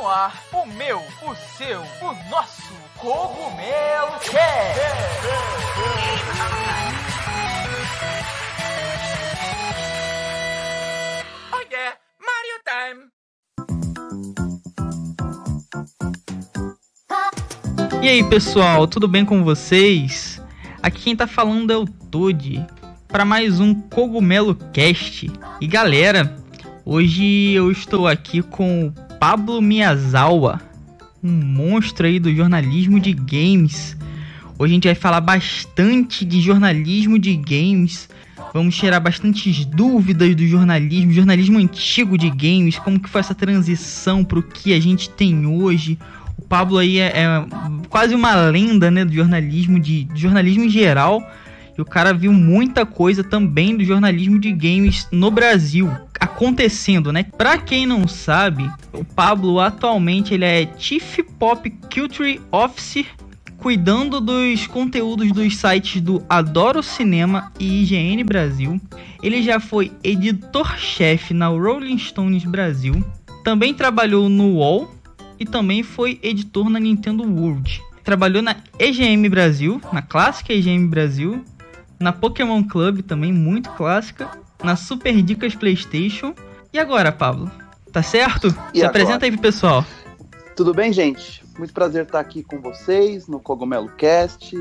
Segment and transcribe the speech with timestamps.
[0.00, 4.80] no ar o meu, o seu, o nosso Cogumelo Cast.
[11.52, 13.10] Oh yeah, Mario Time.
[18.02, 20.40] E aí pessoal, tudo bem com vocês?
[20.82, 22.66] Aqui quem tá falando é o Toad
[23.06, 25.30] para mais um Cogumelo Cast.
[25.60, 26.34] E galera,
[26.86, 30.62] hoje eu estou aqui com o Pablo Miyazawa,
[31.22, 33.94] um monstro aí do jornalismo de games.
[34.58, 38.08] Hoje a gente vai falar bastante de jornalismo de games.
[38.54, 44.24] Vamos tirar bastantes dúvidas do jornalismo, jornalismo antigo de games, como que foi essa transição
[44.24, 45.98] para o que a gente tem hoje.
[46.38, 47.46] O Pablo aí é, é
[47.90, 51.22] quase uma lenda, né, do jornalismo de, de jornalismo em geral.
[51.82, 57.24] O cara viu muita coisa também do jornalismo de games no Brasil acontecendo, né?
[57.24, 63.06] Pra quem não sabe, o Pablo atualmente ele é Chief Pop Culture Officer,
[63.56, 68.80] cuidando dos conteúdos dos sites do Adoro Cinema e IGN Brasil.
[69.22, 73.04] Ele já foi editor-chefe na Rolling Stones Brasil.
[73.44, 74.94] Também trabalhou no UOL
[75.38, 77.82] e também foi editor na Nintendo World.
[78.02, 81.44] Trabalhou na EGM Brasil, na clássica EGM Brasil,
[82.00, 84.30] na Pokémon Club também muito clássica,
[84.64, 86.34] na Super Dicas PlayStation.
[86.72, 87.50] E agora, Pablo?
[87.92, 88.46] Tá certo?
[88.46, 88.86] E Se agora?
[88.86, 89.84] apresenta aí pro pessoal.
[90.56, 91.44] Tudo bem, gente?
[91.58, 94.56] Muito prazer estar aqui com vocês no Cogumelo Cast.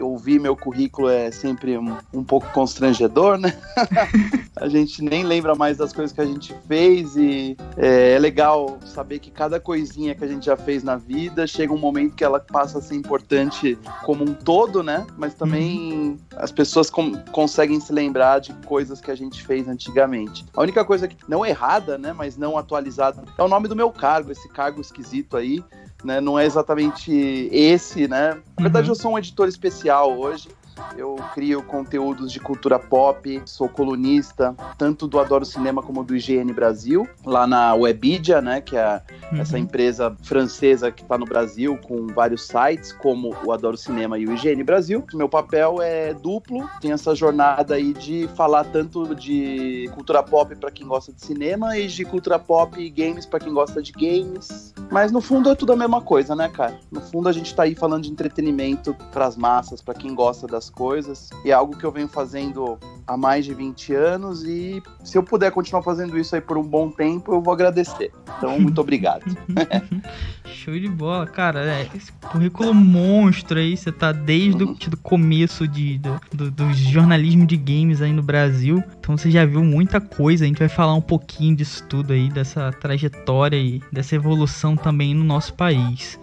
[0.00, 3.54] Ouvir meu currículo é sempre um, um pouco constrangedor, né?
[4.56, 8.78] a gente nem lembra mais das coisas que a gente fez e é, é legal
[8.84, 12.24] saber que cada coisinha que a gente já fez na vida chega um momento que
[12.24, 15.06] ela passa a ser importante como um todo, né?
[15.16, 20.44] Mas também as pessoas com- conseguem se lembrar de coisas que a gente fez antigamente.
[20.54, 22.12] A única coisa que não errada, né?
[22.12, 25.62] Mas não atualizada é o nome do meu cargo, esse cargo esquisito aí
[26.04, 26.20] né?
[26.20, 27.12] Não é exatamente
[27.52, 28.38] esse, né?
[28.58, 28.92] Na verdade, Uhum.
[28.92, 30.48] eu sou um editor especial hoje.
[30.96, 36.52] Eu crio conteúdos de cultura pop, sou colunista tanto do Adoro Cinema como do IGN
[36.52, 39.00] Brasil, lá na Webidia, né, que é
[39.32, 39.62] essa Uhum.
[39.62, 44.32] empresa francesa que está no Brasil com vários sites, como o Adoro Cinema e o
[44.34, 45.04] IGN Brasil.
[45.14, 50.70] Meu papel é duplo, tem essa jornada aí de falar tanto de cultura pop para
[50.70, 54.74] quem gosta de cinema e de cultura pop e games para quem gosta de games.
[54.90, 56.78] Mas no fundo é tudo a mesma coisa, né, cara?
[56.90, 60.46] No fundo a gente tá aí falando de entretenimento para as massas, para quem gosta
[60.46, 61.30] das coisas.
[61.44, 65.22] E é algo que eu venho fazendo há mais de 20 anos e se eu
[65.22, 68.12] puder continuar fazendo isso aí por um bom tempo, eu vou agradecer.
[68.38, 69.24] Então, muito obrigado.
[70.46, 71.64] Show de bola, cara.
[71.64, 76.72] É, esse currículo monstro aí, você tá desde o do começo de, do, do, do
[76.72, 78.82] jornalismo de games aí no Brasil.
[78.98, 80.44] Então você já viu muita coisa.
[80.44, 85.14] A gente vai falar um pouquinho disso tudo aí, dessa trajetória e dessa evolução também
[85.14, 86.18] no nosso país.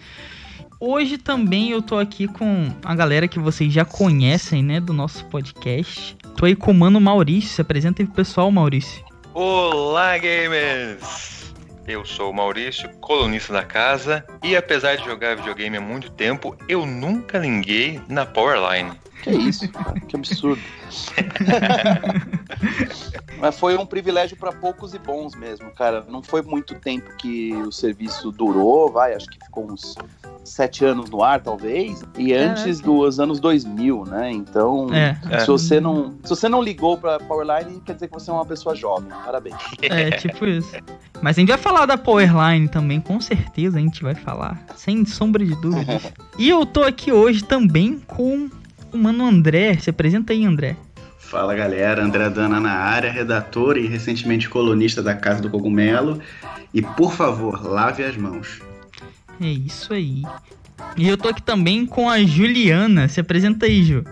[0.79, 5.25] Hoje também eu tô aqui com a galera que vocês já conhecem, né, do nosso
[5.25, 6.15] podcast.
[6.35, 7.49] Tô aí com o Mano Maurício.
[7.49, 9.03] Se apresenta aí pro pessoal, Maurício.
[9.33, 11.51] Olá, gamers!
[11.87, 16.55] Eu sou o Maurício, colunista da casa, e apesar de jogar videogame há muito tempo,
[16.67, 18.91] eu nunca linguei na Powerline.
[19.23, 19.99] Que isso, cara?
[19.99, 20.61] Que absurdo.
[23.39, 26.05] Mas foi um privilégio para poucos e bons mesmo, cara.
[26.09, 29.95] Não foi muito tempo que o serviço durou, vai, acho que ficou uns
[30.43, 32.03] sete anos no ar, talvez.
[32.17, 34.31] E antes dos anos 2000, né?
[34.31, 35.39] Então, É, É.
[35.39, 38.45] se você não, se você não ligou para Powerline, quer dizer que você é uma
[38.45, 39.09] pessoa jovem.
[39.25, 39.55] Parabéns.
[39.83, 40.71] É, tipo isso.
[41.21, 45.05] Mas a gente vai falar da Powerline também, com certeza a gente vai falar, sem
[45.05, 46.11] sombra de dúvidas.
[46.39, 48.47] E eu tô aqui hoje também com
[48.93, 49.77] o mano André.
[49.77, 50.75] Se apresenta aí, André.
[51.17, 56.21] Fala galera, André Dana na área, redator e recentemente colunista da Casa do Cogumelo.
[56.73, 58.61] E por favor, lave as mãos.
[59.41, 60.23] É isso aí.
[60.95, 63.07] E eu tô aqui também com a Juliana.
[63.07, 64.03] Se apresenta aí, Ju.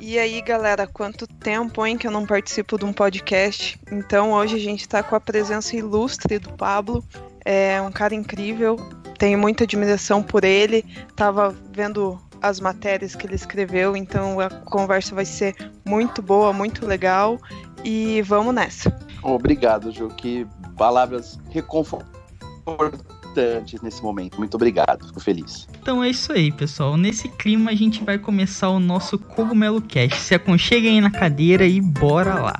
[0.00, 3.78] E aí, galera, quanto tempo, hein, que eu não participo de um podcast.
[3.90, 7.04] Então, hoje a gente tá com a presença ilustre do Pablo.
[7.44, 8.76] É um cara incrível,
[9.18, 10.84] tenho muita admiração por ele.
[11.14, 15.54] Tava vendo as matérias que ele escreveu, então a conversa vai ser
[15.86, 17.40] muito boa, muito legal.
[17.84, 18.96] E vamos nessa.
[19.22, 20.08] Obrigado, Ju.
[20.08, 20.46] Que
[20.76, 24.38] palavras reconfortantes nesse momento.
[24.38, 25.06] Muito obrigado.
[25.06, 25.68] Fico feliz.
[25.80, 26.96] Então é isso aí, pessoal.
[26.96, 30.18] Nesse clima a gente vai começar o nosso Cogumelo Cast.
[30.18, 32.54] Se aconcheguem aí na cadeira e bora lá.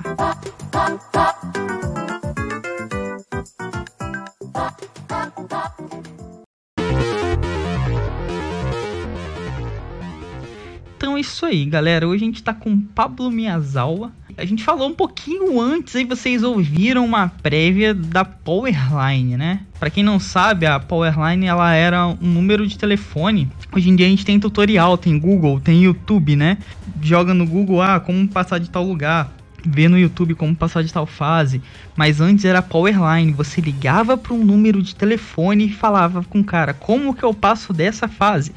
[11.03, 12.07] Então é isso aí, galera.
[12.07, 14.13] Hoje a gente tá com Pablo Miyazawa.
[14.37, 19.59] A gente falou um pouquinho antes aí, vocês ouviram uma prévia da Powerline, né?
[19.77, 23.51] Para quem não sabe, a Powerline ela era um número de telefone.
[23.69, 26.57] Hoje em dia a gente tem tutorial, tem Google, tem YouTube, né?
[27.01, 29.29] Joga no Google, ah, como passar de tal lugar
[29.65, 31.61] ver no YouTube como passar de tal fase,
[31.95, 36.43] mas antes era Powerline, você ligava para um número de telefone e falava com o
[36.43, 38.51] cara, como que eu passo dessa fase?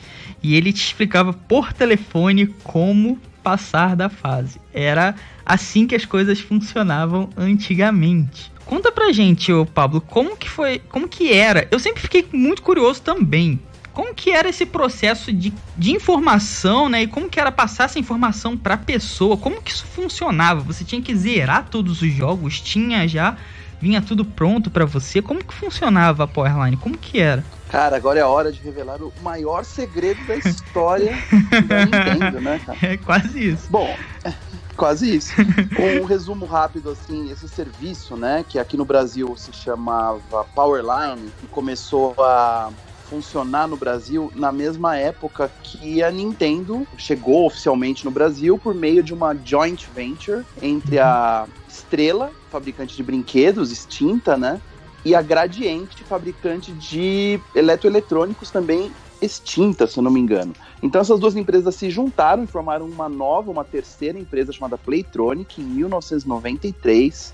[0.46, 4.60] E ele te explicava por telefone como passar da fase.
[4.72, 8.52] Era assim que as coisas funcionavam antigamente.
[8.64, 11.66] Conta pra gente, ô Pablo, como que foi, como que era?
[11.68, 13.58] Eu sempre fiquei muito curioso também.
[13.92, 17.02] Como que era esse processo de, de informação, né?
[17.02, 19.36] E como que era passar essa informação pra pessoa?
[19.36, 20.60] Como que isso funcionava?
[20.60, 22.60] Você tinha que zerar todos os jogos?
[22.60, 23.36] Tinha já?
[23.80, 25.20] Vinha tudo pronto para você?
[25.20, 26.76] Como que funcionava a Powerline?
[26.76, 27.44] Como que era?
[27.68, 31.12] Cara, agora é a hora de revelar o maior segredo da história
[31.66, 32.78] da Nintendo, né, cara?
[32.82, 33.66] É quase isso.
[33.68, 33.94] Bom,
[34.76, 35.32] quase isso.
[35.78, 41.46] Um resumo rápido, assim, esse serviço, né, que aqui no Brasil se chamava Powerline, que
[41.48, 42.70] começou a
[43.08, 49.02] funcionar no Brasil na mesma época que a Nintendo chegou oficialmente no Brasil por meio
[49.02, 54.60] de uma joint venture entre a Estrela, fabricante de brinquedos, extinta, né?
[55.06, 58.90] E a Gradiente, fabricante de eletroeletrônicos também
[59.22, 60.52] extinta, se eu não me engano.
[60.82, 65.62] Então essas duas empresas se juntaram e formaram uma nova, uma terceira empresa chamada Playtronic
[65.62, 67.32] em 1993,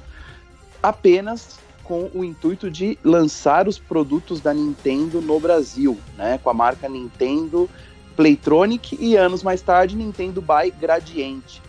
[0.83, 6.55] apenas com o intuito de lançar os produtos da Nintendo no Brasil, né, com a
[6.55, 7.71] marca Nintendo
[8.15, 11.63] Playtronic e anos mais tarde Nintendo by Gradiente.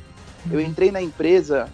[0.51, 1.69] Eu entrei na empresa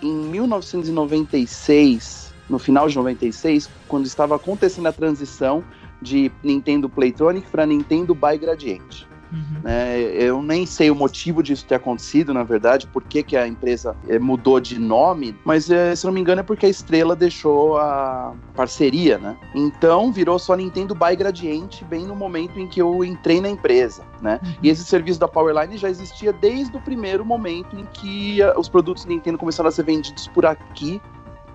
[0.00, 5.64] em 1996, no final de 96, quando estava acontecendo a transição
[6.00, 9.06] de Nintendo Playtronic para Nintendo by Gradiente.
[9.32, 9.62] Uhum.
[9.64, 13.48] É, eu nem sei o motivo disso ter acontecido, na verdade, por que, que a
[13.48, 17.16] empresa é, mudou de nome, mas é, se não me engano é porque a Estrela
[17.16, 19.36] deixou a parceria, né?
[19.54, 24.02] Então virou só Nintendo by Gradiente bem no momento em que eu entrei na empresa,
[24.20, 24.38] né?
[24.42, 24.54] Uhum.
[24.62, 28.68] E esse serviço da Powerline já existia desde o primeiro momento em que a, os
[28.68, 31.00] produtos Nintendo começaram a ser vendidos por aqui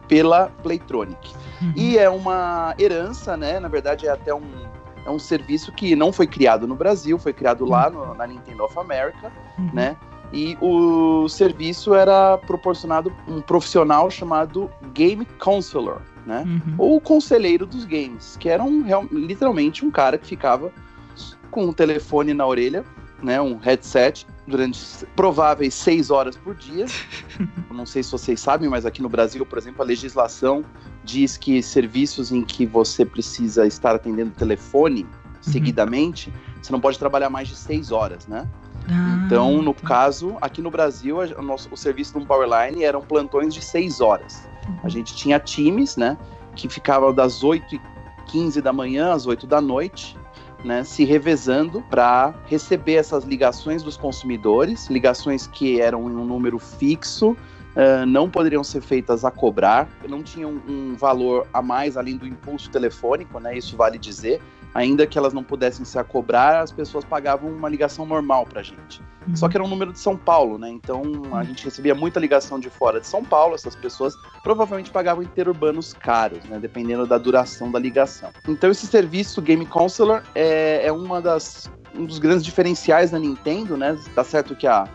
[0.08, 1.34] pela Playtronic.
[1.62, 1.74] Uhum.
[1.76, 3.60] E é uma herança, né?
[3.60, 4.68] Na verdade, é até um
[5.06, 8.66] é um serviço que não foi criado no Brasil, foi criado lá no, na Nintendo
[8.66, 9.70] of America, uhum.
[9.74, 9.96] né?
[10.34, 16.44] E o serviço era proporcionado um profissional chamado Game Counselor, né?
[16.46, 16.76] Uhum.
[16.78, 20.74] Ou conselheiro dos games, que era um, literalmente um cara que ficava
[21.50, 22.84] com um telefone na orelha,
[23.24, 23.40] né?
[23.40, 26.86] Um headset durante prováveis seis horas por dia.
[27.70, 30.64] não sei se vocês sabem, mas aqui no Brasil, por exemplo, a legislação
[31.04, 35.10] diz que serviços em que você precisa estar atendendo telefone uhum.
[35.42, 38.48] seguidamente, você não pode trabalhar mais de seis horas, né?
[38.90, 39.88] Ah, então, no tá.
[39.88, 44.48] caso, aqui no Brasil, o, nosso, o serviço do Powerline eram plantões de seis horas.
[44.68, 44.80] Uhum.
[44.84, 46.18] A gente tinha times, né,
[46.56, 47.82] que ficavam das 8 e
[48.28, 50.18] 15 da manhã às 8 da noite,
[50.64, 56.58] né, se revezando para receber essas ligações dos consumidores, ligações que eram em um número
[56.60, 62.18] fixo, uh, não poderiam ser feitas a cobrar, não tinham um valor a mais além
[62.18, 63.58] do impulso telefônico, né?
[63.58, 64.42] Isso vale dizer.
[64.74, 68.62] Ainda que elas não pudessem ser a cobrar, as pessoas pagavam uma ligação normal pra
[68.62, 69.02] gente.
[69.28, 69.36] Uhum.
[69.36, 70.70] Só que era um número de São Paulo, né?
[70.70, 71.04] Então
[71.34, 75.94] a gente recebia muita ligação de fora de São Paulo, essas pessoas provavelmente pagavam interurbanos
[75.94, 76.60] caros, né?
[76.60, 78.30] Dependendo da duração da ligação.
[78.48, 83.76] Então esse serviço Game Counselor é, é uma das um dos grandes diferenciais da Nintendo,
[83.76, 83.98] né?
[84.14, 84.88] Tá certo que a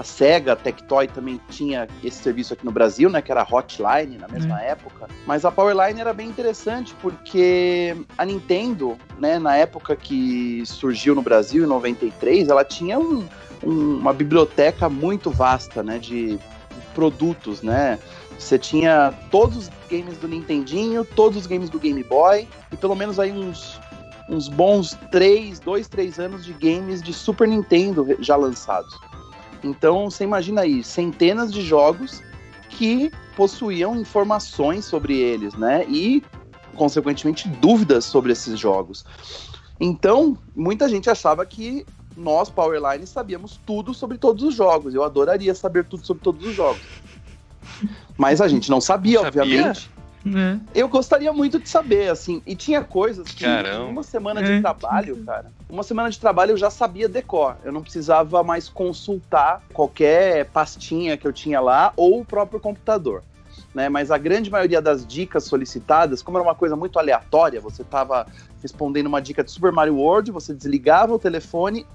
[0.00, 3.20] a Sega, a Tectoy também tinha esse serviço aqui no Brasil, né?
[3.20, 4.70] Que era a Hotline na mesma é.
[4.70, 5.06] época.
[5.26, 9.38] Mas a Powerline era bem interessante porque a Nintendo, né?
[9.38, 13.28] Na época que surgiu no Brasil, em 93, ela tinha um,
[13.62, 15.98] um, uma biblioteca muito vasta, né?
[15.98, 16.38] De
[16.94, 17.98] produtos, né?
[18.38, 22.94] Você tinha todos os games do Nintendinho, todos os games do Game Boy e pelo
[22.94, 23.78] menos aí uns
[24.30, 28.96] uns bons três, dois, três anos de games de Super Nintendo já lançados.
[29.62, 32.22] Então, você imagina aí, centenas de jogos
[32.68, 35.84] que possuíam informações sobre eles, né?
[35.88, 36.22] E,
[36.74, 39.04] consequentemente, dúvidas sobre esses jogos.
[39.78, 41.86] Então, muita gente achava que
[42.16, 44.94] nós, Powerline, sabíamos tudo sobre todos os jogos.
[44.94, 46.82] Eu adoraria saber tudo sobre todos os jogos.
[48.16, 49.42] Mas a gente não sabia, sabia?
[49.42, 49.90] obviamente.
[50.26, 50.58] É.
[50.74, 52.42] Eu gostaria muito de saber, assim.
[52.46, 53.86] E tinha coisas que Caramba.
[53.86, 54.60] uma semana de é.
[54.60, 55.46] trabalho, cara.
[55.68, 57.56] Uma semana de trabalho eu já sabia decor.
[57.64, 63.22] Eu não precisava mais consultar qualquer pastinha que eu tinha lá ou o próprio computador.
[63.72, 67.82] Né, mas a grande maioria das dicas solicitadas, como era uma coisa muito aleatória, você
[67.82, 68.26] estava
[68.60, 71.86] respondendo uma dica de Super Mario World, você desligava o telefone,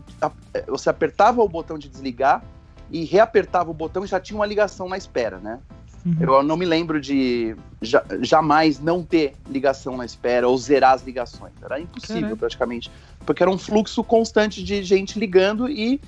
[0.68, 2.42] você apertava o botão de desligar
[2.90, 5.60] e reapertava o botão e já tinha uma ligação na espera, né?
[6.06, 6.16] Uhum.
[6.20, 11.04] Eu não me lembro de ja- jamais não ter ligação na espera ou zerar as
[11.04, 11.54] ligações.
[11.64, 12.38] Era impossível Caraca.
[12.38, 12.92] praticamente,
[13.26, 16.00] porque era um fluxo constante de gente ligando e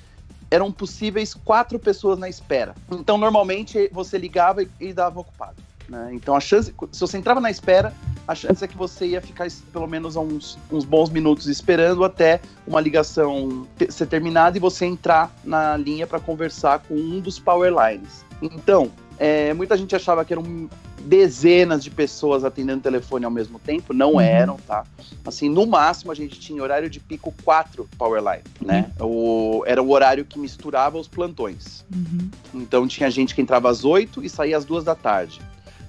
[0.51, 2.75] eram possíveis quatro pessoas na espera.
[2.92, 5.56] Então normalmente você ligava e, e dava ocupado.
[5.89, 6.12] né?
[6.13, 7.92] Então a chance, se você entrava na espera,
[8.27, 12.39] a chance é que você ia ficar pelo menos uns, uns bons minutos esperando até
[12.68, 17.74] uma ligação ser terminada e você entrar na linha para conversar com um dos power
[17.74, 18.24] lines.
[18.42, 20.70] Então, é, muita gente achava que eram
[21.02, 24.20] dezenas de pessoas atendendo o telefone ao mesmo tempo, não Uhum.
[24.22, 24.84] eram, tá?
[25.26, 28.92] Assim, no máximo a gente tinha horário de pico quatro power line, né?
[29.00, 31.86] O, era o horário que misturava os plantões.
[31.94, 32.30] Uhum.
[32.54, 35.40] Então tinha gente que entrava às 8 e saía às duas da tarde.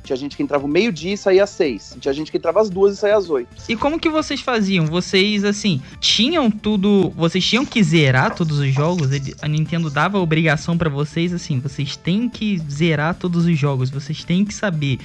[0.08, 1.98] Tinha gente que entrava meio-dia e saía às 6.
[2.00, 3.46] Tinha gente que entrava às duas e saía às 8.
[3.68, 4.86] E como que vocês faziam?
[4.86, 7.12] Vocês, assim, tinham tudo.
[7.14, 9.10] Vocês tinham que zerar todos os jogos?
[9.42, 13.90] A Nintendo dava a obrigação pra vocês, assim, vocês têm que zerar todos os jogos,
[13.90, 14.98] vocês têm que saber.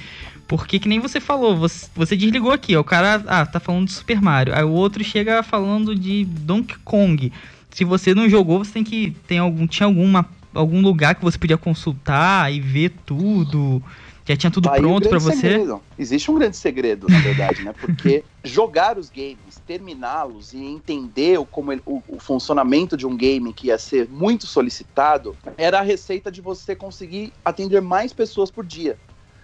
[0.48, 3.88] Porque que nem você falou, você, você desligou aqui, ó, o cara, ah, tá falando
[3.88, 4.54] de Super Mario.
[4.56, 7.30] Aí o outro chega falando de Donkey Kong.
[7.68, 9.14] Se você não jogou, você tem que.
[9.26, 13.82] Tem algum, tinha alguma, algum lugar que você podia consultar e ver tudo.
[14.26, 15.36] Já tinha tudo Tá pronto grande você?
[15.36, 15.82] segredo.
[15.98, 17.74] Existe um grande segredo, na verdade, né?
[17.78, 23.14] Porque jogar os games, terminá-los e entender o, como ele- o, o funcionamento de um
[23.16, 28.50] game que ia ser muito solicitado era a receita de você conseguir atender mais pessoas
[28.50, 28.96] por dia.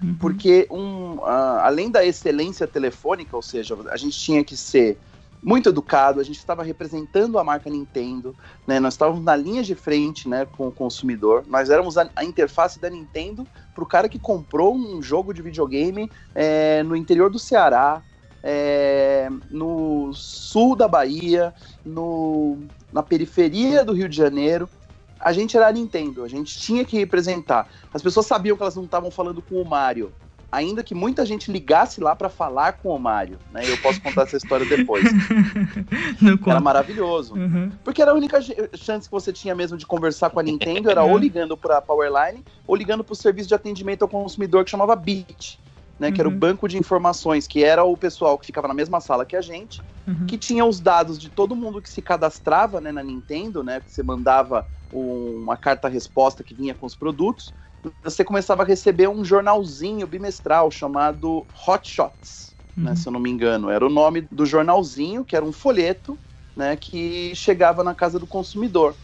[0.02, 0.14] Uhum.
[0.18, 4.96] Porque um, ah, além da excelência telefônica, ou seja, a gente tinha que ser
[5.42, 8.34] muito educado, a gente estava representando a marca Nintendo,
[8.66, 8.78] né?
[8.78, 11.44] Nós estávamos na linha de frente, né, com o consumidor.
[11.48, 13.46] Nós éramos a, a interface da Nintendo
[13.80, 18.02] para o cara que comprou um jogo de videogame é, no interior do Ceará,
[18.42, 22.58] é, no sul da Bahia, no,
[22.92, 24.68] na periferia do Rio de Janeiro.
[25.18, 27.68] A gente era a Nintendo, a gente tinha que representar.
[27.92, 30.12] As pessoas sabiam que elas não estavam falando com o Mario,
[30.52, 33.38] ainda que muita gente ligasse lá para falar com o Mario.
[33.52, 33.62] Né?
[33.68, 35.04] Eu posso contar essa história depois.
[36.46, 37.34] Era maravilhoso.
[37.34, 37.70] Uhum.
[37.84, 38.40] Porque era a única
[38.76, 42.44] chance que você tinha mesmo de conversar com a Nintendo, era ou ligando para Powerline
[42.66, 45.58] ou ligando para o serviço de atendimento ao consumidor que chamava BIT,
[45.98, 46.38] né, que era o Uhum.
[46.38, 49.80] banco de informações, que era o pessoal que ficava na mesma sala que a gente,
[50.06, 50.26] Uhum.
[50.26, 53.90] que tinha os dados de todo mundo que se cadastrava né, na Nintendo, né, que
[53.90, 57.54] você mandava um- uma carta-resposta que vinha com os produtos,
[58.02, 62.96] você começava a receber um jornalzinho bimestral chamado Hot Shots né, Uhum.
[62.96, 63.68] se eu não me engano.
[63.70, 66.18] Era o nome do jornalzinho, que era um folheto,
[66.56, 68.96] né, que chegava na casa do consumidor.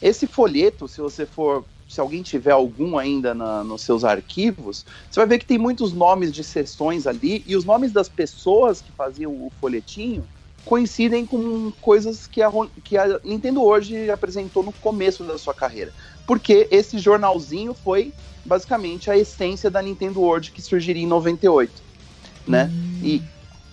[0.00, 5.20] Esse folheto, se você for, se alguém tiver algum ainda na- nos seus arquivos, você
[5.20, 8.92] vai ver que tem muitos nomes de sessões ali e os nomes das pessoas que
[8.92, 10.28] faziam o folhetinho
[10.64, 12.50] coincidem com coisas que a,
[12.84, 15.92] que a Nintendo hoje apresentou no começo da sua carreira.
[16.30, 18.12] Porque esse jornalzinho foi
[18.44, 21.90] basicamente a essência da Nintendo World que surgiria em 98
[22.46, 22.70] né?
[23.02, 23.22] E,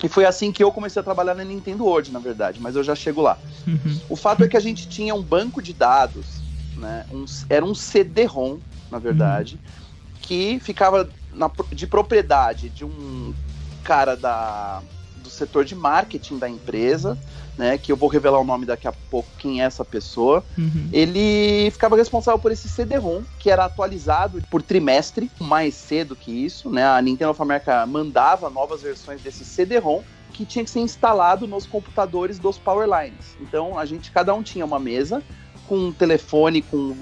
[0.04, 2.84] e foi assim que eu comecei a trabalhar na Nintendo World, na verdade, mas eu
[2.84, 3.38] já chego lá.
[3.66, 4.00] Uhum.
[4.10, 6.42] O fato é que a gente tinha um banco de dados,
[6.76, 7.06] né?
[7.12, 8.60] Um, era um CD-ROM,
[8.92, 9.60] na verdade,
[10.22, 13.34] que ficava na de propriedade de um
[13.84, 14.82] cara da,
[15.24, 17.18] do setor de marketing da empresa,
[17.58, 17.78] né?
[17.78, 20.90] Que eu vou revelar o nome daqui a pouco, quem é essa pessoa Uhum.
[20.92, 26.70] ele ficava responsável por esse CD-ROM, que era atualizado por trimestre, mais cedo que isso,
[26.70, 26.86] né?
[26.86, 30.02] A Nintendo of America mandava novas versões desse CD-ROM
[30.34, 33.36] que tinha que ser instalado nos computadores dos Powerlines.
[33.42, 35.24] Então a gente, cada um tinha uma mesa
[35.68, 36.96] com um telefone, com,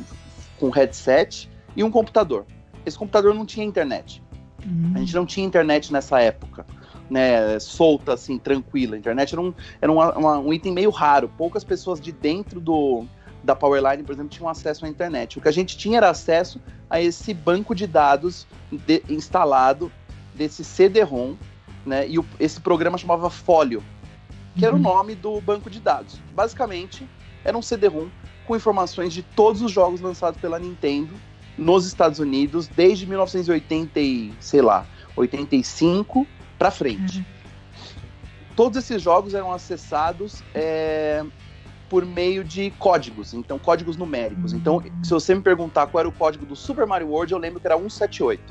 [0.57, 2.45] com headset e um computador.
[2.85, 4.23] Esse computador não tinha internet.
[4.65, 4.93] Uhum.
[4.95, 6.65] A gente não tinha internet nessa época,
[7.09, 7.59] né?
[7.59, 8.95] Solta, assim, tranquila.
[8.95, 11.29] A internet era, um, era uma- uma- um item meio raro.
[11.37, 13.05] Poucas pessoas de dentro do,
[13.43, 15.37] da Powerline, por exemplo, tinham acesso à internet.
[15.37, 16.59] O que a gente tinha era acesso
[16.89, 19.91] a esse banco de dados de- instalado
[20.33, 21.35] desse CD-ROM,
[21.85, 22.07] né?
[22.07, 23.83] E o- esse programa chamava Folio,
[24.57, 24.83] que era o Uhum.
[24.83, 26.19] nome do banco de dados.
[26.33, 27.07] Basicamente,
[27.43, 28.07] era um CD-ROM
[28.47, 31.13] com informações de todos os jogos lançados pela Nintendo
[31.57, 34.85] nos Estados Unidos desde 1980 e, sei lá,
[35.15, 37.25] 85 para frente.
[38.55, 41.23] Todos esses jogos eram acessados é,
[41.89, 44.53] por meio de códigos, então códigos numéricos.
[44.53, 47.59] Então, se você me perguntar qual era o código do Super Mario World, eu lembro
[47.59, 48.41] que era 178.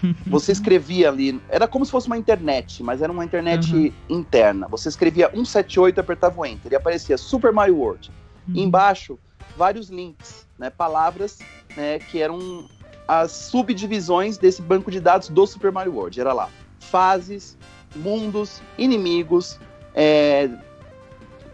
[0.28, 3.92] Você escrevia ali, era como se fosse uma internet, mas era uma internet Uhum.
[4.08, 4.68] interna.
[4.68, 8.08] Você escrevia 178 e apertava o enter, e aparecia Super Mario World.
[8.54, 9.18] E embaixo,
[9.56, 11.38] vários links, né, palavras
[11.76, 12.68] né, que eram
[13.08, 16.20] as subdivisões desse banco de dados do Super Mario World.
[16.20, 16.48] Era lá,
[16.88, 17.56] fases,
[17.94, 19.58] mundos, inimigos,
[19.94, 20.50] é,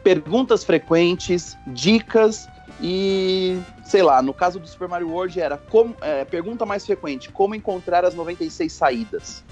[0.02, 2.48] perguntas frequentes, dicas,
[2.80, 7.30] E, sei lá, no caso do Super Mario World era como, é, pergunta mais frequente,
[7.30, 9.44] como encontrar as 96 saídas,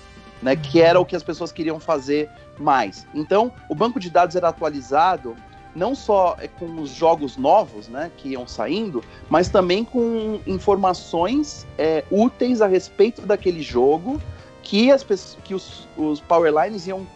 [0.43, 0.57] né?
[0.57, 3.07] Que era o que as pessoas queriam fazer mais.
[3.15, 5.37] Então, o banco de dados era atualizado
[5.75, 11.67] não só é, com os jogos novos, né, que iam saindo, mas também com informações
[11.79, 14.21] é, úteis a respeito daquele jogo
[14.63, 15.05] que, as,
[15.45, 17.07] que os, os Powerlines iam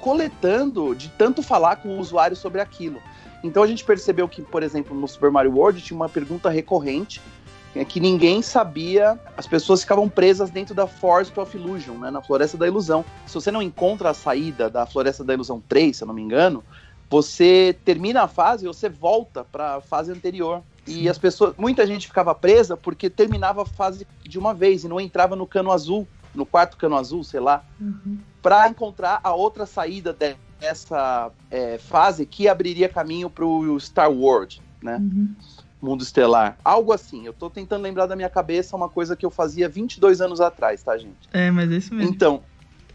[0.00, 3.00] coletando de tanto falar com o usuário sobre aquilo.
[3.42, 7.20] Então a gente percebeu que, por exemplo, no Super Mario World tinha uma pergunta recorrente
[7.74, 12.20] é que ninguém sabia, as pessoas ficavam presas dentro da Forest of Illusion, né, na
[12.20, 13.04] Floresta da Ilusão.
[13.26, 16.22] Se você não encontra a saída da Floresta da Ilusão 3, se eu não me
[16.22, 16.64] engano,
[17.10, 20.62] você termina a fase e você volta para a fase anterior.
[20.86, 24.88] E as pessoas, muita gente ficava presa porque terminava a fase de uma vez e
[24.88, 28.18] não entrava no cano azul, no quarto cano azul, sei lá, uhum.
[28.42, 30.16] para encontrar a outra saída
[30.60, 34.96] dessa é, fase que abriria caminho para o Star World, né?
[34.96, 35.34] Uhum.
[35.80, 36.58] Mundo Estelar.
[36.64, 37.24] Algo assim.
[37.24, 40.82] Eu tô tentando lembrar da minha cabeça uma coisa que eu fazia 22 anos atrás,
[40.82, 41.28] tá, gente?
[41.32, 42.12] É, mas é isso mesmo.
[42.12, 42.42] Então,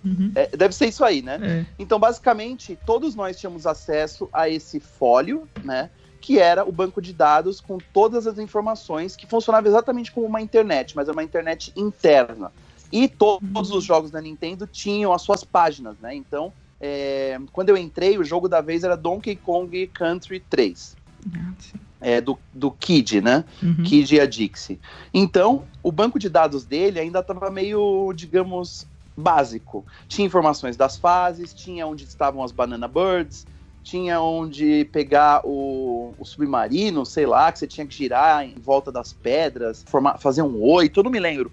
[0.03, 0.31] Uhum.
[0.35, 1.39] É, deve ser isso aí, né?
[1.41, 1.65] É.
[1.79, 5.89] Então, basicamente, todos nós tínhamos acesso a esse fólio, né?
[6.19, 10.41] Que era o banco de dados com todas as informações, que funcionava exatamente como uma
[10.41, 12.51] internet, mas é uma internet interna.
[12.93, 16.13] E to todos os jogos da Nintendo tinham as suas páginas, né?
[16.13, 20.95] Então, é, quando eu entrei, o jogo da vez era Donkey Kong Country 3.
[21.35, 21.53] Ah,
[21.99, 23.45] é, do, do Kid, né?
[23.63, 23.83] Uhum.
[23.83, 24.79] Kid e a Dixie.
[25.11, 28.85] Então, o banco de dados dele ainda estava meio, digamos,
[29.17, 29.83] básico.
[30.07, 33.47] Tinha informações das fases, tinha onde estavam as Banana Birds,
[33.81, 38.91] tinha onde pegar o, o, submarino, sei lá, que você tinha que girar em volta
[38.91, 41.51] das pedras, formar, fazer um oito, eu não me lembro.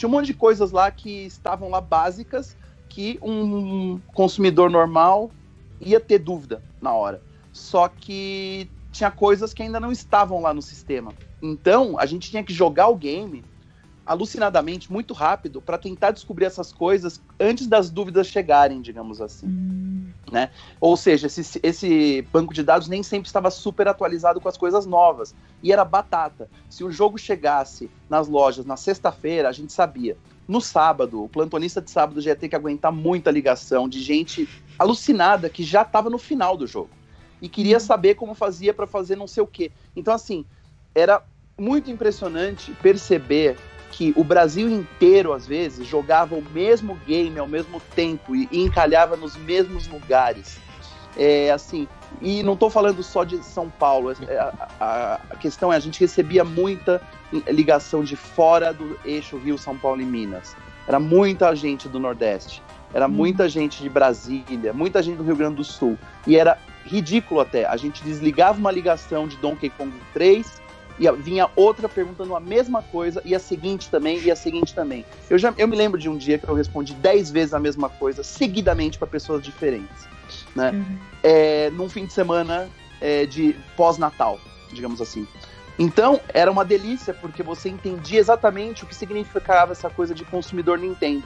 [0.00, 2.56] Tinha um monte de coisas lá que estavam lá básicas
[2.88, 5.30] que um consumidor normal
[5.78, 7.20] ia ter dúvida na hora.
[7.52, 11.12] Só que tinha coisas que ainda não estavam lá no sistema.
[11.42, 13.44] Então, a gente tinha que jogar o game
[14.10, 19.46] alucinadamente, muito rápido, para tentar descobrir essas coisas antes das dúvidas chegarem, digamos assim.
[19.46, 20.10] Hum.
[20.32, 20.50] Né?
[20.80, 24.84] Ou seja, esse, esse banco de dados nem sempre estava super atualizado com as coisas
[24.84, 25.32] novas.
[25.62, 26.50] E era batata.
[26.68, 30.16] Se o jogo chegasse nas lojas na sexta-feira, a gente sabia.
[30.48, 34.48] No sábado, o plantonista de sábado já ia ter que aguentar muita ligação de gente
[34.76, 36.90] alucinada que já estava no final do jogo
[37.40, 37.80] e queria hum.
[37.80, 39.70] saber como fazia para fazer não sei o quê.
[39.94, 40.44] Então, assim,
[40.96, 41.22] era
[41.56, 43.56] muito impressionante perceber
[43.90, 48.62] que o Brasil inteiro, às vezes, jogava o mesmo game ao mesmo tempo e, e
[48.62, 50.58] encalhava nos mesmos lugares.
[51.16, 51.88] É, assim,
[52.22, 55.80] e não estou falando só de São Paulo, é, a, a, a, questão é, a
[55.80, 57.02] gente recebia muita
[57.48, 60.56] ligação de fora do eixo Rio, São Paulo e Minas.
[60.86, 62.62] Era muita gente do Nordeste,
[62.94, 63.10] era hum.
[63.10, 65.98] muita gente de Brasília, muita gente do Rio Grande do Sul.
[66.26, 70.60] E era ridículo até, a gente desligava uma ligação de Donkey Kong 3
[71.00, 75.04] e vinha outra perguntando a mesma coisa, e a seguinte também, e a seguinte também.
[75.30, 77.88] Eu, já, eu me lembro de um dia que eu respondi dez vezes a mesma
[77.88, 80.06] coisa, seguidamente para pessoas diferentes.
[80.54, 80.72] Né?
[80.72, 80.98] Uhum.
[81.22, 82.68] É, num fim de semana
[83.00, 84.38] é, de pós-natal,
[84.70, 85.26] digamos assim.
[85.78, 90.78] Então, era uma delícia, porque você entendia exatamente o que significava essa coisa de consumidor
[90.78, 91.24] Nintendo.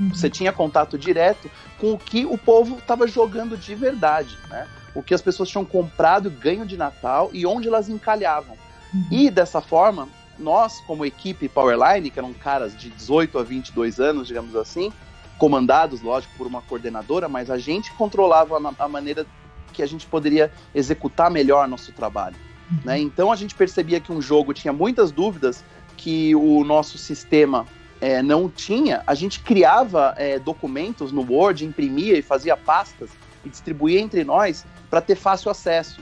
[0.00, 0.08] Uhum.
[0.12, 4.66] Você tinha contato direto com o que o povo estava jogando de verdade, né?
[4.92, 8.56] O que as pessoas tinham comprado, ganho de Natal e onde elas encalhavam.
[8.92, 9.06] Uhum.
[9.10, 14.28] E dessa forma, nós, como equipe Powerline, que eram caras de 18 a 22 anos,
[14.28, 14.92] digamos assim,
[15.38, 19.26] comandados, lógico, por uma coordenadora, mas a gente controlava a, a maneira
[19.72, 22.36] que a gente poderia executar melhor nosso trabalho.
[22.70, 22.78] Uhum.
[22.84, 22.98] Né?
[23.00, 25.64] Então a gente percebia que um jogo tinha muitas dúvidas
[25.96, 27.66] que o nosso sistema
[28.00, 33.10] é, não tinha, a gente criava é, documentos no Word, imprimia e fazia pastas
[33.44, 36.00] e distribuía entre nós para ter fácil acesso.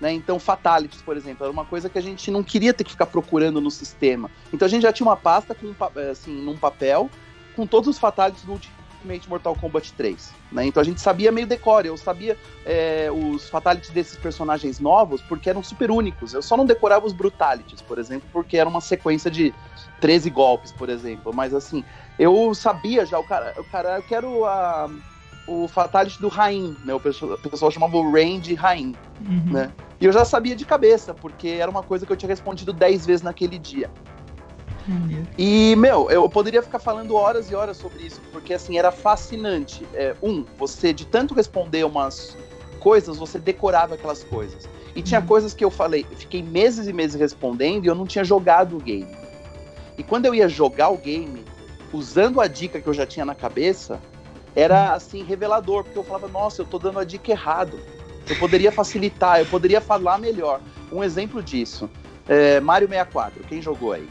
[0.00, 0.12] Né?
[0.12, 3.06] Então, fatalities, por exemplo, era uma coisa que a gente não queria ter que ficar
[3.06, 4.30] procurando no sistema.
[4.52, 7.10] Então, a gente já tinha uma pasta com, eh, assim, num papel
[7.54, 10.32] com todos os fatalities do Ultimate Mortal Kombat 3.
[10.52, 10.66] Né?
[10.66, 11.88] Então, a gente sabia meio decore.
[11.88, 16.34] Eu sabia é, os fatalities desses personagens novos porque eram super únicos.
[16.34, 19.54] Eu só não decorava os brutalities, por exemplo, porque era uma sequência de
[20.00, 21.32] 13 golpes, por exemplo.
[21.34, 21.82] Mas, assim,
[22.18, 24.90] eu sabia já, o cara, o cara eu quero a
[25.46, 26.94] o Fatality do Rain, né?
[26.94, 29.52] O pessoal, o pessoal chamava o Rain de Rain, uhum.
[29.52, 29.72] né?
[30.00, 33.06] E eu já sabia de cabeça, porque era uma coisa que eu tinha respondido 10
[33.06, 33.90] vezes naquele dia.
[34.88, 35.24] Uhum.
[35.36, 39.86] E, meu, eu poderia ficar falando horas e horas sobre isso, porque, assim, era fascinante.
[39.94, 42.36] É, um, você, de tanto responder umas
[42.78, 44.68] coisas, você decorava aquelas coisas.
[44.94, 45.26] E tinha uhum.
[45.26, 48.80] coisas que eu falei, fiquei meses e meses respondendo e eu não tinha jogado o
[48.80, 49.14] game.
[49.98, 51.44] E quando eu ia jogar o game,
[51.92, 54.00] usando a dica que eu já tinha na cabeça,
[54.56, 57.78] era assim revelador, porque eu falava, nossa, eu tô dando a dica errado.
[58.28, 60.60] Eu poderia facilitar, eu poderia falar melhor.
[60.90, 61.88] um exemplo disso.
[62.28, 64.08] É, Mario 64, quem jogou aí?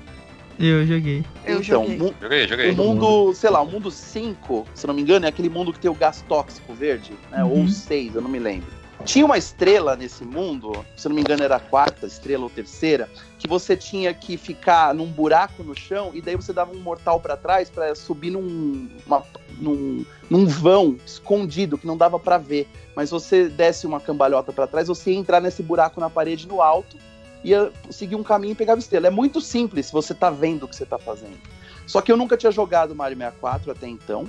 [0.58, 1.26] Eu joguei.
[1.46, 1.98] Eu então, joguei.
[1.98, 2.72] mu- Joguei, joguei.
[2.72, 5.80] o mundo, sei lá, o mundo 5, se não me engano, é aquele mundo que
[5.80, 7.44] tem o gás tóxico verde, né?
[7.44, 7.62] Uhum.
[7.64, 8.68] Ou 6, eu não me lembro.
[9.06, 13.08] Tinha uma estrela nesse mundo, se não me engano era a quarta estrela ou terceira,
[13.38, 17.20] que você tinha que ficar num buraco no chão e daí você dava um mortal
[17.20, 19.24] pra trás pra subir num, uma-
[19.60, 22.68] num, num vão escondido que não dava pra ver.
[22.96, 26.60] Mas você desse uma cambalhota pra trás, você ia entrar nesse buraco na parede no
[26.60, 26.98] alto,
[27.44, 29.06] ia seguir um caminho e pegava estrela.
[29.08, 31.38] É muito simples se você tá vendo o que você tá fazendo.
[31.86, 34.28] Só que eu nunca tinha jogado Mario 64 até então.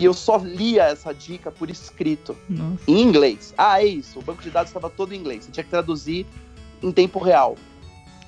[0.00, 2.82] E eu só lia essa dica por escrito, Nossa.
[2.88, 3.52] em inglês.
[3.56, 4.18] Ah, é isso.
[4.18, 5.44] O banco de dados estava todo em inglês.
[5.44, 6.24] Você tinha que traduzir
[6.82, 7.56] em tempo real.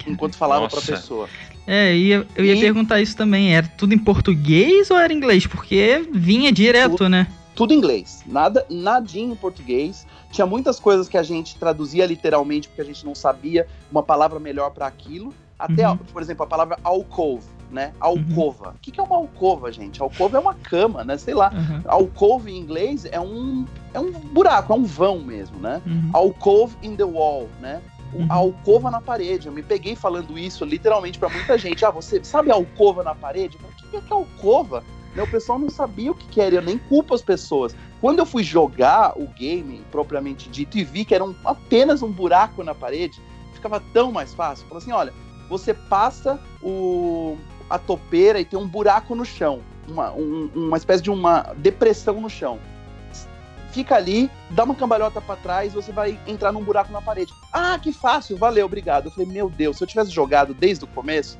[0.06, 0.92] Enquanto falava pra Nossa.
[0.92, 1.28] pessoa.
[1.66, 3.54] É, ia- eu ia E- perguntar isso também.
[3.56, 5.46] Era tudo em português ou era inglês?
[5.46, 7.26] Porque vinha direto, né?
[7.54, 8.22] Tudo em inglês.
[8.26, 10.06] Nada, nadinho em português.
[10.30, 14.38] Tinha muitas coisas que a gente traduzia literalmente porque a gente não sabia uma palavra
[14.40, 15.32] melhor para aquilo.
[15.64, 15.96] Até, Uhum.
[15.96, 17.92] por exemplo, a palavra alcove, né?
[18.00, 18.70] Alcova.
[18.70, 20.02] O que, é uma alcova, gente?
[20.02, 21.16] Alcova é uma cama, né?
[21.16, 21.48] Sei lá.
[21.54, 21.82] Aham.
[21.86, 25.80] Alcove em inglês é um, é um buraco, é um vão mesmo, né?
[25.86, 26.10] Uhum.
[26.12, 27.80] Alcove in the wall, né?
[28.12, 28.26] Uhum.
[28.28, 29.46] A alcova na parede.
[29.46, 31.84] Eu me peguei falando isso literalmente pra muita gente.
[31.84, 33.56] Ah, você sabe alcova na parede?
[33.56, 34.82] O que é que é alcova?
[35.14, 37.74] Né, O pessoal não sabia o que, que era, eu nem culpo as pessoas.
[38.00, 42.10] Quando eu fui jogar o game propriamente dito e vi que era um- apenas um
[42.10, 43.20] buraco na parede,
[43.54, 44.66] ficava tão mais fácil.
[44.66, 45.12] Falei assim: olha,
[45.48, 47.36] você passa o,
[47.68, 52.20] a topeira e tem um buraco no chão, uma, um- uma espécie de uma depressão
[52.20, 52.58] no chão.
[53.72, 57.32] Fica ali, dá uma cambalhota pra trás, você vai entrar num buraco na parede.
[57.50, 59.06] Ah, que fácil, valeu, obrigado.
[59.06, 61.38] Eu falei, meu Deus, se eu tivesse jogado desde o começo,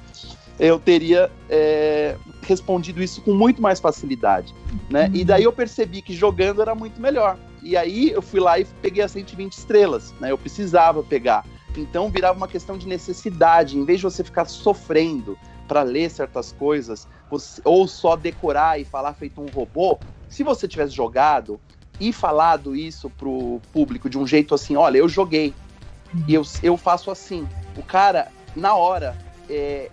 [0.58, 4.54] eu teria é, respondido isso com muito mais facilidade,
[4.88, 5.10] né?
[5.12, 7.36] E daí eu percebi que jogando era muito melhor.
[7.62, 10.30] E aí eu fui lá e peguei as 120 estrelas, né?
[10.30, 11.44] Eu precisava pegar.
[11.76, 13.78] Então virava uma questão de necessidade.
[13.78, 18.85] Em vez de você ficar sofrendo para ler certas coisas, você- ou só decorar e
[18.85, 21.61] falar feito um robô, se você tivesse jogado
[22.00, 25.54] e falado isso pro público de um jeito assim, olha, eu joguei
[26.28, 27.48] e eu, eu faço assim.
[27.76, 29.16] O cara, na hora,
[29.48, 29.90] é,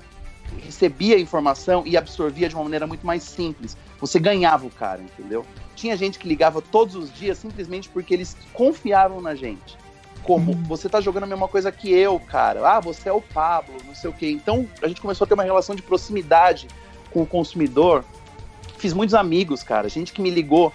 [0.63, 3.77] recebia a informação e absorvia de uma maneira muito mais simples.
[3.99, 5.45] Você ganhava o cara, entendeu?
[5.75, 9.77] Tinha gente que ligava todos os dias simplesmente porque eles confiavam na gente.
[10.23, 10.63] Como, Uhum.
[10.63, 12.67] você tá jogando a mesma coisa que eu, cara.
[12.67, 14.29] Ah, você é o Pablo, não sei o quê.
[14.29, 16.67] Então, a gente começou a ter uma relação de proximidade
[17.12, 18.03] com o consumidor.
[18.77, 19.89] Fiz muitos amigos, cara.
[19.89, 20.71] Gente que me ligou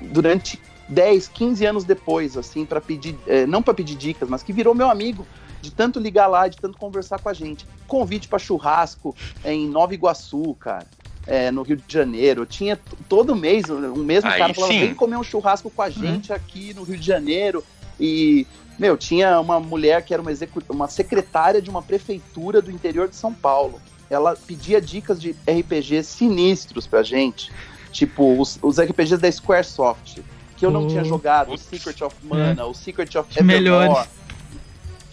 [0.00, 4.52] durante 10, 15 anos depois, assim, para pedir, eh, não para pedir dicas, mas que
[4.52, 5.26] virou meu amigo,
[5.60, 7.66] de tanto ligar lá, de tanto conversar com a gente.
[7.86, 9.14] Convite para churrasco
[9.44, 10.86] em Nova Iguaçu, cara.
[11.24, 12.76] eh, no Rio de Janeiro, Eu tinha
[13.08, 14.80] todo mês, um o Aí cara falava, sim.
[14.80, 17.62] vem comer um churrasco com a gente aqui no Rio de Janeiro.
[18.00, 18.44] E,
[18.78, 20.30] meu, tinha uma mulher que era uma,
[20.68, 23.80] uma secretária de uma prefeitura do interior de São Paulo.
[24.10, 27.50] Ela pedia dicas de RPGs sinistros pra gente.
[27.90, 30.20] Tipo, os, os RPGs da Squaresoft,
[30.56, 30.88] que eu não Oh.
[30.88, 31.58] tinha jogado, o.
[31.58, 34.06] Secret of Mana, o Secret of Evermore.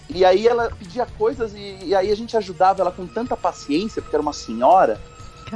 [0.09, 4.01] E aí ela pedia coisas e, e aí a gente ajudava ela com tanta paciência,
[4.01, 4.99] porque era uma senhora,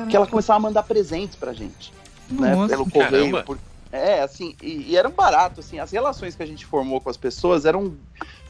[0.09, 1.91] que ela começava a mandar presentes pra gente
[2.29, 3.11] né, pelo correio.
[3.11, 3.43] caramba.
[3.43, 3.57] por-
[3.93, 7.15] É, assim, e, e era barato, assim, as relações que a gente formou com as
[7.15, 7.95] pessoas eram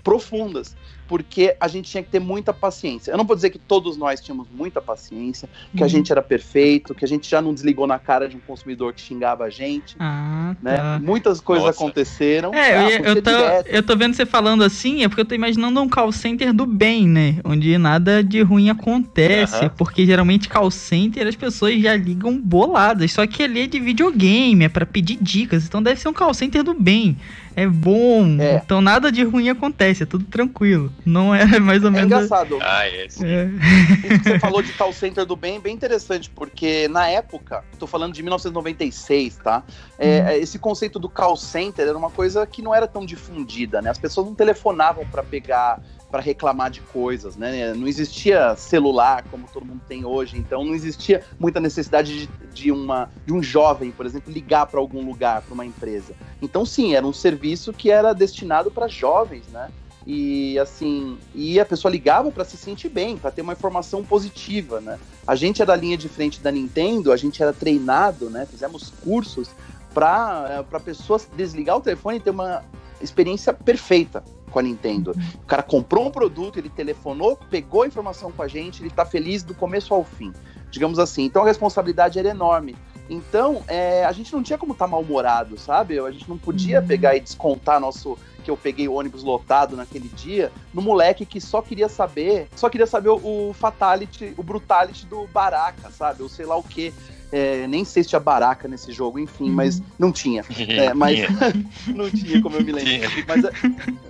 [0.03, 0.75] profundas,
[1.07, 3.11] porque a gente tinha que ter muita paciência.
[3.11, 5.89] Eu não vou dizer que todos nós tínhamos muita paciência, que a Uhum.
[5.89, 9.01] gente era perfeito, que a gente já não desligou na cara de um consumidor que
[9.01, 10.77] xingava a gente, Ah, né?
[10.77, 10.99] tá.
[11.01, 11.77] Muitas coisas Nossa.
[11.79, 12.53] aconteceram.
[12.53, 13.67] É, eu, Ah, eu, tô, direto.
[13.67, 16.65] eu tô vendo você falando assim, é porque eu tô imaginando um call center do
[16.65, 17.39] bem, né?
[17.45, 19.55] Onde nada de ruim acontece.
[19.65, 19.69] Aham.
[19.77, 23.11] Porque geralmente call center as pessoas já ligam boladas.
[23.11, 25.65] Só que ali é de videogame, é pra pedir dicas.
[25.65, 27.17] Então deve ser um call center do bem.
[27.55, 28.37] É bom.
[28.39, 28.55] É.
[28.55, 30.91] Então nada de ruim acontece, é tudo tranquilo.
[31.05, 32.05] Não é mais ou É menos.
[32.07, 32.57] engraçado.
[32.61, 33.07] Ah, é.
[33.09, 33.25] sim.
[33.25, 33.45] É.
[33.45, 37.63] Isso que você falou de call center do bem, é bem interessante, porque na época,
[37.79, 39.63] tô falando de 1996, tá?
[39.99, 43.89] É, Esse conceito do call center era uma coisa que não era tão difundida, né?
[43.89, 45.79] As pessoas não telefonavam para pegar,
[46.13, 47.73] para reclamar de coisas, né?
[47.73, 52.71] Não existia celular como todo mundo tem hoje, então não existia muita necessidade de, de
[52.71, 56.13] uma, de um jovem, por exemplo, ligar para algum lugar, para uma empresa.
[56.39, 59.71] Então, sim, era um serviço que era destinado para jovens, né?
[60.06, 64.80] E assim, e a pessoa ligava para se sentir bem, para ter uma informação positiva,
[64.80, 64.99] né?
[65.26, 68.45] A gente era a linha de frente da Nintendo, a gente era treinado, né?
[68.45, 69.49] Fizemos cursos
[69.91, 72.63] para para pessoas desligar o telefone e ter uma
[73.03, 75.15] experiência perfeita com a Nintendo.
[75.35, 79.03] O cara comprou um produto, ele telefonou, pegou a informação com a gente, ele tá
[79.05, 80.31] feliz do começo ao fim,
[80.71, 81.23] digamos assim.
[81.23, 82.75] Então a responsabilidade era enorme.
[83.09, 85.99] Então, é, a gente não tinha como estar mal-humorado, sabe?
[85.99, 86.87] A gente não podia Uhum.
[86.87, 91.39] pegar e descontar nosso que eu peguei o ônibus lotado naquele dia, no moleque que
[91.39, 96.23] só queria saber, só queria saber o, o fatality, o brutality do Baraka, sabe?
[96.23, 96.93] Ou sei lá o que.
[97.36, 99.56] É, nem sei se tinha Baraka nesse jogo, enfim, uhum.
[99.56, 100.46] mas não tinha.
[100.69, 101.17] É, mas
[101.88, 103.10] não tinha, como eu me lembro.
[103.28, 103.43] Mas,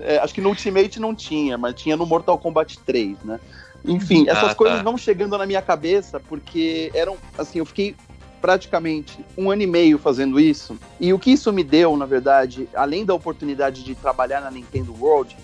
[0.01, 3.39] é, acho que no Ultimate não tinha, mas tinha no Mortal Kombat 3, né?
[3.85, 4.83] Enfim, essas ah, coisas tá.
[4.83, 7.95] não chegando na minha cabeça, porque eram, assim, eu fiquei
[8.41, 10.77] praticamente um ano e meio fazendo isso.
[10.99, 14.93] E o que isso me deu, na verdade, além da oportunidade de trabalhar na Nintendo
[14.99, 15.37] World,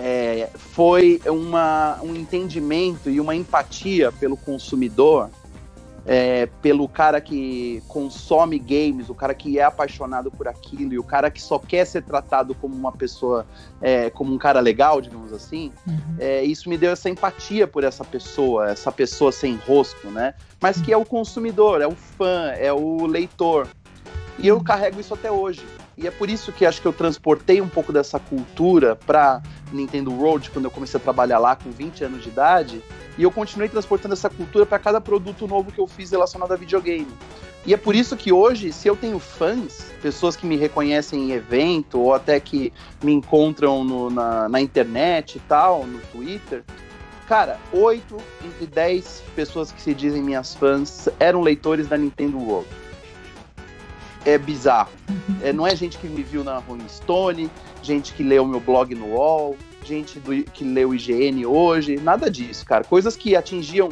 [0.00, 5.30] é, foi uma, um entendimento e uma empatia pelo consumidor
[6.06, 11.02] é, pelo cara que consome games, o cara que é apaixonado por aquilo e o
[11.02, 13.44] cara que só quer ser tratado como uma pessoa,
[13.82, 16.16] é, como um cara legal, digamos assim, uhum.
[16.18, 20.34] é, isso me deu essa empatia por essa pessoa, essa pessoa sem rosto, né?
[20.60, 23.68] Mas que é o consumidor, é o fã, é o leitor.
[24.38, 25.64] E eu carrego isso até hoje.
[25.96, 30.12] E é por isso que acho que eu transportei um pouco dessa cultura para Nintendo
[30.12, 32.82] World quando eu comecei a trabalhar lá com 20 anos de idade,
[33.16, 36.56] e eu continuei transportando essa cultura para cada produto novo que eu fiz relacionado a
[36.56, 37.08] videogame.
[37.64, 41.32] E é por isso que hoje, se eu tenho fãs, pessoas que me reconhecem em
[41.32, 46.62] evento, ou até que me encontram no, na, na internet e tal, no Twitter,
[47.26, 52.68] cara, 8 entre 10 pessoas que se dizem minhas fãs eram leitores da Nintendo World
[54.26, 54.90] é bizarro.
[55.42, 57.48] É, não é gente que me viu na Rolling Stone,
[57.82, 62.66] gente que leu meu blog no UOL, gente do, que leu IGN hoje, nada disso,
[62.66, 62.82] cara.
[62.82, 63.88] Coisas que atingiam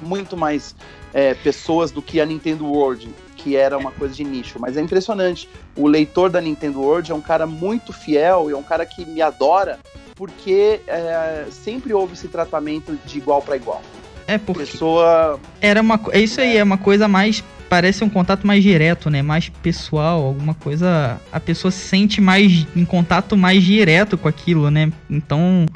[0.00, 0.76] muito mais
[1.14, 4.58] é, pessoas do que a Nintendo World, que era uma coisa de nicho.
[4.60, 5.48] Mas é impressionante.
[5.76, 9.04] O leitor da Nintendo World é um cara muito fiel e é um cara que
[9.06, 9.78] me adora
[10.14, 13.82] porque é, sempre houve esse tratamento de igual para igual.
[14.26, 18.46] É porque pessoa era uma é isso aí é uma coisa mais parece um contato
[18.46, 19.22] mais direto, né?
[19.22, 21.20] Mais pessoal, alguma coisa.
[21.32, 24.92] A pessoa se sente mais em contato mais direto com aquilo, né?
[25.10, 25.66] Então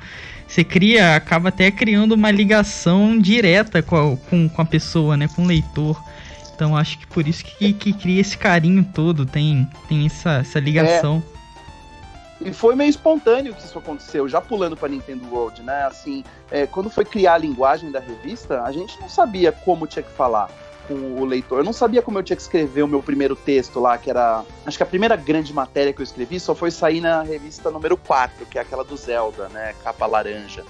[0.46, 5.28] você cria, acaba até criando uma ligação direta com a, com, com a pessoa, né?
[5.28, 6.00] Com o leitor.
[6.54, 10.58] Então acho que por isso que, que cria esse carinho todo, tem, tem essa, essa
[10.58, 11.22] ligação.
[11.34, 11.37] É.
[12.40, 15.84] E foi meio espontâneo que isso aconteceu, já pulando para Nintendo World, né?
[15.84, 20.02] Assim, é, quando foi criar a linguagem da revista, a gente não sabia como tinha
[20.02, 20.48] que falar
[20.86, 21.58] com o leitor.
[21.58, 24.44] Eu não sabia como eu tinha que escrever o meu primeiro texto lá, que era.
[24.64, 27.96] Acho que a primeira grande matéria que eu escrevi só foi sair na revista número
[27.96, 29.74] 4, que é aquela do Zelda, né?
[29.84, 30.64] Capa laranja.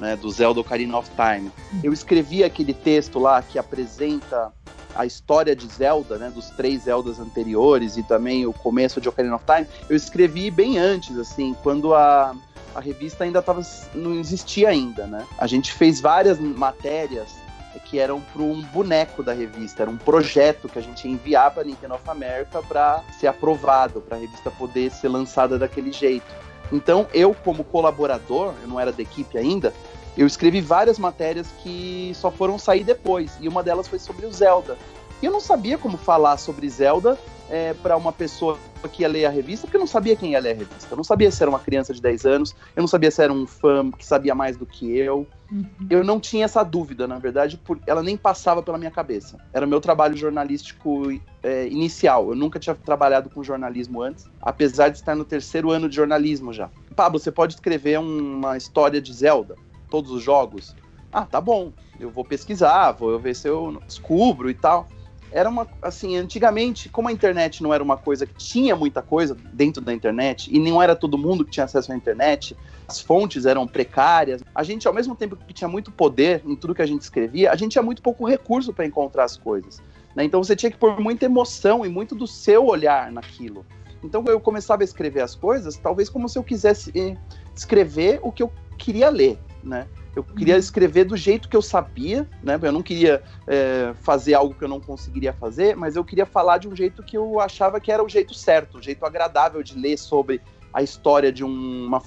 [0.00, 1.52] Né, do Zelda Ocarina of Time.
[1.80, 4.52] Eu escrevi aquele texto lá que apresenta
[4.94, 9.36] a história de Zelda, né, dos três Zeldas anteriores e também o começo de Ocarina
[9.36, 12.34] of Time, eu escrevi bem antes, assim, quando a,
[12.74, 13.62] a revista ainda tava,
[13.94, 15.26] não existia ainda, né?
[15.38, 17.42] A gente fez várias matérias
[17.84, 21.50] que eram para um boneco da revista, era um projeto que a gente ia enviar
[21.52, 26.24] para Nintendo of America para ser aprovado, para a revista poder ser lançada daquele jeito.
[26.72, 29.74] Então, eu como colaborador, eu não era da equipe ainda,
[30.16, 34.32] eu escrevi várias matérias que só foram sair depois, e uma delas foi sobre o
[34.32, 34.76] Zelda.
[35.22, 37.16] E eu não sabia como falar sobre Zelda
[37.48, 38.58] é, para uma pessoa
[38.92, 40.88] que ia ler a revista, porque eu não sabia quem ia ler a revista.
[40.90, 43.32] Eu não sabia se era uma criança de 10 anos, eu não sabia se era
[43.32, 45.26] um fã que sabia mais do que eu.
[45.50, 45.66] Uhum.
[45.88, 49.38] Eu não tinha essa dúvida, na verdade, por, ela nem passava pela minha cabeça.
[49.52, 52.30] Era meu trabalho jornalístico é, inicial.
[52.30, 56.52] Eu nunca tinha trabalhado com jornalismo antes, apesar de estar no terceiro ano de jornalismo
[56.52, 56.68] já.
[56.96, 59.54] Pablo, você pode escrever uma história de Zelda?
[59.92, 60.74] Todos os jogos?
[61.12, 61.70] Ah, tá bom.
[62.00, 64.88] Eu vou pesquisar, vou ver se eu descubro e tal
[65.32, 69.34] era uma assim, antigamente, como a internet não era uma coisa que tinha muita coisa
[69.52, 72.54] dentro da internet e não era todo mundo que tinha acesso à internet,
[72.86, 74.42] as fontes eram precárias.
[74.54, 77.50] A gente, ao mesmo tempo que tinha muito poder em tudo que a gente escrevia,
[77.50, 79.82] a gente tinha muito pouco recurso para encontrar as coisas.
[80.14, 80.24] Né?
[80.24, 83.64] Então você tinha que pôr muita emoção e muito do seu olhar naquilo.
[84.04, 87.16] Então eu começava a escrever as coisas, talvez como se eu quisesse eh,
[87.56, 89.86] escrever o que eu queria ler, né?
[90.14, 92.58] Eu queria escrever do jeito que eu sabia, né?
[92.60, 96.58] Eu não queria é, fazer algo que eu não conseguiria fazer, mas eu queria falar
[96.58, 99.78] de um jeito que eu achava que era o jeito certo, o jeito agradável de
[99.78, 100.40] ler sobre
[100.72, 102.02] a história de um, uma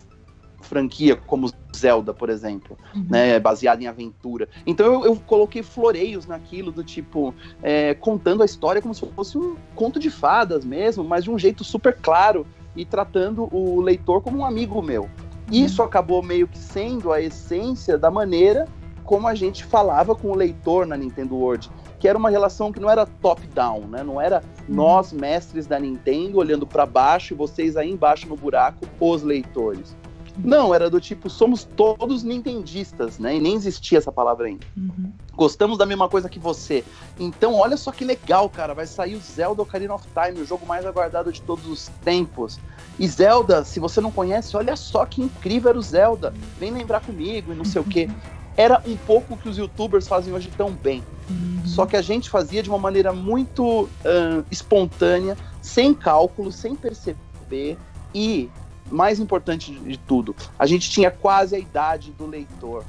[0.61, 3.05] franquia como Zelda, por exemplo, uhum.
[3.09, 4.49] né, baseada em aventura.
[4.65, 9.37] Então eu, eu, coloquei floreios naquilo do tipo é, contando a história como se fosse
[9.37, 14.21] um conto de fadas mesmo, mas de um jeito super claro e tratando o leitor
[14.21, 15.09] como um amigo meu.
[15.51, 18.67] Isso acabou meio que sendo a essência da maneira
[19.03, 22.79] como a gente falava com o leitor na Nintendo World, que era uma relação que
[22.79, 24.03] não era top-down, né?
[24.03, 28.87] Não era nós, mestres da Nintendo, olhando para baixo e vocês aí embaixo no buraco,
[28.99, 29.95] os leitores.
[30.37, 33.37] Não, era do tipo, somos todos nintendistas, né?
[33.37, 34.65] E nem existia essa palavra ainda.
[34.75, 35.11] Uhum.
[35.33, 36.83] Gostamos da mesma coisa que você.
[37.19, 38.73] Então, olha só que legal, cara.
[38.73, 42.59] Vai sair o Zelda Ocarina of Time, o jogo mais aguardado de todos os tempos.
[42.97, 46.33] E Zelda, se você não conhece, olha só que incrível era o Zelda.
[46.59, 48.09] Vem lembrar comigo e não sei o quê.
[48.57, 51.03] Era um pouco o que os youtubers fazem hoje tão bem.
[51.29, 51.61] Uhum.
[51.65, 57.77] Só que a gente fazia de uma maneira muito ahn, espontânea, sem cálculo, sem perceber
[58.13, 58.49] e,
[58.91, 62.83] mais importante de tudo, a gente tinha quase a idade do leitor.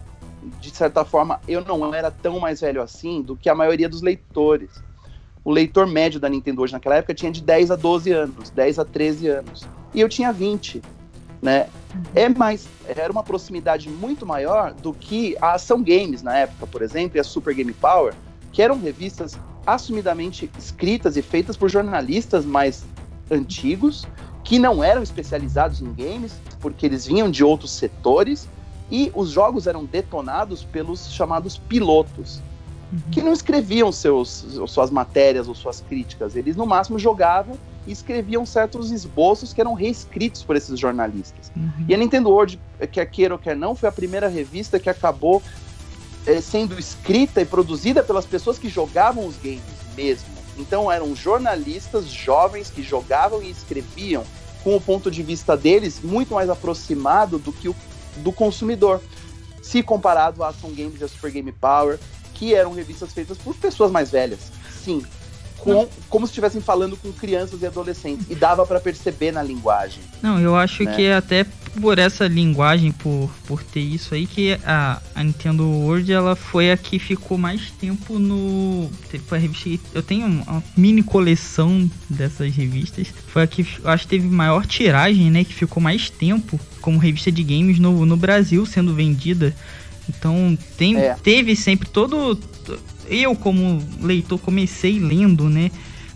[0.60, 4.02] De certa forma, eu não era tão mais velho assim do que a maioria dos
[4.02, 4.70] leitores.
[5.44, 8.78] O leitor médio da Nintendo hoje naquela época tinha de 10 a 12 anos, 10
[8.78, 9.66] a 13 anos.
[9.94, 10.82] E eu tinha 20,
[11.40, 11.68] né?
[12.14, 16.82] É mais, era uma proximidade muito maior do que a Ação Games na época, por
[16.82, 18.14] exemplo, e a Super Game Power,
[18.52, 22.84] que eram revistas assumidamente escritas e feitas por jornalistas mais
[23.30, 24.06] antigos,
[24.46, 28.48] que não eram especializados em games, porque eles vinham de outros setores,
[28.88, 32.40] e os jogos eram detonados pelos chamados pilotos,
[33.10, 38.46] que não escreviam seus, suas matérias ou suas críticas, eles no máximo jogavam e escreviam
[38.46, 41.50] certos esboços que eram reescritos por esses jornalistas.
[41.56, 41.84] Uhum.
[41.88, 42.60] E a Nintendo World,
[42.92, 45.42] quer queira ou quer não, foi a primeira revista que acabou
[46.24, 49.62] eh, sendo escrita e produzida pelas pessoas que jogavam os games
[49.96, 50.35] mesmo.
[50.58, 54.24] Então eram jornalistas jovens que jogavam e escreviam
[54.64, 57.76] com o ponto de vista deles muito mais aproximado do que o
[58.16, 59.00] do consumidor.
[59.62, 61.98] Se comparado à Ação Games e à Super Game Power,
[62.34, 64.50] que eram revistas feitas por pessoas mais velhas.
[64.84, 65.02] Sim.
[65.74, 68.26] Com, como se estivessem falando com crianças e adolescentes.
[68.30, 70.00] E dava para perceber na linguagem.
[70.22, 70.94] Não, eu acho né?
[70.94, 71.44] que é até
[71.80, 76.70] por essa linguagem, por, por ter isso aí, que a, a Nintendo World ela foi
[76.70, 78.90] a que ficou mais tempo no.
[79.26, 79.78] Foi a revista.
[79.92, 83.08] Eu tenho uma mini coleção dessas revistas.
[83.28, 85.44] Foi a que eu acho que teve maior tiragem, né?
[85.44, 89.54] Que ficou mais tempo como revista de games no, no Brasil sendo vendida.
[90.08, 91.14] Então tem, É.
[91.22, 92.38] teve sempre todo.
[93.08, 95.70] Eu, como leitor, comecei lendo, né?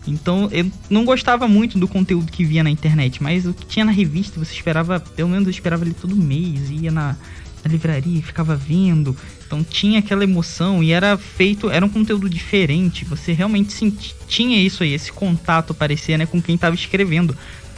[0.07, 3.85] Então eu não gostava muito do conteúdo que via na internet, mas o que tinha
[3.85, 7.17] na revista você esperava, pelo menos eu esperava ali todo mês, ia na,
[7.63, 9.17] na livraria e ficava vendo.
[9.47, 13.05] Então tinha aquela emoção e era feito, era um conteúdo diferente.
[13.05, 17.37] Você realmente senti, tinha isso aí, esse contato parecia, né, com quem estava escrevendo.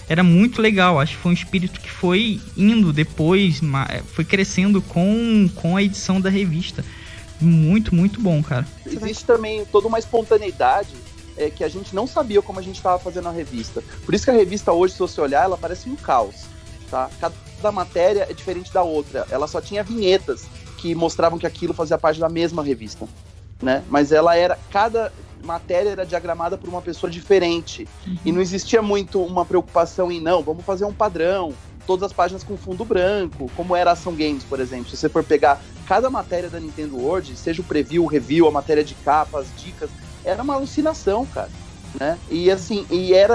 [0.08, 3.60] Era muito legal, acho que foi um espírito que foi indo depois,
[4.08, 6.84] foi crescendo com, com a edição da revista.
[7.42, 8.66] Muito, muito bom, cara.
[8.86, 10.94] Existe também toda uma espontaneidade
[11.36, 13.82] é, que a gente não sabia como a gente estava fazendo a revista.
[14.04, 16.44] Por isso que a revista hoje, se você olhar, ela parece um caos.
[16.90, 17.10] Tá?
[17.20, 19.26] Cada matéria é diferente da outra.
[19.30, 20.44] Ela só tinha vinhetas
[20.76, 23.08] que mostravam que aquilo fazia parte da mesma revista.
[23.62, 23.82] Né?
[23.88, 24.58] Mas ela era.
[24.70, 25.12] Cada
[25.44, 27.88] matéria era diagramada por uma pessoa diferente.
[28.24, 31.54] E não existia muito uma preocupação em não, vamos fazer um padrão.
[31.86, 34.90] Todas as páginas com fundo branco, como era a Ação Games, por exemplo.
[34.90, 38.50] Se você for pegar cada matéria da Nintendo World, seja o preview, o review, a
[38.50, 39.90] matéria de capa, as dicas,
[40.24, 41.50] era uma alucinação, cara.
[41.98, 42.18] Né?
[42.30, 43.34] E assim, e era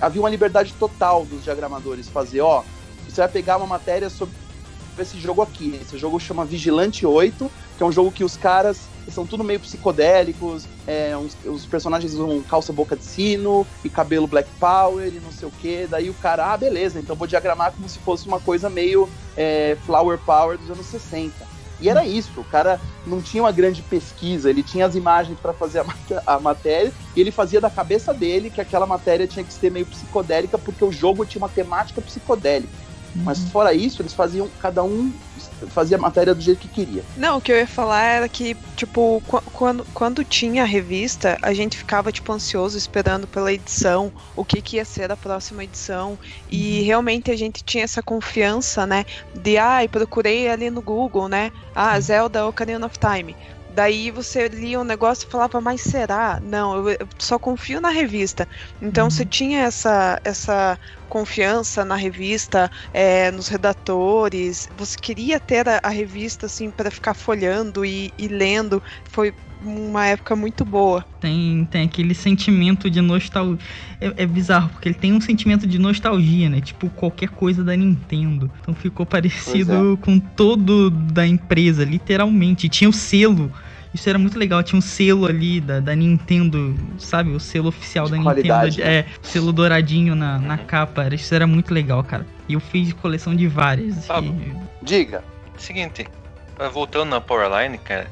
[0.00, 2.62] havia uma liberdade total dos diagramadores fazer, ó,
[3.08, 4.34] você vai pegar uma matéria sobre
[5.02, 5.78] esse jogo aqui.
[5.82, 8.78] Esse jogo chama Vigilante 8, que é um jogo que os caras
[9.10, 14.26] são tudo meio psicodélicos, é, uns- os personagens usam calça boca de sino e cabelo
[14.26, 15.86] black power e não sei o que.
[15.88, 19.76] Daí o cara, ah, beleza, então vou diagramar como se fosse uma coisa meio é,
[19.86, 21.32] flower power dos anos 60.
[21.78, 25.52] E era isso, o cara não tinha uma grande pesquisa, ele tinha as imagens para
[25.52, 29.44] fazer a, mat- a matéria e ele fazia da cabeça dele que aquela matéria tinha
[29.44, 32.72] que ser meio psicodélica porque o jogo tinha uma temática psicodélica.
[33.24, 35.12] Mas fora isso, eles faziam, cada um
[35.68, 37.02] fazia a matéria do jeito que queria.
[37.16, 41.38] Não, o que eu ia falar era que, tipo, qu- quando, quando tinha a revista,
[41.42, 45.64] a gente ficava, tipo, ansioso esperando pela edição, o que, que ia ser a próxima
[45.64, 46.18] edição.
[46.50, 49.04] E realmente a gente tinha essa confiança, né?
[49.34, 51.50] De, ai, procurei ali no Google, né?
[51.74, 53.36] Ah, Zelda Ocarina of Time.
[53.76, 56.40] Daí você lia um negócio e falava, mas será?
[56.42, 58.48] Não, eu, só confio na revista.
[58.80, 60.78] Então você tinha essa, essa
[61.10, 64.66] confiança na revista, é, nos redatores.
[64.78, 68.82] Você queria ter a, a revista assim para ficar folhando e, e lendo.
[69.10, 71.04] Foi uma época muito boa.
[71.20, 73.58] Tem, tem aquele sentimento de nostalgia.
[74.00, 76.62] É, é bizarro, porque ele tem um sentimento de nostalgia, né?
[76.62, 78.50] Tipo qualquer coisa da Nintendo.
[78.62, 82.70] Então ficou parecido com todo da empresa, literalmente.
[82.70, 83.52] Tinha o selo.
[83.96, 84.62] Isso era muito legal.
[84.62, 87.30] Tinha um selo ali da, da Nintendo, sabe?
[87.30, 88.88] O selo oficial De da qualidade, Nintendo.
[88.88, 91.02] É, selo douradinho na, na capa.
[91.04, 92.26] Era- Isso era muito legal, cara.
[92.46, 94.04] E eu fiz coleção de várias.
[94.04, 94.34] Pablo.
[94.38, 95.24] E- Diga.
[95.56, 96.06] Seguinte,
[96.74, 98.10] voltando na Powerline, cara,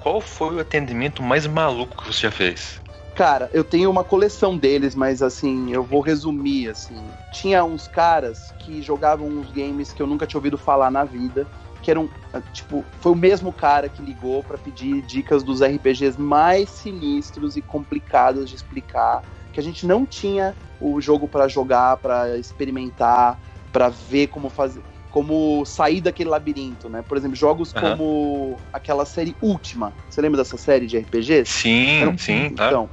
[0.00, 2.82] qual foi o atendimento mais maluco que você já fez?
[3.14, 7.00] Cara, eu tenho uma coleção deles, mas assim, eu vou resumir assim.
[7.30, 11.46] Tinha uns caras que jogavam uns games que eu nunca tinha ouvido falar na vida,
[11.82, 12.08] que eram
[12.52, 17.60] tipo, foi o mesmo cara que ligou para pedir dicas dos RPGs mais sinistros e
[17.60, 19.22] complicados de explicar,
[19.52, 23.38] que a gente não tinha o jogo para jogar, para experimentar,
[23.72, 24.80] para ver como fazer
[25.10, 27.04] como sair daquele labirinto, né?
[27.06, 27.80] Por exemplo, jogos uhum.
[27.82, 29.92] como aquela série Última.
[30.08, 31.50] Você lembra dessa série de RPGs?
[31.50, 32.68] Sim, Era, sim, tá.
[32.68, 32.88] Então,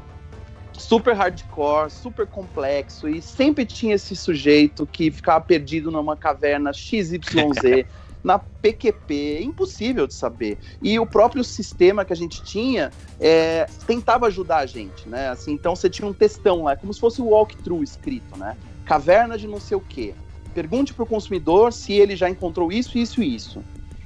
[0.73, 7.19] super hardcore, super complexo e sempre tinha esse sujeito que ficava perdido numa caverna XYZ.
[8.24, 10.57] na PQP, é impossível de saber.
[10.82, 15.30] E o próprio sistema que a gente tinha é, tentava ajudar a gente, né?
[15.30, 18.57] Assim, então você tinha um textão lá, como se fosse o um walkthrough escrito, né?
[18.86, 20.13] Caverna de não sei o quê.
[20.53, 23.63] Pergunte para o consumidor se ele já encontrou isso, isso e isso.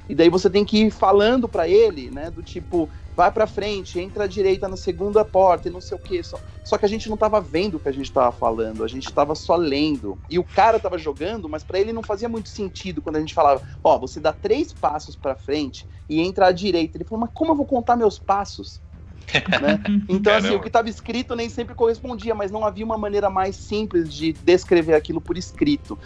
[0.08, 3.98] E daí você tem que ir falando para ele, né, do tipo, vai para frente,
[3.98, 6.22] entra à direita na segunda porta e não sei o que.
[6.22, 8.88] Só, só que a gente não tava vendo o que a gente tava falando, a
[8.88, 10.18] gente tava só lendo.
[10.28, 13.34] E o cara tava jogando, mas para ele não fazia muito sentido quando a gente
[13.34, 16.96] falava, ó, oh, você dá três passos para frente e entra à direita.
[16.96, 18.80] Ele falou, mas como eu vou contar meus passos?
[19.60, 19.80] né?
[20.08, 23.56] Então, assim, o que estava escrito nem sempre correspondia, mas não havia uma maneira mais
[23.56, 25.98] simples de descrever aquilo por escrito.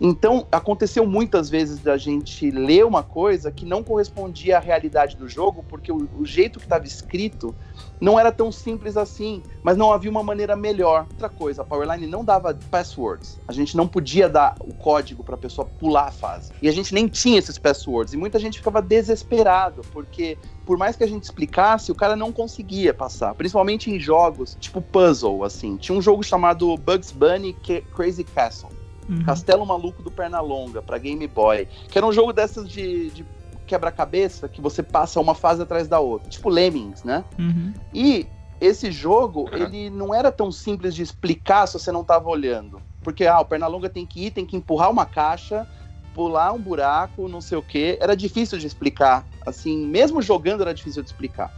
[0.00, 5.28] Então, aconteceu muitas vezes da gente ler uma coisa que não correspondia à realidade do
[5.28, 7.54] jogo, porque o, o jeito que estava escrito
[8.00, 11.06] não era tão simples assim, mas não havia uma maneira melhor.
[11.10, 13.38] Outra coisa, a Powerline não dava passwords.
[13.46, 16.52] A gente não podia dar o código para a pessoa pular a fase.
[16.60, 18.12] E a gente nem tinha esses passwords.
[18.12, 20.36] E muita gente ficava desesperado, porque
[20.66, 23.34] por mais que a gente explicasse, o cara não conseguia passar.
[23.34, 25.76] Principalmente em jogos tipo puzzle, assim.
[25.76, 27.56] Tinha um jogo chamado Bugs Bunny
[27.94, 29.24] Crazy Castle Uhum.
[29.24, 33.26] Castelo Maluco do Pernalonga para Game Boy, que era um jogo dessas de, de
[33.66, 37.24] quebra-cabeça que você passa uma fase atrás da outra, tipo Lemmings, né?
[37.38, 37.72] Uhum.
[37.92, 38.26] E
[38.60, 42.80] esse jogo, ele não era tão simples de explicar se você não estava olhando.
[43.02, 45.66] Porque, ah, o Pernalonga tem que ir, tem que empurrar uma caixa,
[46.14, 47.98] pular um buraco, não sei o quê.
[48.00, 49.26] Era difícil de explicar.
[49.44, 51.52] Assim, mesmo jogando era difícil de explicar.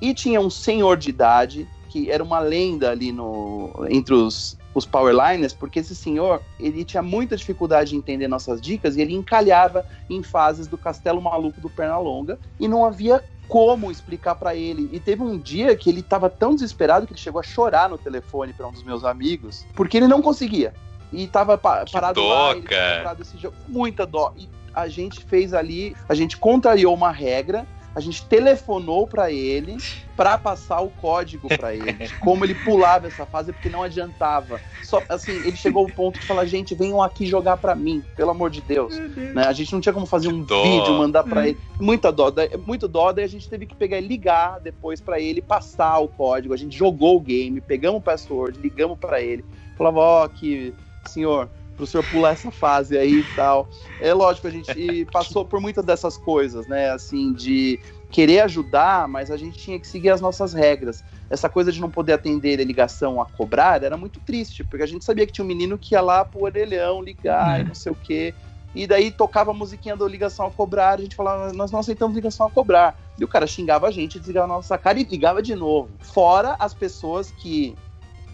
[0.00, 4.86] E tinha um senhor de idade, que era uma lenda ali no, entre os os
[4.86, 9.84] powerliners, porque esse senhor, ele tinha muita dificuldade de entender nossas dicas e ele encalhava
[10.08, 14.88] em fases do castelo maluco do Pernalonga e não havia como explicar para ele.
[14.92, 17.98] E teve um dia que ele estava tão desesperado que ele chegou a chorar no
[17.98, 20.72] telefone para um dos meus amigos, porque ele não conseguia.
[21.12, 24.32] E estava parado dó, lá, ele parado esse jogo, muita dó.
[24.36, 29.76] E a gente fez ali, a gente contrariou uma regra a gente telefonou para ele
[30.16, 34.60] para passar o código para ele, como ele pulava essa fase, porque não adiantava.
[34.82, 38.30] Só assim, ele chegou ao ponto de falar: gente, venham aqui jogar para mim, pelo
[38.30, 38.96] amor de Deus.
[38.96, 39.44] Né?
[39.44, 40.62] A gente não tinha como fazer um dó.
[40.62, 41.58] vídeo, mandar para ele.
[41.80, 42.32] Muita dó,
[42.66, 46.08] muito dó, daí a gente teve que pegar e ligar depois para ele passar o
[46.08, 46.54] código.
[46.54, 49.44] A gente jogou o game, pegamos o password, ligamos para ele,
[49.76, 50.74] falava: ó, oh, que
[51.06, 51.48] senhor
[51.80, 53.66] pro senhor pular essa fase aí e tal.
[54.00, 56.90] É lógico, a gente passou por muitas dessas coisas, né?
[56.90, 61.02] Assim, de querer ajudar, mas a gente tinha que seguir as nossas regras.
[61.30, 64.86] Essa coisa de não poder atender a ligação a cobrar era muito triste, porque a
[64.86, 67.62] gente sabia que tinha um menino que ia lá pro orelhão ligar é.
[67.62, 68.34] e não sei o quê.
[68.74, 72.14] E daí tocava a musiquinha da ligação a cobrar, a gente falava, nós não aceitamos
[72.14, 72.96] ligação a cobrar.
[73.18, 75.88] E o cara xingava a gente, desligava a nossa cara e ligava de novo.
[76.00, 77.74] Fora as pessoas que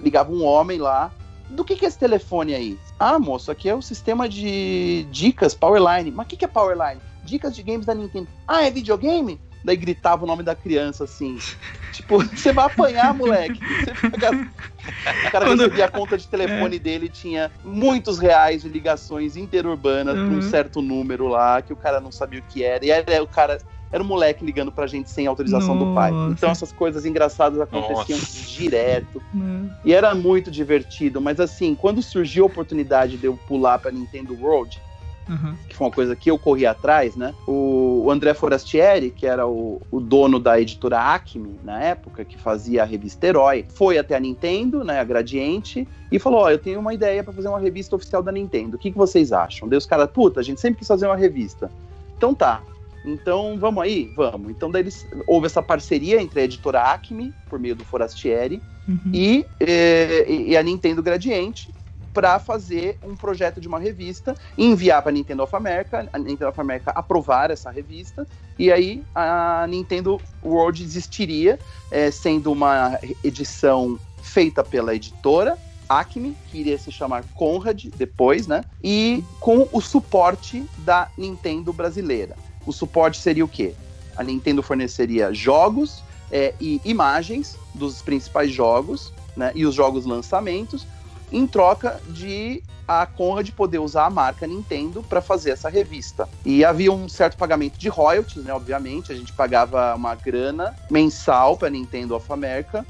[0.00, 1.10] ligavam um homem lá
[1.48, 2.78] do que, que é esse telefone aí?
[2.98, 6.10] Ah, moço, aqui é o sistema de dicas Powerline.
[6.10, 7.00] Mas o que, que é Powerline?
[7.24, 8.28] Dicas de games da Nintendo.
[8.46, 9.40] Ah, é videogame?
[9.64, 11.38] Daí gritava o nome da criança assim.
[11.92, 13.60] tipo, você vai apanhar, moleque.
[14.06, 15.60] O cara Quando...
[15.60, 16.78] recebia a conta de telefone é.
[16.78, 20.28] dele, tinha muitos reais de ligações interurbanas uhum.
[20.28, 22.84] para um certo número lá, que o cara não sabia o que era.
[22.84, 23.58] E aí o cara
[23.92, 25.86] era um moleque ligando pra gente sem autorização Nossa.
[25.86, 26.12] do pai.
[26.30, 28.46] Então essas coisas engraçadas aconteciam Nossa.
[28.50, 29.22] direto.
[29.32, 29.70] Uhum.
[29.84, 31.20] E era muito divertido.
[31.20, 34.80] Mas assim, quando surgiu a oportunidade de eu pular pra Nintendo World,
[35.28, 35.54] uhum.
[35.68, 37.32] que foi uma coisa que eu corri atrás, né?
[37.46, 42.36] O, o André Forastieri, que era o, o, dono da editora Acme na época, que
[42.36, 44.98] fazia a revista Herói, foi até a Nintendo, né?
[44.98, 48.22] A Gradiente, e falou: Ó, oh, eu tenho uma ideia para fazer uma revista oficial
[48.22, 48.76] da Nintendo.
[48.76, 49.68] O que, que vocês acham?
[49.68, 51.70] Daí os caras, puta, a gente sempre quis fazer uma revista.
[52.16, 52.62] Então tá,
[53.06, 54.12] então, vamos aí?
[54.16, 54.50] Vamos.
[54.50, 59.10] Então, daí eles, houve essa parceria entre a editora Acme, por meio do Forastieri, uhum.
[59.12, 61.72] e, eh, e, e, a Nintendo Gradiente,
[62.12, 66.48] para fazer um projeto de uma revista, enviar para a Nintendo of America, a Nintendo
[66.48, 68.26] of America aprovar essa revista,
[68.58, 71.58] e aí a Nintendo World existiria,
[71.90, 78.64] eh, sendo uma edição feita pela editora, Acme, que iria se chamar Conrad depois, né?
[78.82, 82.34] E com o suporte da Nintendo brasileira.
[82.66, 83.74] O suporte seria o quê?
[84.16, 90.86] A Nintendo forneceria jogos é, e imagens dos principais jogos né, e os jogos lançamentos,
[91.30, 96.28] em troca de a Conrad poder usar a marca Nintendo para fazer essa revista.
[96.44, 98.54] E havia um certo pagamento de royalties, né?
[98.54, 102.86] Obviamente, a gente pagava uma grana mensal para Nintendo of America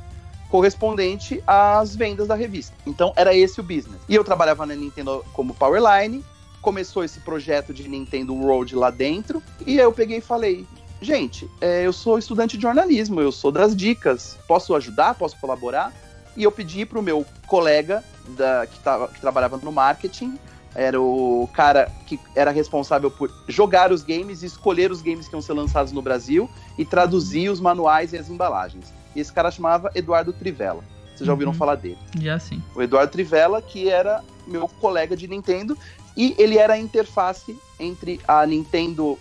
[0.50, 2.74] correspondente às vendas da revista.
[2.86, 4.00] Então era esse o business.
[4.08, 6.24] E eu trabalhava na Nintendo como Powerline,
[6.66, 10.66] começou esse projeto de Nintendo World lá dentro, e aí eu peguei e falei:
[11.00, 15.92] gente, é, eu sou estudante de jornalismo, eu sou das dicas, posso ajudar, posso colaborar?
[16.36, 18.02] E eu pedi para o meu colega
[18.36, 20.36] da, que, tava, que trabalhava no marketing,
[20.74, 25.36] era o cara que era responsável por jogar os games e escolher os games que
[25.36, 28.92] iam ser lançados no Brasil e traduzir os manuais e as embalagens.
[29.14, 30.82] E esse cara chamava Eduardo Trivella.
[31.14, 31.56] Vocês já ouviram Uhum.
[31.58, 31.96] falar dele?
[32.20, 32.60] Já sim.
[32.74, 35.78] O Eduardo Trivella, que era meu colega de Nintendo,
[36.16, 39.18] e ele era a interface entre a Nintendo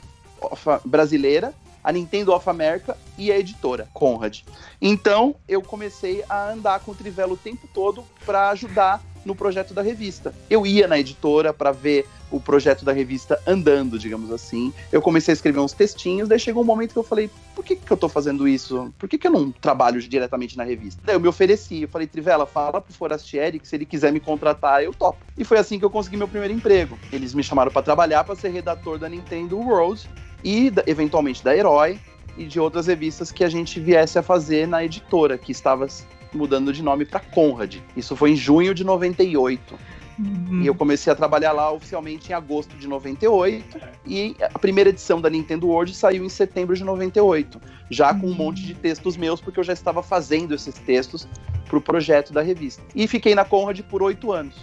[0.84, 4.42] brasileira, a Nintendo of America e a editora, Conrad.
[4.82, 9.74] Então, eu comecei a andar com o Trivella o tempo todo para ajudar no projeto
[9.74, 10.34] da revista.
[10.50, 14.74] Eu ia na editora para ver o projeto da revista andando, digamos assim.
[14.92, 17.76] Eu comecei a escrever uns textinhos, daí chegou um momento que eu falei, por que,
[17.76, 18.94] que eu tô fazendo isso?
[18.98, 21.02] Por que, que eu não trabalho diretamente na revista?
[21.04, 24.20] Daí eu me ofereci, eu falei, Trivela, fala pro Forastieri que se ele quiser me
[24.20, 25.18] contratar, eu topo.
[25.38, 26.98] E foi assim que eu consegui meu primeiro emprego.
[27.12, 30.08] Eles me chamaram para trabalhar para ser redator da Nintendo World
[30.44, 32.00] e eventualmente da Herói
[32.38, 35.88] e de outras revistas que a gente viesse a fazer na editora, que estava
[36.36, 37.78] mudando de nome para Conrad.
[37.96, 39.76] Isso foi em junho de 98.
[40.20, 40.62] Hum.
[40.62, 43.78] E eu comecei a trabalhar lá oficialmente em agosto de 98.
[44.06, 47.60] E a primeira edição da Nintendo World saiu em setembro de 98.
[47.90, 51.28] Já com um monte de textos meus, porque eu já estava fazendo esses textos
[51.68, 52.82] pro projeto da revista.
[52.96, 54.56] E fiquei na Conrad por oito anos.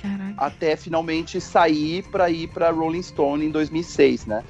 [0.00, 0.34] Caraca.
[0.36, 4.44] Até finalmente sair para ir para Rolling Stone em 2006, né?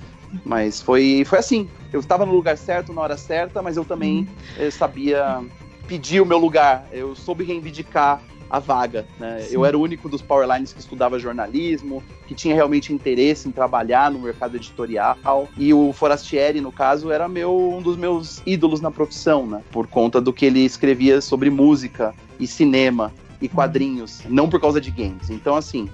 [0.45, 1.69] Mas foi, foi assim.
[1.93, 5.41] Eu estava no lugar certo, na hora certa, mas eu também eh, sabia
[5.87, 6.87] pedir o meu lugar.
[6.93, 9.07] Eu soube reivindicar a vaga.
[9.19, 9.41] Né?
[9.41, 9.55] Sim.
[9.55, 14.11] Eu era o único dos Powerlines que estudava jornalismo, que tinha realmente interesse em trabalhar
[14.11, 15.49] no mercado editorial.
[15.57, 19.63] E o Forastieri, no caso, era meu, um dos meus ídolos na profissão, né?
[19.71, 24.81] Por conta do que ele escrevia sobre música e cinema e quadrinhos, não por causa
[24.81, 25.29] de games.
[25.31, 25.91] Então, assim,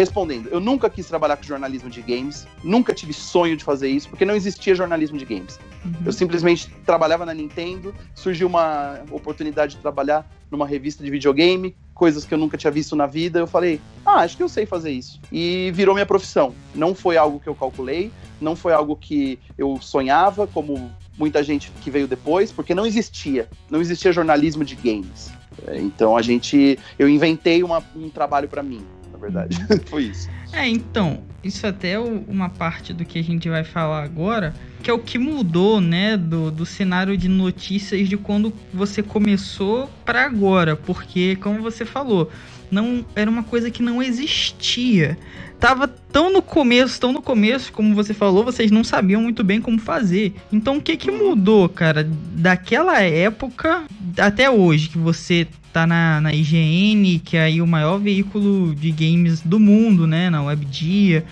[0.00, 4.08] respondendo, eu nunca quis trabalhar com jornalismo de games, nunca tive sonho de fazer isso,
[4.08, 5.60] porque não existia jornalismo de games.
[5.84, 5.92] Uhum.
[6.06, 12.24] Eu simplesmente trabalhava na Nintendo, surgiu uma oportunidade de trabalhar numa revista de videogame, coisas
[12.24, 13.38] que eu nunca tinha visto na vida.
[13.40, 15.20] Eu falei, ah, acho que eu sei fazer isso.
[15.30, 16.54] E virou minha profissão.
[16.74, 21.70] Não foi algo que eu calculei, não foi algo que eu sonhava, como muita gente
[21.82, 23.50] que veio depois, porque não existia.
[23.70, 25.30] Não existia jornalismo de games.
[25.66, 26.78] É, Então a gente.
[26.98, 28.80] Eu inventei uma- um trabalho para mim,
[29.20, 29.56] verdade.
[29.86, 30.28] foi isso.
[30.52, 34.90] É, então, isso até é uma parte do que a gente vai falar agora, que
[34.90, 40.24] é o que mudou, né, do, do cenário de notícias de quando você começou para
[40.24, 42.30] agora, porque, como você falou,
[42.70, 45.18] não era uma coisa que não existia.
[45.60, 49.60] Tava tão no começo, tão no começo, como você falou, vocês não sabiam muito bem
[49.60, 50.34] como fazer.
[50.50, 53.84] Então, o que que mudou, cara, daquela época
[54.18, 58.90] até hoje, que você tá na, na IGN, que é aí o maior veículo de
[58.90, 60.30] games do mundo, né?
[60.30, 61.26] Na Webdia.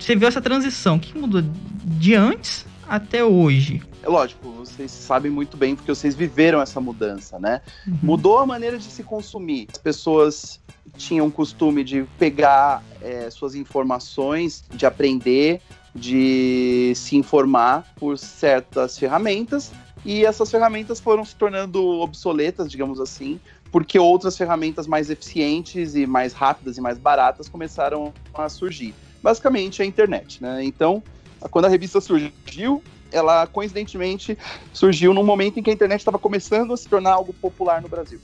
[0.00, 0.96] Você viu essa transição.
[0.96, 1.42] O que mudou
[1.84, 3.82] de antes até hoje?
[4.02, 7.60] É lógico, vocês sabem muito bem porque vocês viveram essa mudança, né?
[7.86, 7.98] Uhum.
[8.02, 9.66] Mudou a maneira de se consumir.
[9.70, 10.60] As pessoas
[10.96, 15.60] tinham o costume de pegar é, suas informações, de aprender,
[15.94, 19.72] de se informar por certas ferramentas,
[20.04, 23.40] e essas ferramentas foram se tornando obsoletas, digamos assim,
[23.72, 28.94] porque outras ferramentas mais eficientes e mais rápidas e mais baratas começaram a surgir.
[29.22, 30.62] Basicamente a internet, né?
[30.62, 31.02] Então,
[31.50, 34.36] quando a revista surgiu, ela coincidentemente
[34.72, 37.88] surgiu num momento em que a internet estava começando a se tornar algo popular no
[37.88, 38.20] Brasil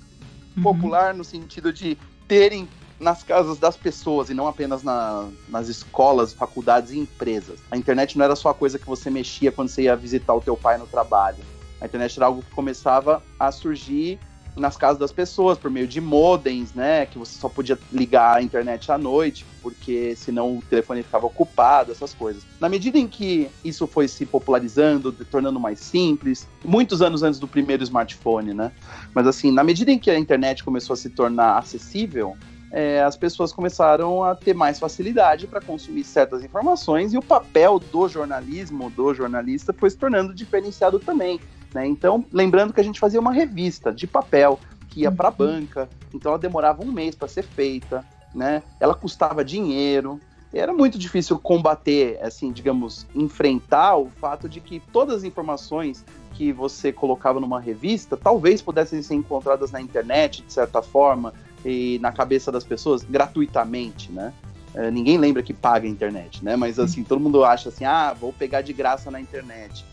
[0.56, 0.62] Uhum.
[0.62, 1.96] popular no sentido de
[2.30, 2.68] terem
[3.00, 7.58] nas casas das pessoas e não apenas na- nas escolas, faculdades e empresas.
[7.68, 10.40] A internet não era só a coisa que você mexia quando você ia visitar o
[10.40, 11.38] teu pai no trabalho.
[11.80, 14.20] A internet era algo que começava a surgir
[14.60, 18.42] nas casas das pessoas por meio de modems, né, que você só podia ligar a
[18.42, 22.44] internet à noite, porque senão o telefone ficava ocupado, essas coisas.
[22.60, 27.48] Na medida em que isso foi se popularizando, tornando mais simples, muitos anos antes do
[27.48, 28.70] primeiro smartphone, né?
[29.14, 32.36] Mas assim, na medida em que a internet começou a se tornar acessível,
[32.72, 37.80] é, as pessoas começaram a ter mais facilidade para consumir certas informações e o papel
[37.80, 41.40] do jornalismo, do jornalista, foi se tornando diferenciado também.
[41.74, 41.86] Né?
[41.86, 44.58] Então, lembrando que a gente fazia uma revista de papel
[44.88, 48.04] que ia para a banca, então ela demorava um mês para ser feita,
[48.34, 48.62] né?
[48.80, 50.20] ela custava dinheiro.
[50.52, 56.04] era muito difícil combater, assim, digamos, enfrentar o fato de que todas as informações
[56.34, 61.32] que você colocava numa revista talvez pudessem ser encontradas na internet, de certa forma,
[61.64, 64.32] e na cabeça das pessoas gratuitamente, né?
[64.72, 66.56] É, ninguém lembra que paga a internet, né?
[66.56, 69.84] Mas assim, todo mundo acha assim, ah, vou pegar de graça na internet.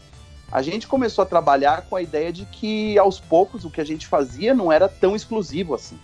[0.52, 3.86] A gente começou a trabalhar com a ideia de que aos poucos o que a
[3.86, 6.00] gente fazia não era tão exclusivo assim,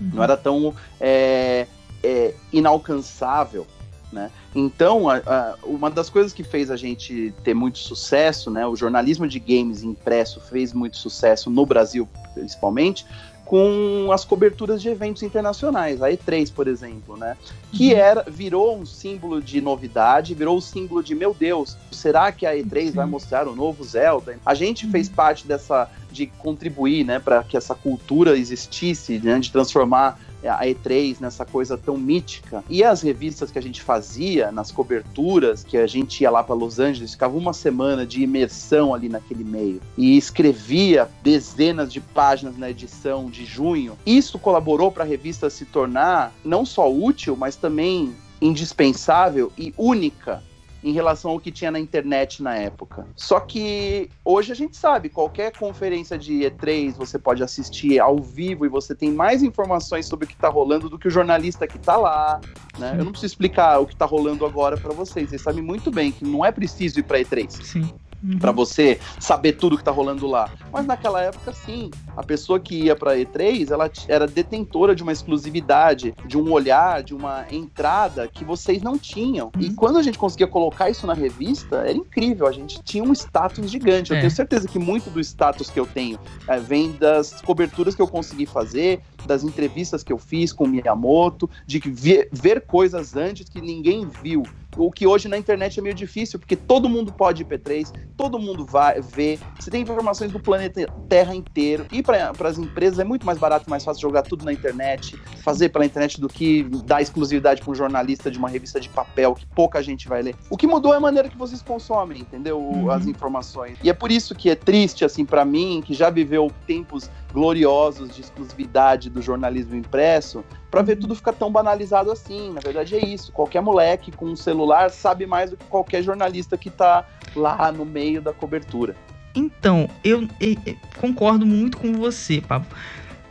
[0.00, 0.10] uhum.
[0.14, 1.66] não era tão é,
[2.02, 3.66] é, inalcançável.
[4.10, 4.30] Né?
[4.54, 8.74] Então, a, a, uma das coisas que fez a gente ter muito sucesso, né, o
[8.74, 13.04] jornalismo de games impresso fez muito sucesso no Brasil, principalmente,
[13.48, 17.34] com as coberturas de eventos internacionais, a E3, por exemplo, né?
[17.72, 17.98] Que uhum.
[17.98, 22.44] era, virou um símbolo de novidade, virou o um símbolo de meu Deus, será que
[22.44, 22.90] a E3 Sim.
[22.90, 24.38] vai mostrar o novo Zelda?
[24.44, 24.92] A gente uhum.
[24.92, 30.64] fez parte dessa de contribuir, né, para que essa cultura existisse, né, de transformar a
[30.64, 32.62] E3 nessa coisa tão mítica.
[32.68, 36.54] E as revistas que a gente fazia, nas coberturas, que a gente ia lá para
[36.54, 42.56] Los Angeles, ficava uma semana de imersão ali naquele meio e escrevia dezenas de páginas
[42.56, 43.98] na edição de junho.
[44.04, 50.42] Isso colaborou para a revista se tornar não só útil, mas também indispensável e única
[50.82, 53.06] em relação ao que tinha na internet na época.
[53.16, 58.64] Só que hoje a gente sabe, qualquer conferência de E3 você pode assistir ao vivo
[58.64, 61.76] e você tem mais informações sobre o que está rolando do que o jornalista que
[61.76, 62.40] está lá.
[62.78, 62.94] Né?
[62.98, 65.30] Eu não preciso explicar o que está rolando agora para vocês.
[65.30, 67.50] Vocês sabem muito bem que não é preciso ir para E3.
[67.50, 68.38] Sim uhum.
[68.38, 70.50] para você saber tudo que tá rolando lá.
[70.72, 75.12] Mas naquela época, sim, a pessoa que ia para E3, ela era detentora de uma
[75.12, 79.52] exclusividade, de um olhar, de uma entrada que vocês não tinham.
[79.54, 79.62] Uhum.
[79.62, 82.48] E quando a gente conseguia colocar isso na revista, era incrível.
[82.48, 84.10] A gente tinha um status gigante.
[84.10, 84.20] Eu é.
[84.20, 88.08] tenho certeza que muito do status que eu tenho é, vem das coberturas que eu
[88.08, 93.60] consegui fazer, das entrevistas que eu fiz com Miyamoto, de ver, ver coisas antes que
[93.60, 94.42] ninguém viu
[94.78, 98.38] o que hoje na internet é meio difícil, porque todo mundo pode ir P3, todo
[98.38, 102.02] mundo vai ver, você tem informações do planeta Terra inteiro, e
[102.36, 105.68] para as empresas é muito mais barato e mais fácil jogar tudo na internet, fazer
[105.68, 109.44] pela internet do que dar exclusividade para um jornalista de uma revista de papel que
[109.46, 110.34] pouca gente vai ler.
[110.48, 112.58] O que mudou é a maneira que vocês consomem, entendeu?
[112.58, 112.90] Uhum.
[112.90, 113.76] As informações.
[113.82, 118.14] E é por isso que é triste, assim, para mim, que já viveu tempos gloriosos
[118.14, 122.52] de exclusividade do jornalismo impresso, para ver tudo ficar tão banalizado assim.
[122.52, 123.32] Na verdade é isso.
[123.32, 127.06] Qualquer moleque com um celular sabe mais do que qualquer jornalista que está
[127.36, 128.96] lá no meio da cobertura.
[129.34, 132.68] Então, eu, eu, eu concordo muito com você, Pablo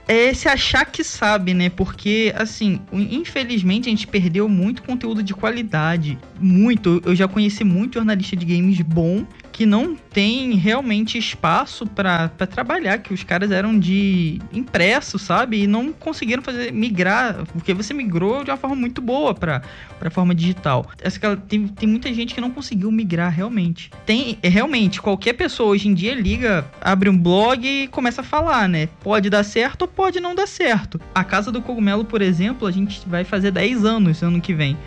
[0.07, 1.69] é se achar que sabe, né?
[1.69, 6.17] Porque, assim, infelizmente a gente perdeu muito conteúdo de qualidade.
[6.39, 7.01] Muito.
[7.05, 9.25] Eu já conheci muito jornalista de games bom
[9.57, 15.63] que não tem realmente espaço para trabalhar, que os caras eram de impresso, sabe?
[15.63, 19.63] E não conseguiram fazer migrar, porque você migrou de uma forma muito boa para
[20.11, 20.85] forma digital.
[21.01, 23.89] Essa, tem, tem muita gente que não conseguiu migrar realmente.
[24.05, 28.23] Tem, é, realmente, qualquer pessoa hoje em dia liga, abre um blog e começa a
[28.23, 28.87] falar, né?
[29.01, 31.01] Pode dar certo ou pode não dar certo.
[31.15, 34.77] A Casa do Cogumelo, por exemplo, a gente vai fazer 10 anos ano que vem.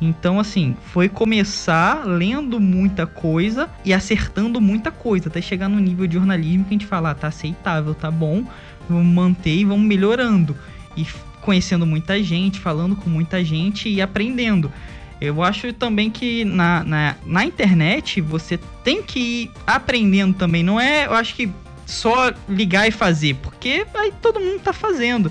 [0.00, 6.06] Então, assim, foi começar lendo muita coisa e acertando muita coisa, até chegar no nível
[6.06, 8.44] de jornalismo que a gente fala, ah, tá aceitável, tá bom,
[8.88, 10.56] vamos manter e vamos melhorando.
[10.96, 11.06] E
[11.42, 14.72] conhecendo muita gente, falando com muita gente e aprendendo.
[15.20, 20.62] Eu acho também que na, na, na internet você tem que ir aprendendo também.
[20.62, 21.50] Não é, eu acho que
[21.84, 25.30] só ligar e fazer, porque aí todo mundo tá fazendo.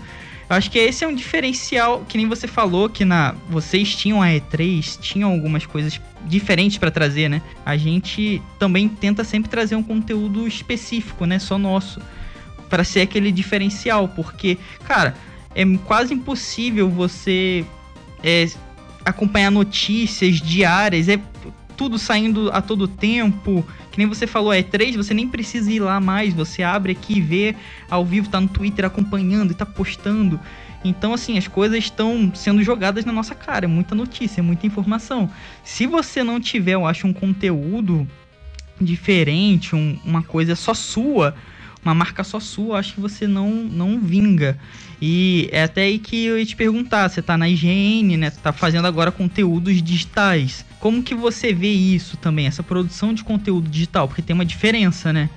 [0.49, 4.19] Eu acho que esse é um diferencial, que nem você falou, que na vocês tinham
[4.19, 7.41] a E3, tinham algumas coisas diferentes para trazer, né?
[7.63, 11.37] A gente também tenta sempre trazer um conteúdo específico, né?
[11.37, 12.01] Só nosso.
[12.67, 15.15] para ser aquele diferencial, porque, cara,
[15.55, 17.65] é quase impossível você
[18.23, 18.47] é,
[19.03, 21.19] acompanhar notícias diárias, é
[21.75, 23.65] tudo saindo a todo tempo.
[23.99, 26.33] Nem você falou, é 3, você nem precisa ir lá mais.
[26.33, 27.53] Você abre aqui e vê
[27.89, 30.39] ao vivo, tá no Twitter acompanhando e tá postando.
[30.85, 33.65] Então, assim, as coisas estão sendo jogadas na nossa cara.
[33.65, 35.29] É muita notícia, é muita informação.
[35.65, 38.07] Se você não tiver, eu acho, um conteúdo
[38.79, 41.35] diferente, um, uma coisa só sua,
[41.83, 44.57] uma marca só sua, acho que você não, não vinga.
[45.01, 48.29] E é até aí que eu ia te perguntar, você tá na IGN, né?
[48.29, 50.65] Tá fazendo agora conteúdos digitais.
[50.79, 54.07] Como que você vê isso também, essa produção de conteúdo digital?
[54.07, 55.29] Porque tem uma diferença, né?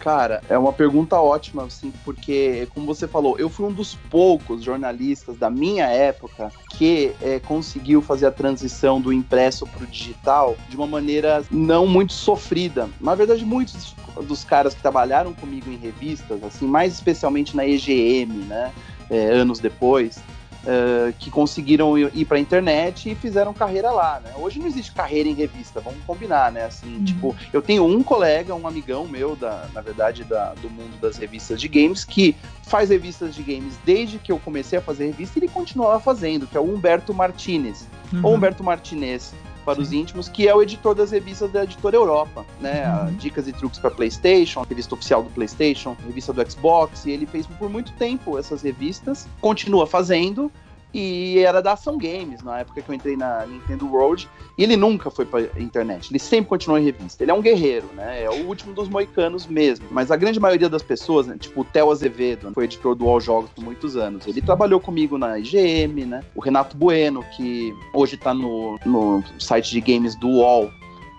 [0.00, 4.64] Cara, é uma pergunta ótima, assim, porque, como você falou, eu fui um dos poucos
[4.64, 10.56] jornalistas da minha época que é, conseguiu fazer a transição do impresso para o digital
[10.70, 12.88] de uma maneira não muito sofrida.
[12.98, 18.46] Na verdade, muitos dos caras que trabalharam comigo em revistas, assim, mais especialmente na EGM,
[18.46, 18.72] né,
[19.10, 20.18] é, anos depois,
[20.64, 24.32] uh, que conseguiram ir para a internet e fizeram carreira lá, né?
[24.36, 26.64] Hoje não existe carreira em revista, vamos combinar, né?
[26.64, 27.04] Assim, uhum.
[27.04, 31.16] tipo, eu tenho um colega, um amigão meu, da, na verdade, da, do mundo das
[31.16, 35.38] revistas de games, que faz revistas de games desde que eu comecei a fazer revista
[35.38, 37.88] e ele continuava fazendo, que é o Humberto Martinez.
[38.12, 38.20] Uhum.
[38.24, 39.32] Ou Humberto Martinez,
[39.64, 39.82] para Sim.
[39.82, 42.88] os íntimos, que é o editor das revistas da editora Europa, né?
[43.04, 43.14] Uhum.
[43.16, 47.26] Dicas e truques para PlayStation, a revista oficial do PlayStation, revista do Xbox, e ele
[47.26, 50.50] fez por muito tempo essas revistas, continua fazendo.
[50.92, 54.28] E era da Ação Games, na época que eu entrei na Nintendo World.
[54.58, 57.22] E ele nunca foi pra internet, ele sempre continuou em revista.
[57.22, 58.24] Ele é um guerreiro, né?
[58.24, 59.86] É o último dos moicanos mesmo.
[59.90, 61.36] Mas a grande maioria das pessoas, né?
[61.38, 64.26] tipo o Theo Azevedo, foi editor do All Jogos por muitos anos.
[64.26, 66.24] Ele trabalhou comigo na IGM, né?
[66.34, 70.70] O Renato Bueno, que hoje tá no, no site de games do UOL,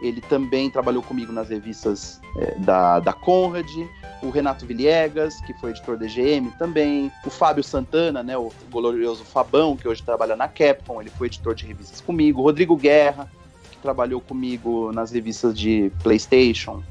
[0.01, 3.69] ele também trabalhou comigo nas revistas é, da, da Conrad,
[4.21, 9.23] o Renato Villegas, que foi editor da EGM também, o Fábio Santana, né, o glorioso
[9.23, 13.29] Fabão, que hoje trabalha na Capcom, ele foi editor de revistas comigo, o Rodrigo Guerra,
[13.71, 16.83] que trabalhou comigo nas revistas de PlayStation.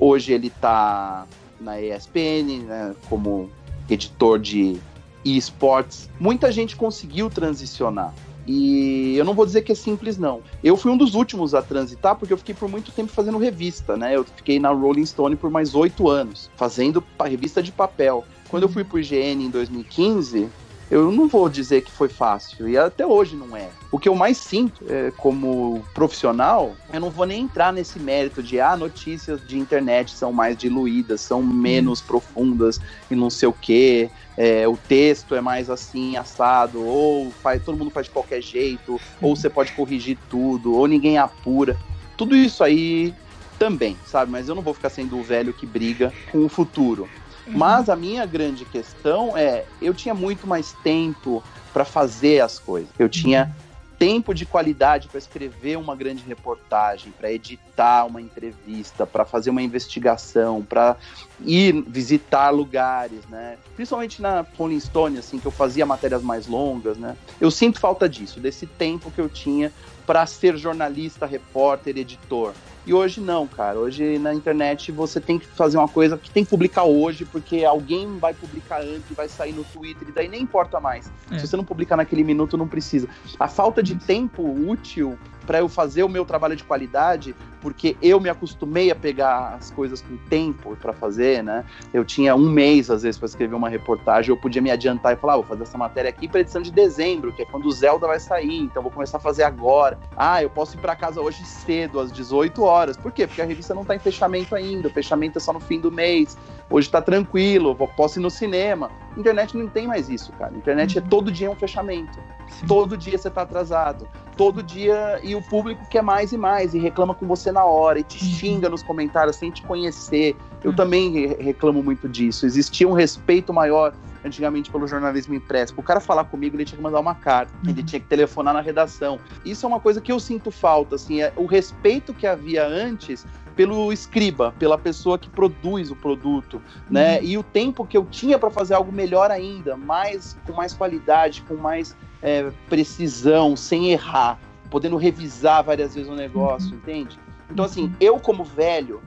[0.00, 1.26] Hoje ele está
[1.60, 3.50] na ESPN, né, como
[3.88, 4.76] editor de
[5.24, 6.10] esportes.
[6.18, 8.12] Muita gente conseguiu transicionar.
[8.46, 10.42] E eu não vou dizer que é simples, não.
[10.62, 13.96] Eu fui um dos últimos a transitar, porque eu fiquei por muito tempo fazendo revista,
[13.96, 14.16] né?
[14.16, 18.24] Eu fiquei na Rolling Stone por mais oito anos, fazendo revista de papel.
[18.48, 20.48] Quando eu fui pro IGN em 2015,
[20.90, 23.68] eu não vou dizer que foi fácil, e até hoje não é.
[23.90, 28.42] O que eu mais sinto é, como profissional, eu não vou nem entrar nesse mérito
[28.42, 32.04] de ah, notícias de internet são mais diluídas, são menos hum.
[32.06, 32.80] profundas
[33.10, 37.78] e não sei o quê é, o texto é mais assim, assado, ou faz, todo
[37.78, 41.76] mundo faz de qualquer jeito, ou você pode corrigir tudo, ou ninguém apura.
[42.16, 43.14] Tudo isso aí
[43.58, 44.30] também, sabe?
[44.30, 47.08] Mas eu não vou ficar sendo o velho que briga com o futuro.
[47.46, 47.58] Uhum.
[47.58, 51.42] Mas a minha grande questão é, eu tinha muito mais tempo
[51.72, 52.90] para fazer as coisas.
[52.98, 53.54] Eu tinha
[53.98, 57.73] tempo de qualidade para escrever uma grande reportagem, para editar
[58.06, 60.96] uma entrevista, para fazer uma investigação, para
[61.40, 63.56] ir visitar lugares, né?
[63.74, 67.16] Principalmente na Rolling Stone, assim, que eu fazia matérias mais longas, né?
[67.40, 69.72] Eu sinto falta disso, desse tempo que eu tinha
[70.06, 72.52] para ser jornalista, repórter, editor.
[72.86, 73.78] E hoje não, cara.
[73.78, 77.64] Hoje na internet você tem que fazer uma coisa que tem que publicar hoje, porque
[77.64, 81.10] alguém vai publicar antes, vai sair no Twitter, e daí nem importa mais.
[81.30, 81.38] É.
[81.38, 83.08] Se você não publicar naquele minuto, não precisa.
[83.40, 88.20] A falta de tempo útil para eu fazer o meu trabalho de qualidade, porque eu
[88.20, 91.64] me acostumei a pegar as coisas com tempo para fazer, né?
[91.94, 95.16] Eu tinha um mês, às vezes, para escrever uma reportagem, eu podia me adiantar e
[95.16, 97.72] falar, ah, vou fazer essa matéria aqui para edição de dezembro, que é quando o
[97.72, 99.98] Zelda vai sair, então vou começar a fazer agora.
[100.14, 102.98] Ah, eu posso ir para casa hoje cedo, às 18 horas.
[102.98, 103.26] Por quê?
[103.26, 105.90] Porque a revista não está em fechamento ainda, o fechamento é só no fim do
[105.90, 106.36] mês.
[106.68, 108.90] Hoje está tranquilo, posso ir no cinema.
[109.16, 110.54] Internet não tem mais isso, cara.
[110.54, 111.08] Internet é uhum.
[111.08, 112.18] todo dia um fechamento.
[112.66, 114.08] Todo dia você está atrasado.
[114.36, 117.98] Todo dia e o público quer mais e mais e reclama com você na hora
[117.98, 118.30] e te uhum.
[118.30, 120.36] xinga nos comentários sem te conhecer.
[120.62, 120.76] Eu uhum.
[120.76, 122.44] também reclamo muito disso.
[122.44, 123.94] Existia um respeito maior
[124.24, 125.74] antigamente pelo jornalismo impresso.
[125.76, 127.70] O cara falar comigo, ele tinha que mandar uma carta, uhum.
[127.70, 129.18] ele tinha que telefonar na redação.
[129.44, 133.26] Isso é uma coisa que eu sinto falta, assim, é o respeito que havia antes
[133.54, 137.18] pelo escriba, pela pessoa que produz o produto, né?
[137.18, 137.24] Uhum.
[137.24, 141.42] E o tempo que eu tinha para fazer algo melhor ainda, mais com mais qualidade,
[141.42, 144.40] com mais é, precisão, sem errar,
[144.70, 146.78] podendo revisar várias vezes o negócio, uhum.
[146.78, 147.18] entende?
[147.54, 149.00] Então assim, eu como velho,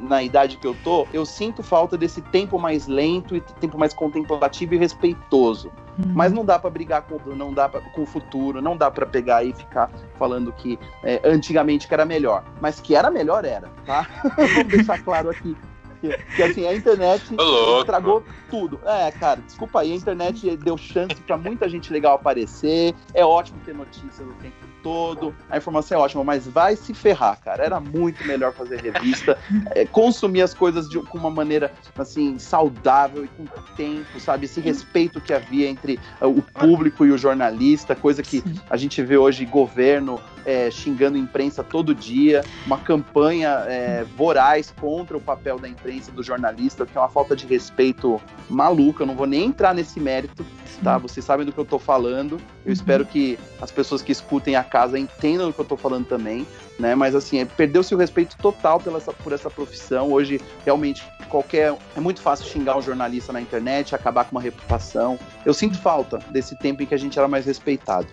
[0.00, 3.92] na idade que eu tô, eu sinto falta desse tempo mais lento e tempo mais
[3.92, 5.68] contemplativo e respeitoso.
[5.98, 6.12] Uhum.
[6.14, 9.04] Mas não dá para brigar com, não dá pra, com o futuro, não dá para
[9.04, 12.44] pegar e ficar falando que é, antigamente que era melhor.
[12.60, 14.08] Mas que era melhor, era, tá?
[14.36, 15.56] Vamos deixar claro aqui.
[16.00, 17.22] Que, que, assim, a internet
[17.78, 18.80] estragou tudo.
[18.84, 22.92] É, cara, desculpa aí, a internet deu chance para muita gente legal aparecer.
[23.14, 27.38] É ótimo ter notícias o tempo todo, a informação é ótima, mas vai se ferrar,
[27.40, 27.64] cara.
[27.64, 29.38] Era muito melhor fazer revista,
[29.74, 33.44] é, consumir as coisas de, com uma maneira, assim, saudável e com
[33.76, 34.46] tempo, sabe?
[34.46, 39.02] Esse respeito que havia entre uh, o público e o jornalista, coisa que a gente
[39.02, 45.58] vê hoje governo é, xingando imprensa todo dia, uma campanha é, voraz contra o papel
[45.58, 49.02] da imprensa, do jornalista, que é uma falta de respeito maluca.
[49.02, 50.44] Eu não vou nem entrar nesse mérito,
[50.80, 50.98] tá?
[50.98, 52.32] Vocês sabem do que eu tô falando.
[52.32, 52.72] Eu uhum.
[52.72, 56.46] espero que as pessoas que escutem a casa entendam do que eu tô falando também,
[56.78, 56.94] né?
[56.94, 60.12] Mas assim, é, perdeu-se o respeito total pela essa, por essa profissão.
[60.12, 61.76] Hoje, realmente, qualquer.
[61.96, 65.18] É muito fácil xingar um jornalista na internet, acabar com uma reputação.
[65.44, 68.06] Eu sinto falta desse tempo em que a gente era mais respeitado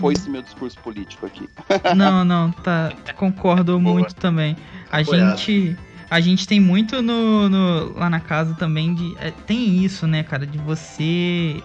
[0.00, 1.48] foi esse meu discurso político aqui.
[1.96, 2.92] Não, não, tá.
[3.16, 3.94] Concordo Boa.
[3.94, 4.56] muito também.
[4.90, 5.76] A gente.
[6.10, 9.14] A gente tem muito no, no, lá na casa também de.
[9.18, 11.62] É, tem isso, né, cara, de você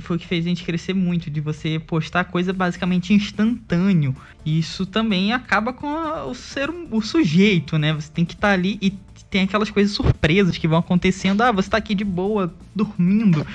[0.00, 4.14] foi o que fez a gente crescer muito, de você postar coisa basicamente instantâneo.
[4.44, 7.92] E isso também acaba com a, o ser o sujeito, né?
[7.92, 8.90] Você tem que estar tá ali e
[9.30, 11.42] tem aquelas coisas surpresas que vão acontecendo.
[11.42, 13.46] Ah, você tá aqui de boa, dormindo.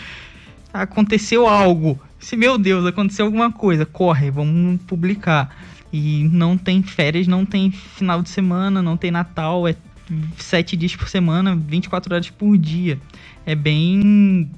[0.74, 2.00] Aconteceu algo.
[2.20, 5.56] Se, meu Deus, aconteceu alguma coisa, corre, vamos publicar.
[5.92, 9.76] E não tem férias, não tem final de semana, não tem Natal, é
[10.38, 13.00] sete dias por semana, 24 horas por dia.
[13.46, 14.50] É bem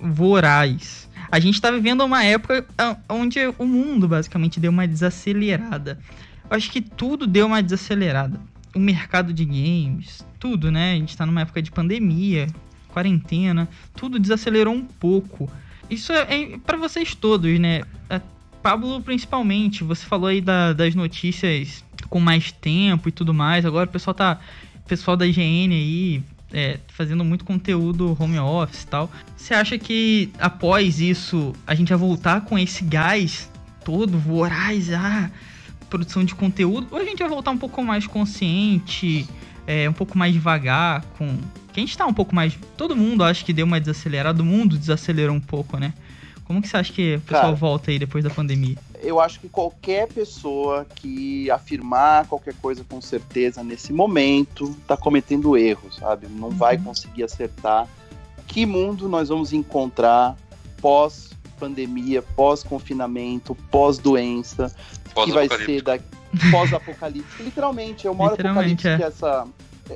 [0.00, 2.66] voraz a gente está vivendo uma época
[3.08, 5.98] onde o mundo basicamente deu uma desacelerada.
[6.48, 8.40] Eu acho que tudo deu uma desacelerada.
[8.74, 10.92] O mercado de games, tudo, né?
[10.92, 12.46] A gente está numa época de pandemia,
[12.88, 15.50] quarentena, tudo desacelerou um pouco.
[15.90, 17.82] Isso é, é para vocês todos, né?
[18.08, 18.20] É,
[18.62, 23.64] Pablo, principalmente, você falou aí da, das notícias com mais tempo e tudo mais.
[23.66, 24.40] Agora o pessoal tá.
[24.86, 26.22] Pessoal da IGN aí
[26.52, 29.10] é, fazendo muito conteúdo home office e tal.
[29.36, 33.50] Você acha que após isso a gente vai voltar com esse gás
[33.84, 35.30] todo voraz, ah,
[35.88, 36.88] produção de conteúdo?
[36.90, 39.26] Ou a gente vai voltar um pouco mais consciente,
[39.66, 41.38] é, um pouco mais devagar, com.
[41.72, 42.58] Que a gente tá um pouco mais.
[42.76, 45.92] Todo mundo acho que deu uma desacelerada, o mundo desacelerou um pouco, né?
[46.44, 48.76] Como que você acha que o pessoal Cara, volta aí depois da pandemia?
[49.02, 55.56] Eu acho que qualquer pessoa que afirmar qualquer coisa com certeza nesse momento está cometendo
[55.56, 56.26] erros, sabe?
[56.28, 56.54] Não uhum.
[56.54, 57.88] vai conseguir acertar.
[58.46, 60.36] Que mundo nós vamos encontrar
[60.80, 64.74] pós pandemia, pós confinamento, pós doença,
[65.12, 65.98] pós que vai ser da
[66.50, 67.42] pós apocalipse.
[67.42, 68.96] Literalmente, é o maior apocalipse é.
[68.96, 69.46] que essa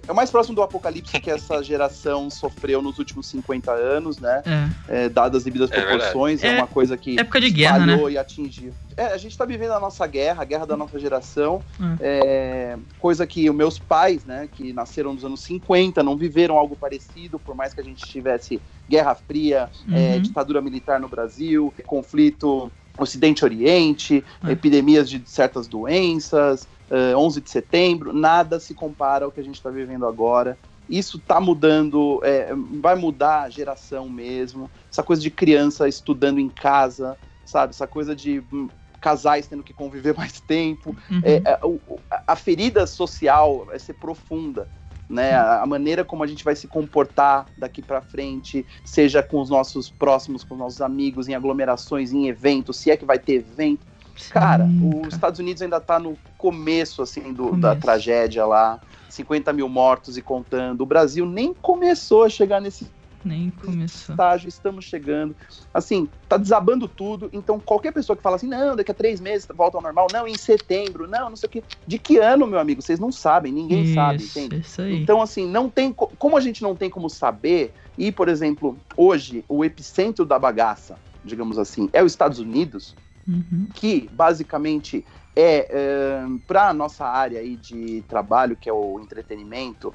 [0.06, 4.42] é o mais próximo do apocalipse que essa geração sofreu nos últimos 50 anos, né?
[4.88, 5.04] É.
[5.04, 7.98] É, dadas as devidas é proporções, é, é, uma coisa que época de guerra, né?
[8.10, 8.72] e atingiu.
[8.96, 11.62] É, a gente tá vivendo a nossa guerra, a guerra da nossa geração,
[12.00, 12.76] é.
[12.98, 17.38] coisa que os meus pais, né, que nasceram nos anos 50, não viveram algo parecido,
[17.38, 20.20] por mais que a gente tivesse Guerra Fria, uhum.
[20.20, 28.12] ditadura militar no Brasil, conflito Ocidente-Oriente, epidemias de certas doenças, uh, eh, 11 de setembro,
[28.12, 30.58] nada se compara ao que a gente está vivendo agora.
[30.88, 34.70] Isso está mudando, é, vai mudar a geração mesmo.
[34.90, 37.16] Essa coisa de criança estudando em casa,
[37.46, 37.70] sabe?
[37.70, 38.68] Essa coisa de hum,
[39.00, 40.94] casais tendo que conviver mais tempo.
[41.10, 41.22] Uhum.
[41.24, 44.68] É, a, é, a, ferida social vai ser profunda.
[45.08, 49.42] Né, a, a maneira como a gente vai se comportar daqui para frente, seja com
[49.42, 53.18] os nossos próximos, com os nossos amigos, em aglomerações, em eventos, se é que vai
[53.18, 53.84] ter evento,
[54.30, 54.64] Cara,
[55.04, 57.60] os Estados Unidos ainda tá no começo, assim, do, começo.
[57.60, 58.80] da tragédia lá.
[59.08, 60.80] 50 mil mortos e contando.
[60.80, 62.86] O Brasil nem começou a chegar nesse
[63.24, 64.14] nem começou.
[64.14, 65.34] estágio, estamos chegando.
[65.72, 67.30] Assim, tá desabando tudo.
[67.32, 70.26] Então, qualquer pessoa que fala assim, não, daqui a três meses volta ao normal, não,
[70.26, 71.62] em setembro, não, não sei o quê.
[71.86, 72.82] De que ano, meu amigo?
[72.82, 74.60] Vocês não sabem, ninguém isso, sabe, entende?
[74.60, 75.02] Isso aí.
[75.02, 75.92] Então, assim, não tem.
[75.92, 80.98] Como a gente não tem como saber, e, por exemplo, hoje, o epicentro da bagaça,
[81.24, 82.94] digamos assim, é os Estados Unidos
[83.26, 83.68] uhum.
[83.74, 85.04] que basicamente
[85.34, 89.92] é, é para a nossa área aí de trabalho, que é o entretenimento,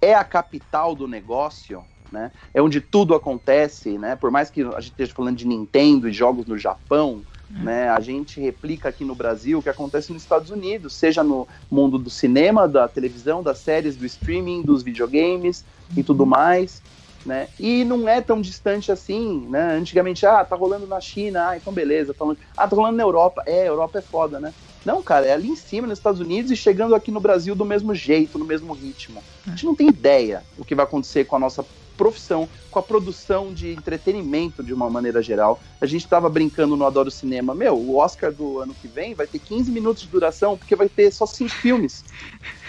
[0.00, 2.32] é a capital do negócio, né?
[2.52, 4.16] É onde tudo acontece, né?
[4.16, 7.62] Por mais que a gente esteja falando de Nintendo e jogos no Japão, uhum.
[7.62, 7.88] né?
[7.88, 11.98] A gente replica aqui no Brasil o que acontece nos Estados Unidos, seja no mundo
[11.98, 15.64] do cinema, da televisão, das séries, do streaming, dos videogames
[15.96, 16.82] e tudo mais
[17.24, 17.48] né?
[17.58, 19.74] E não é tão distante assim, né?
[19.74, 22.40] Antigamente, ah, tá rolando na China, ah, então beleza, tá rolando...
[22.56, 24.52] ah, tá rolando na Europa, é, Europa é foda, né?
[24.84, 27.64] Não, cara, é ali em cima, nos Estados Unidos, e chegando aqui no Brasil do
[27.64, 29.22] mesmo jeito, no mesmo ritmo.
[29.46, 31.66] A gente não tem ideia o que vai acontecer com a nossa
[32.00, 35.60] profissão, com a produção de entretenimento de uma maneira geral.
[35.78, 37.54] A gente estava brincando no Adoro Cinema.
[37.54, 40.88] Meu, o Oscar do ano que vem vai ter 15 minutos de duração, porque vai
[40.88, 42.02] ter só cinco filmes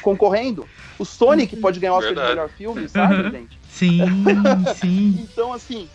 [0.01, 0.67] concorrendo.
[0.99, 2.29] O Sonic pode ganhar o Oscar Verdade.
[2.29, 3.31] de melhor filme, sabe, uhum.
[3.31, 3.57] gente?
[3.71, 3.99] Sim,
[4.75, 5.19] sim.
[5.23, 5.87] então, assim,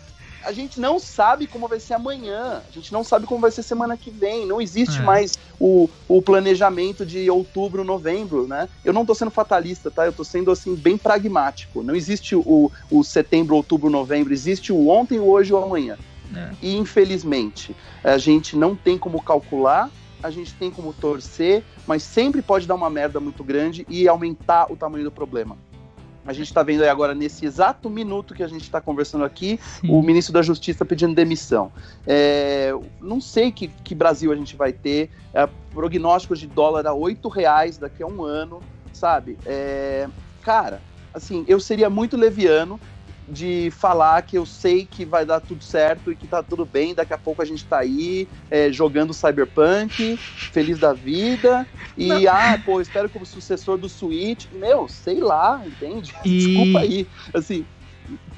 [0.47, 3.63] a gente não sabe como vai ser amanhã, a gente não sabe como vai ser
[3.63, 5.01] semana que vem, não existe é.
[5.01, 8.69] mais o, o planejamento de outubro, novembro, né?
[8.85, 10.05] Eu não tô sendo fatalista, tá?
[10.05, 11.83] Eu tô sendo, assim, bem pragmático.
[11.83, 15.97] Não existe o, o setembro, outubro, novembro, existe o ontem, o hoje ou amanhã.
[16.33, 16.51] É.
[16.61, 19.91] E, infelizmente, a gente não tem como calcular,
[20.23, 24.71] a gente tem como torcer, mas sempre pode dar uma merda muito grande e aumentar
[24.71, 25.57] o tamanho do problema.
[26.27, 29.57] A gente está vendo aí agora, nesse exato minuto que a gente está conversando aqui,
[29.79, 29.89] Sim.
[29.89, 31.71] o ministro da Justiça pedindo demissão.
[32.05, 35.09] É, não sei que, que Brasil a gente vai ter.
[35.33, 38.61] É, prognósticos de dólar a oito reais daqui a um ano,
[38.91, 39.37] sabe?
[39.45, 40.09] É,
[40.41, 40.81] cara,
[41.13, 42.79] assim, eu seria muito leviano
[43.27, 46.93] de falar que eu sei que vai dar tudo certo e que tá tudo bem,
[46.93, 50.17] daqui a pouco a gente tá aí é, jogando Cyberpunk,
[50.51, 51.67] feliz da vida,
[51.97, 52.33] e Não.
[52.33, 56.13] ah, pô, espero que o sucessor do Switch, meu, sei lá, entende?
[56.23, 56.37] E...
[56.37, 57.65] Desculpa aí, assim,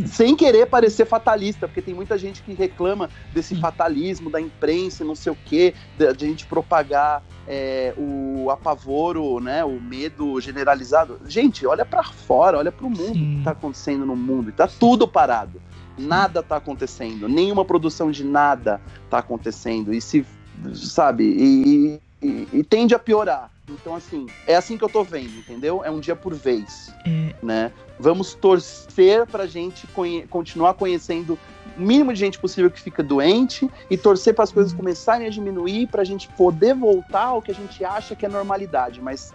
[0.05, 5.15] sem querer parecer fatalista, porque tem muita gente que reclama desse fatalismo da imprensa, não
[5.15, 11.19] sei o quê, de, de a gente propagar é, o apavoro, né, o medo generalizado.
[11.27, 13.37] Gente, olha para fora, olha para o mundo Sim.
[13.37, 15.61] que tá acontecendo no mundo, tá tudo parado.
[15.97, 19.93] Nada tá acontecendo, nenhuma produção de nada tá acontecendo.
[19.93, 20.25] E se,
[20.73, 23.51] sabe, e, e- e tende a piorar.
[23.73, 25.81] Então, assim, é assim que eu tô vendo, entendeu?
[25.83, 27.71] É um dia por vez, É, né?
[27.99, 31.37] Vamos torcer pra gente conhe- continuar conhecendo
[31.77, 35.29] o mínimo de gente possível que fica doente e torcer para as coisas começarem a
[35.29, 39.01] diminuir pra gente poder voltar ao que a gente acha que é normalidade.
[39.01, 39.33] Mas,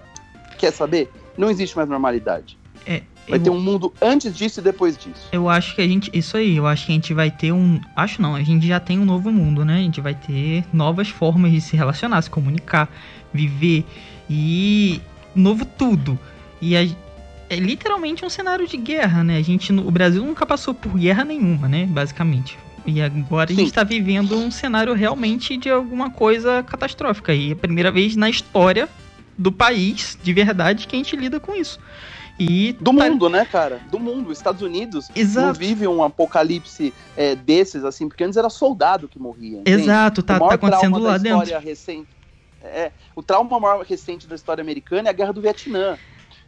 [0.59, 1.13] quer saber?
[1.37, 2.59] Não existe mais normalidade.
[3.27, 5.29] Vai eu- ter um mundo antes disso e depois disso.
[5.33, 6.11] Eu acho que a gente.
[6.13, 7.81] Isso aí, eu acho que a gente vai ter um.
[7.97, 9.77] Acho não, a gente já tem um novo mundo, né?
[9.77, 12.87] A gente vai ter novas formas de se relacionar, se comunicar,
[13.33, 13.87] viver
[14.29, 15.01] e.
[15.35, 16.19] Novo tudo.
[16.61, 16.87] E a-
[17.51, 19.37] é literalmente um cenário de guerra, né?
[19.37, 19.73] A gente.
[19.73, 21.87] O Brasil nunca passou por guerra nenhuma, né?
[21.87, 22.57] Basicamente.
[22.87, 23.63] E agora a Sim.
[23.63, 27.35] gente tá vivendo um cenário realmente de alguma coisa catastrófica.
[27.35, 28.89] E é a primeira vez na história
[29.37, 31.81] do país, de verdade, que a gente lida com isso.
[32.39, 33.81] E Do tá- mundo, né, cara?
[33.91, 34.31] Do mundo.
[34.31, 35.59] Os Estados Unidos não Exato.
[35.59, 39.61] vive um apocalipse é, desses, assim, porque antes era soldado que morria.
[39.61, 39.83] entende?
[39.83, 41.43] Exato, tá, tá acontecendo lá dentro.
[41.43, 42.09] história recente.
[42.65, 45.99] É, o trauma maior recente da história americana é a Guerra do Vietnã.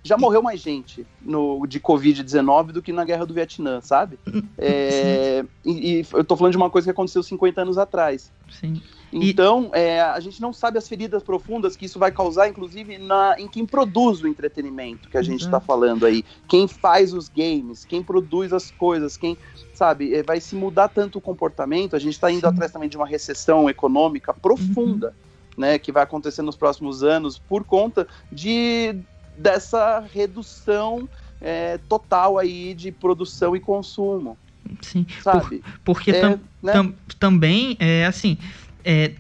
[0.03, 4.19] Já morreu mais gente no, de Covid-19 do que na Guerra do Vietnã, sabe?
[4.59, 8.33] É, e, e eu tô falando de uma coisa que aconteceu 50 anos atrás.
[8.51, 8.81] Sim.
[9.13, 12.97] E- Então, é, a gente não sabe as feridas profundas que isso vai causar, inclusive,
[12.97, 16.25] na, em quem produz o entretenimento que a gente está falando aí.
[16.49, 19.37] Quem faz os games, quem produz as coisas, quem,
[19.75, 21.95] sabe, é, vai se mudar tanto o comportamento.
[21.95, 22.47] A gente está indo Sim.
[22.47, 22.53] Uhum.
[22.53, 25.15] atrás também de uma recessão econômica profunda,
[25.57, 28.95] né, que vai acontecer nos próximos anos por conta de
[29.37, 31.09] dessa redução
[31.41, 34.39] é, total aí de produção e consumo,
[34.81, 35.07] Sim.
[35.23, 35.63] sabe?
[35.85, 36.73] Porque É, tam- né?
[36.73, 38.39] tam- também, é assim,
[38.85, 39.13] é,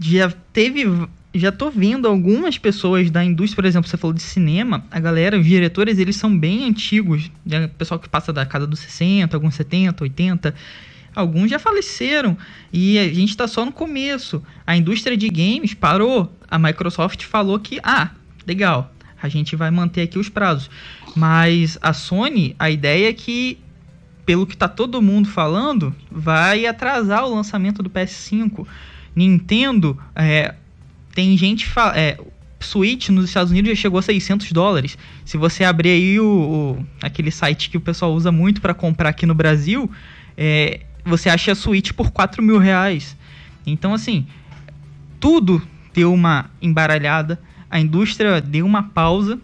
[0.00, 0.84] já teve.
[1.34, 5.38] Já tô vendo algumas pessoas da indústria, por exemplo, você falou de cinema, a galera,
[5.38, 7.30] os diretores, eles são bem antigos.
[7.44, 7.68] né?
[7.68, 10.54] Pessoal que passa da casa dos 60, alguns 70, 80.
[11.18, 12.36] Alguns já faleceram.
[12.72, 14.42] E a gente tá só no começo.
[14.66, 16.32] A indústria de games parou.
[16.48, 18.10] A Microsoft falou que, ah,
[18.46, 20.70] legal, a gente vai manter aqui os prazos.
[21.16, 23.58] Mas a Sony, a ideia é que
[24.24, 28.66] pelo que tá todo mundo falando, vai atrasar o lançamento do PS5.
[29.16, 30.54] Nintendo, é,
[31.14, 32.16] tem gente é,
[32.60, 34.96] Switch nos Estados Unidos já chegou a 600 dólares.
[35.24, 36.26] Se você abrir aí o,
[36.78, 39.90] o- aquele site que o pessoal usa muito para comprar aqui no Brasil,
[40.36, 43.16] é, você acha a Switch por 4 mil reais.
[43.66, 44.26] Então, assim,
[45.20, 47.40] tudo deu uma embaralhada,
[47.70, 49.38] a indústria deu uma pausa.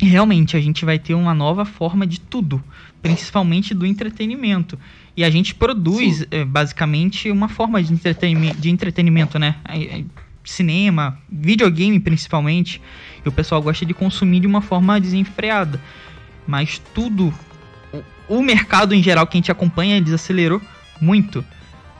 [0.00, 2.62] E realmente a gente vai ter uma nova forma de tudo,
[3.02, 4.78] principalmente do entretenimento.
[5.16, 9.56] E a gente produz eh, basicamente uma forma de entretenimento, de entretenimento né?
[10.44, 12.80] Cinema, videogame principalmente.
[13.24, 15.80] E o pessoal gosta de consumir de uma forma desenfreada.
[16.46, 17.34] Mas tudo,
[17.92, 20.62] o- o mercado em geral que a gente acompanha desacelerou
[21.00, 21.44] muito.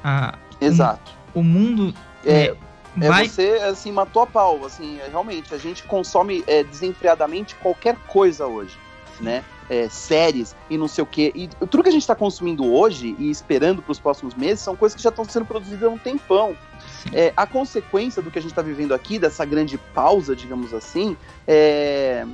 [0.02, 1.12] Ah, Exato.
[1.34, 1.94] o mundo
[2.24, 2.54] É,
[3.00, 3.28] É vai.
[3.28, 8.46] você, assim, matou a pau, assim, é, realmente, a gente consome é, desenfreadamente qualquer coisa
[8.46, 8.76] hoje,
[9.20, 9.44] né?
[9.70, 11.30] É, séries e não sei o quê.
[11.34, 14.74] E tudo que a gente está consumindo hoje e esperando para os próximos meses são
[14.74, 16.56] coisas que já estão sendo produzidas há um tempão.
[17.12, 21.16] É, a consequência do que a gente está vivendo aqui, dessa grande pausa, digamos assim,
[21.46, 22.26] é...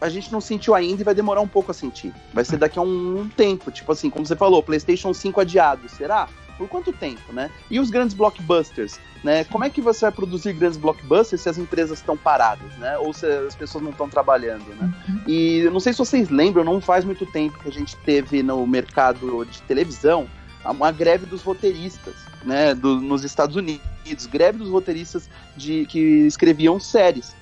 [0.00, 2.12] a gente não sentiu ainda e vai demorar um pouco a sentir.
[2.32, 5.88] Vai ser daqui a um, um tempo, tipo assim, como você falou, PlayStation 5 adiado,
[5.88, 6.28] será?
[6.58, 7.50] Por quanto tempo, né?
[7.68, 9.42] E os grandes blockbusters, né?
[9.44, 12.96] Como é que você vai produzir grandes blockbusters se as empresas estão paradas, né?
[12.98, 14.92] Ou se as pessoas não estão trabalhando, né?
[15.26, 18.42] E eu não sei se vocês lembram, não faz muito tempo que a gente teve
[18.42, 20.28] no mercado de televisão
[20.64, 22.14] uma greve dos roteiristas,
[22.44, 22.74] né?
[22.74, 27.34] do- nos Estados Unidos, greve dos roteiristas de que escreviam séries.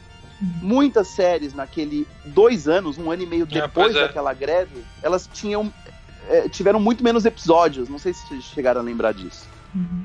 [0.60, 4.00] Muitas séries naquele dois anos, um ano e meio É, depois pois é.
[4.02, 5.72] daquela greve, elas tinham
[6.28, 7.88] é, tiveram muito menos episódios.
[7.88, 9.46] Não sei se vocês chegaram a lembrar disso.
[9.74, 10.04] Uhum.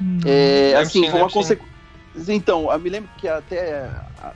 [0.00, 1.78] Hum, É, Lembro assim, sim, foi uma consequência.
[2.28, 3.88] Então, eu me lembro que até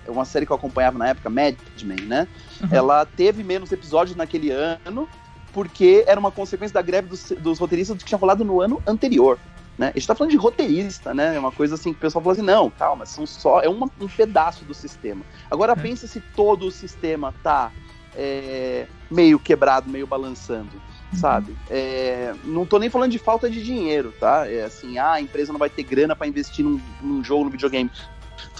[0.07, 2.29] uma série que eu acompanhava na época, Mad Men, né?
[2.61, 2.69] Uhum.
[2.71, 5.09] Ela teve menos episódios naquele ano,
[5.53, 9.39] porque era uma consequência da greve dos, dos roteiristas que tinha rolado no ano anterior.
[9.79, 9.91] Né?
[9.95, 11.35] A gente tá falando de roteirista, né?
[11.35, 13.61] É uma coisa assim que o pessoal fala assim, não, calma, são só.
[13.61, 15.25] É uma- um pedaço do sistema.
[15.51, 15.77] Agora É.
[15.77, 17.73] pensa se todo o sistema tá
[18.15, 20.69] é, meio quebrado, meio balançando
[21.15, 21.55] sabe?
[21.71, 24.47] É, não tô nem falando de falta de dinheiro, tá?
[24.51, 27.51] É assim, ah, a empresa não vai ter grana para investir num, num jogo, no
[27.51, 27.91] videogame.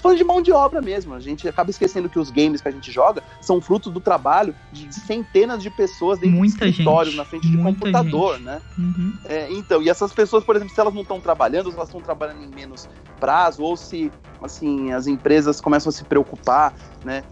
[0.03, 1.13] Falando de mão de obra mesmo.
[1.13, 4.53] A gente acaba esquecendo que os games que a gente joga são fruto do trabalho
[4.69, 8.43] de centenas de pessoas dentro Muita de escritórios, gente, na frente de computador, gente.
[8.43, 8.61] né?
[8.77, 9.13] Uhum.
[9.23, 12.01] É, então, e essas pessoas, por exemplo, se elas não estão trabalhando, se elas estão
[12.01, 16.73] trabalhando em menos prazo, ou se, assim, as empresas começam a se preocupar,
[17.05, 17.23] né?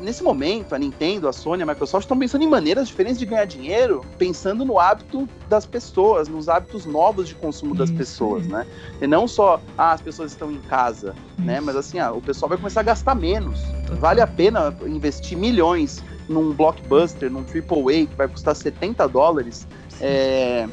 [0.00, 3.44] Nesse momento, a Nintendo, a Sony, a Microsoft estão pensando em maneiras diferentes de ganhar
[3.44, 8.66] dinheiro, pensando no hábito das pessoas, nos hábitos novos de consumo das pessoas, né?
[9.00, 11.60] E não só, ah, as pessoas estão em casa, né?
[11.60, 13.60] Mas assim, ah, o pessoal vai começar a gastar menos.
[13.98, 19.66] Vale a pena investir milhões num blockbuster, num AAA que vai custar 70 dólares,
[20.00, 20.68] é,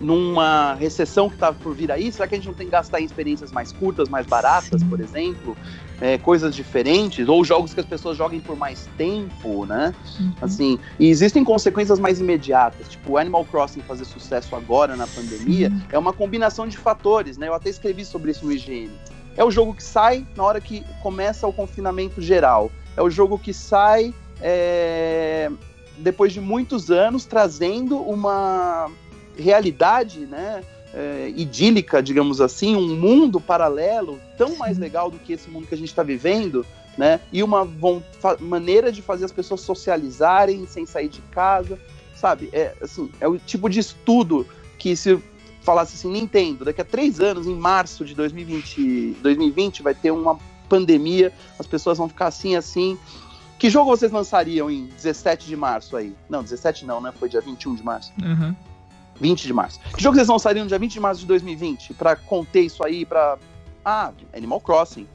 [0.00, 3.00] numa recessão que tá por vir aí, será que a gente não tem que gastar
[3.00, 4.88] em experiências mais curtas, mais baratas, Sim.
[4.88, 5.56] por exemplo?
[5.98, 9.94] É, coisas diferentes, ou jogos que as pessoas joguem por mais tempo, né?
[10.20, 10.32] Uhum.
[10.42, 15.70] Assim, e existem consequências mais imediatas, tipo o Animal Crossing fazer sucesso agora na pandemia,
[15.70, 15.82] Sim.
[15.90, 17.48] é uma combinação de fatores, né?
[17.48, 18.90] Eu até escrevi sobre isso no IGN.
[19.36, 22.70] É o jogo que sai na hora que começa o confinamento geral.
[22.96, 25.50] É o jogo que sai é,
[25.98, 28.90] depois de muitos anos, trazendo uma
[29.36, 30.62] realidade, né?
[30.96, 35.74] É, idílica, digamos assim, um mundo paralelo tão mais legal do que esse mundo que
[35.74, 36.64] a gente está vivendo,
[36.96, 37.20] né?
[37.30, 37.68] E uma
[38.40, 41.78] maneira de fazer as pessoas socializarem sem sair de casa,
[42.14, 42.48] sabe?
[42.50, 44.46] É assim, é o tipo de estudo
[44.78, 45.22] que se
[45.60, 50.38] falasse assim, Nintendo, daqui a três anos, em março de 2020, 2020 vai ter uma
[50.66, 52.98] pandemia, as pessoas vão ficar assim, assim.
[53.58, 56.14] Que jogo vocês lançariam em 17 de março aí?
[56.28, 57.12] Não, 17 não, né?
[57.18, 58.12] Foi dia 21 de março.
[58.22, 58.54] Uhum.
[59.20, 59.80] 20 de março.
[59.94, 63.04] Que jogo vocês lançariam no dia 20 de março de 2020 pra conter isso aí,
[63.04, 63.38] pra.
[63.84, 65.06] Ah, Animal Crossing.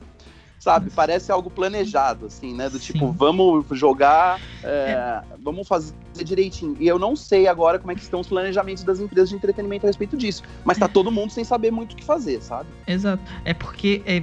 [0.60, 0.92] Sabe?
[0.92, 2.70] Parece algo planejado, assim, né?
[2.70, 2.94] Do Sim.
[2.94, 6.78] tipo, vamos jogar, é, vamos fazer direitinho.
[6.80, 9.88] E eu não sei agora como é que estão os planejamentos das empresas de entretenimento
[9.88, 10.44] a respeito disso.
[10.64, 12.70] Mas tá todo mundo sem saber muito o que fazer, sabe?
[12.86, 13.24] Exato.
[13.44, 14.22] É porque é,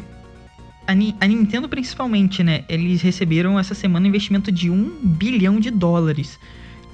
[0.88, 0.94] a
[1.26, 2.64] Nintendo, principalmente, né?
[2.66, 6.40] Eles receberam essa semana um investimento de um bilhão de dólares.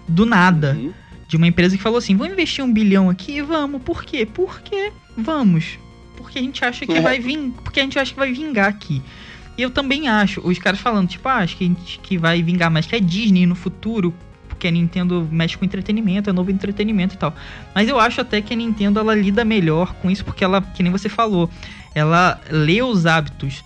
[0.08, 0.72] Do nada.
[0.72, 0.92] Uhum.
[1.28, 3.40] De uma empresa que falou assim: vamos investir um bilhão aqui?
[3.40, 3.82] Vamos.
[3.82, 4.26] Por quê?
[4.26, 5.78] Porque vamos.
[6.16, 7.00] Porque a gente acha que É.
[7.00, 7.52] vai vir.
[7.62, 9.02] Porque a gente acha que vai vingar aqui.
[9.56, 10.40] E eu também acho.
[10.46, 12.98] Os caras falando, tipo, ah, acho que a gente que vai vingar mais que a
[13.00, 14.12] Disney no futuro.
[14.48, 17.34] Porque a Nintendo mexe com entretenimento, é novo entretenimento e tal.
[17.74, 20.82] Mas eu acho até que a Nintendo ela lida melhor com isso, porque ela, que
[20.82, 21.50] nem você falou,
[21.94, 23.62] ela lê os hábitos.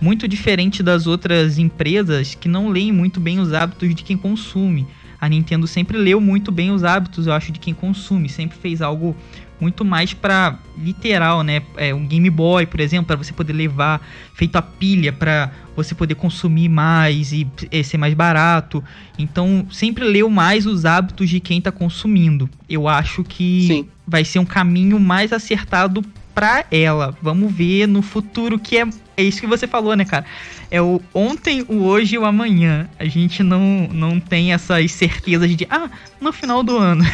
[0.00, 4.86] Muito diferente das outras empresas que não leem muito bem os hábitos de quem consome.
[5.22, 8.28] A Nintendo sempre leu muito bem os hábitos, eu acho, de quem consome.
[8.28, 9.16] Sempre fez algo
[9.60, 11.62] muito mais pra literal, né?
[11.76, 14.04] É, um Game Boy, por exemplo, para você poder levar
[14.34, 18.82] feito a pilha pra você poder consumir mais e eh, ser mais barato.
[19.16, 22.50] Então, sempre leu mais os hábitos de quem tá consumindo.
[22.68, 23.88] Eu acho que Sim.
[24.04, 26.02] vai ser um caminho mais acertado
[26.34, 27.16] pra ela.
[27.22, 30.24] Vamos ver no futuro que é é isso que você falou, né, cara?
[30.70, 32.88] É o ontem, o hoje e o amanhã.
[32.98, 35.90] A gente não, não tem essas certezas de, ah,
[36.20, 37.04] no final do ano.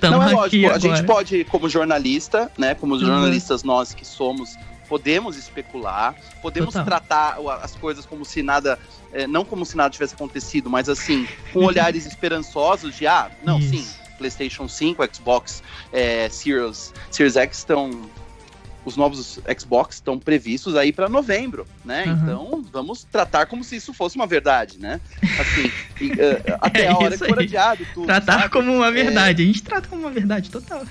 [0.00, 0.80] Não é lógico, a agora.
[0.80, 2.74] gente pode, como jornalista, né?
[2.76, 3.00] Como Uhum.
[3.00, 4.56] jornalistas nós que somos,
[4.88, 6.84] podemos especular, podemos Total.
[6.84, 8.78] tratar as coisas como se nada,
[9.12, 13.58] é, não como se nada tivesse acontecido, mas assim, com olhares esperançosos de, ah, não,
[13.58, 13.70] Isso.
[13.70, 13.86] sim,
[14.16, 15.62] PlayStation 5, Xbox
[15.92, 17.90] é, Series, Series X estão.
[18.84, 22.04] Os novos Xbox estão previstos aí para novembro, né?
[22.06, 22.12] Uhum.
[22.12, 25.00] Então vamos tratar como se isso fosse uma verdade, né?
[25.40, 28.06] Assim, e, eh, até É a hora que for adiado tudo.
[28.06, 28.50] Tratar sabe?
[28.50, 28.92] como uma É.
[28.92, 29.42] verdade.
[29.42, 30.84] A gente trata como uma verdade total.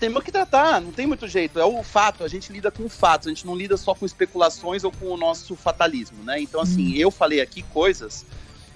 [0.00, 1.58] Temos que tratar, não tem muito jeito.
[1.58, 4.84] É o fato, a gente lida com fatos, a gente não lida só com especulações
[4.84, 6.40] ou com o nosso fatalismo, né?
[6.40, 8.24] Então, assim, eu falei aqui coisas,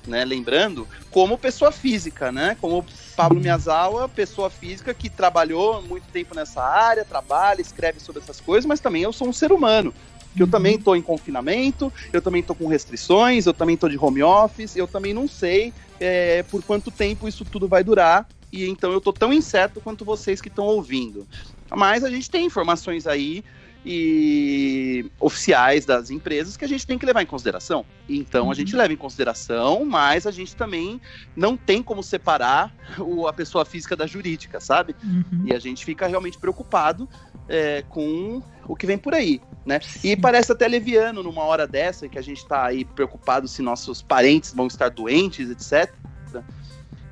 [0.07, 2.57] né, lembrando, como pessoa física, né?
[2.61, 2.85] Como
[3.17, 8.67] Pablo Miyazawa, pessoa física que trabalhou muito tempo nessa área, trabalha, escreve sobre essas coisas,
[8.67, 9.93] mas também eu sou um ser humano.
[10.35, 13.99] Que eu também tô em confinamento, eu também tô com restrições, eu também tô de
[13.99, 18.27] home office, eu também não sei é, por quanto tempo isso tudo vai durar.
[18.51, 21.27] E então eu tô tão incerto quanto vocês que estão ouvindo.
[21.71, 23.45] Mas a gente tem informações aí
[23.85, 27.85] e oficiais das empresas que a gente tem que levar em consideração.
[28.09, 31.01] Então a gente leva em consideração, mas a gente também
[31.35, 34.95] não tem como separar o- a pessoa física da jurídica, sabe?
[35.03, 35.45] Uhum.
[35.47, 37.09] E a gente fica realmente preocupado
[37.49, 39.81] é, com o que vem por aí, né?
[40.05, 44.01] E parece até leviano numa hora dessa que a gente tá aí preocupado se nossos
[44.01, 45.93] parentes vão estar doentes, etc.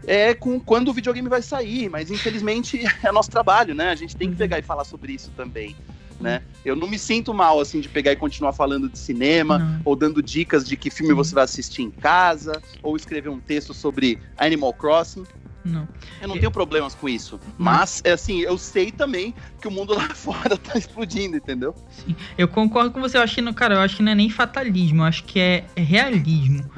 [0.07, 3.91] É com quando o videogame vai sair, mas infelizmente é nosso trabalho, né?
[3.91, 5.77] A gente tem que pegar e falar sobre isso também,
[6.21, 6.43] né?
[6.65, 9.81] Eu não me sinto mal assim de pegar e continuar falando de cinema Não.
[9.85, 13.73] ou dando dicas de que filme você vai assistir em casa ou escrever um texto
[13.73, 15.25] sobre Animal Crossing,
[15.65, 15.87] Não.
[16.21, 17.39] Eu não tenho problemas com isso.
[17.59, 21.75] Mas, é assim, eu sei também que o mundo lá fora tá explodindo, entendeu?
[21.91, 22.15] Sim.
[22.37, 23.19] Eu concordo com você.
[23.19, 25.39] Eu acho que, não- cara, eu acho que não é nem fatalismo, eu acho que
[25.39, 26.71] é realismo.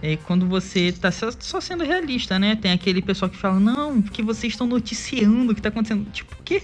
[0.00, 2.54] É quando você tá só, só sendo realista, né?
[2.54, 6.08] Tem aquele pessoal que fala, não, porque vocês estão noticiando o que tá acontecendo.
[6.12, 6.62] Tipo, o quê?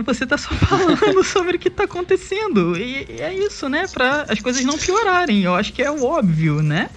[0.00, 2.76] Então você tá só falando sobre o que tá acontecendo.
[2.76, 3.86] E, e é isso, né?
[3.92, 5.42] Pra as coisas não piorarem.
[5.42, 6.88] Eu acho que é o óbvio, né?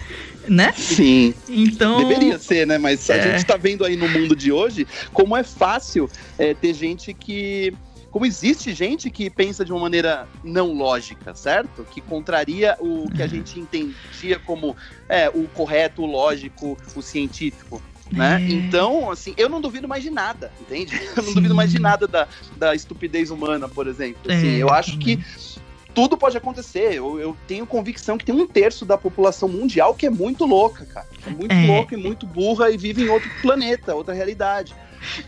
[0.48, 0.72] Né?
[0.76, 1.34] Sim.
[1.48, 1.98] Então.
[2.06, 2.78] Deveria ser, né?
[2.78, 3.22] Mas a É.
[3.22, 6.08] gente tá vendo aí no mundo de hoje como é fácil
[6.38, 7.72] é, ter gente que.
[8.10, 11.84] Como existe gente que pensa de uma maneira não lógica, certo?
[11.90, 14.74] Que contraria o que a gente entendia como
[15.06, 17.82] é, o correto, o lógico, o científico.
[18.12, 18.40] Né?
[18.40, 18.52] É.
[18.52, 20.94] Então, assim, eu não duvido mais de nada, entende?
[21.16, 21.34] Eu não Sim.
[21.34, 24.30] duvido mais de nada da, da estupidez humana, por exemplo.
[24.30, 25.18] Assim, É, eu acho que
[25.92, 26.94] tudo pode acontecer.
[26.94, 30.84] Eu, eu tenho convicção que tem um terço da população mundial que é muito louca,
[30.86, 31.06] cara.
[31.26, 31.66] É muito É.
[31.66, 34.74] louca e muito burra e vive em outro planeta, outra realidade.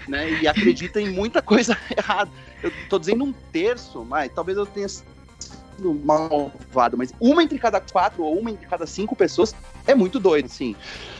[0.06, 0.30] Né?
[0.40, 2.30] E acredita em muita coisa errada.
[2.62, 7.80] Eu tô dizendo um terço, mas talvez eu tenha sido malvado, mas uma entre cada
[7.80, 9.54] quatro ou uma entre cada cinco pessoas
[9.86, 10.74] é muito doido, assim.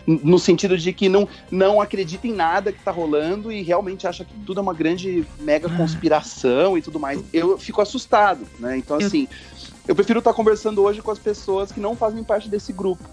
[0.09, 4.25] No sentido de que não, não acredita em nada que tá rolando e realmente acha
[4.25, 5.77] que tudo é uma grande mega Ah.
[5.77, 7.23] conspiração e tudo mais.
[7.31, 8.79] Eu fico assustado, né?
[8.79, 9.29] Então, assim,
[9.87, 13.07] eu prefiro estar conversando hoje com as pessoas que não fazem parte desse grupo.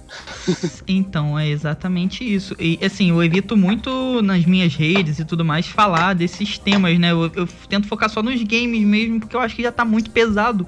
[0.88, 2.56] Então, é exatamente isso.
[2.60, 7.12] E assim, eu evito muito nas minhas redes e tudo mais falar desses temas, né?
[7.12, 10.12] Eu, eu tento focar só nos games mesmo, porque eu acho que já tá muito
[10.12, 10.68] pesado.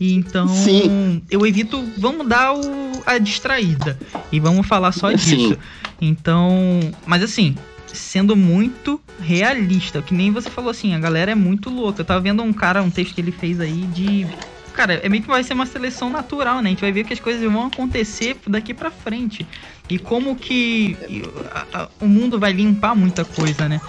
[0.00, 1.20] E então, Sim.
[1.30, 1.86] eu evito.
[1.98, 3.98] Vamos dar o, a distraída.
[4.32, 5.36] E vamos falar só Sim.
[5.48, 5.58] disso.
[6.00, 6.80] Então.
[7.06, 7.54] Mas assim.
[7.92, 12.02] Sendo muito realista, que nem você falou assim, a galera é muito louca.
[12.02, 14.28] Eu tava vendo um cara, um texto que ele fez aí de
[14.72, 16.68] cara, é meio que vai ser uma seleção natural, né?
[16.68, 19.44] A gente vai ver que as coisas vão acontecer daqui pra frente.
[19.88, 20.96] E como que
[21.52, 23.80] a- a- o mundo vai limpar muita coisa, né?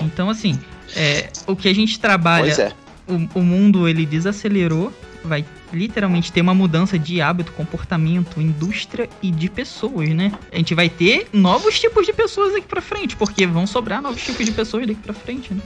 [0.00, 0.58] Então, assim,
[0.96, 2.72] é, o que a gente trabalha, é.
[3.06, 4.90] o, o mundo ele desacelerou,
[5.24, 10.32] vai literalmente ter uma mudança de hábito, comportamento, indústria e de pessoas, né?
[10.52, 14.22] A gente vai ter novos tipos de pessoas daqui pra frente, porque vão sobrar novos
[14.22, 15.62] tipos de pessoas daqui pra frente, né?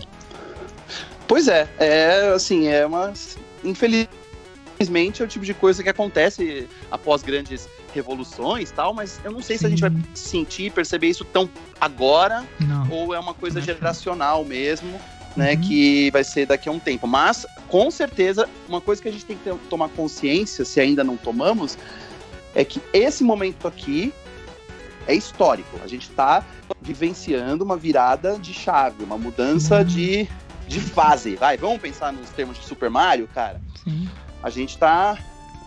[1.26, 3.12] Pois é, é assim, é uma.
[3.62, 9.30] Infelizmente é o tipo de coisa que acontece após grandes revoluções e tal, mas eu
[9.30, 10.02] não sei se a gente vai Sim.
[10.14, 11.48] sentir, perceber isso tão
[11.80, 12.90] agora, Não.
[12.90, 13.64] ou é uma coisa não.
[13.64, 15.00] geracional mesmo,
[15.36, 15.52] né?
[15.54, 15.60] Uhum.
[15.60, 17.06] Que vai ser daqui a um tempo.
[17.06, 21.02] Mas, com certeza, uma coisa que a gente tem que ter- tomar consciência, se ainda
[21.04, 21.76] não tomamos,
[22.54, 24.12] é que esse momento aqui
[25.06, 25.78] é histórico.
[25.82, 26.44] A gente está
[26.80, 29.84] vivenciando uma virada de chave, uma mudança Uhum.
[29.84, 30.28] de,
[30.68, 31.36] de fase.
[31.36, 33.60] Vai, vamos pensar nos termos de Super Mario, cara?
[33.82, 34.08] Sim.
[34.42, 35.18] A gente tá,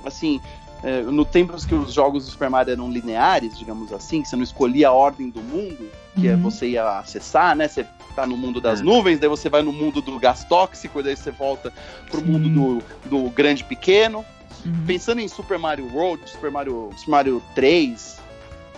[0.06, 0.40] assim,
[0.84, 4.36] é, no tempo que os jogos do Super Mario eram lineares, digamos assim, que você
[4.36, 5.90] não escolhia a ordem do mundo,
[6.20, 6.42] que é Uhum.
[6.42, 7.68] você ia acessar, né?
[7.68, 7.86] Você
[8.16, 8.84] tá no mundo das É.
[8.84, 11.72] nuvens, daí você vai no mundo do gás tóxico, daí você volta
[12.10, 12.26] pro Sim.
[12.26, 14.26] mundo do, do grande pequeno.
[14.66, 14.84] Uhum.
[14.88, 18.18] Pensando em Super Mario World, Super Mario, Super Mario 3,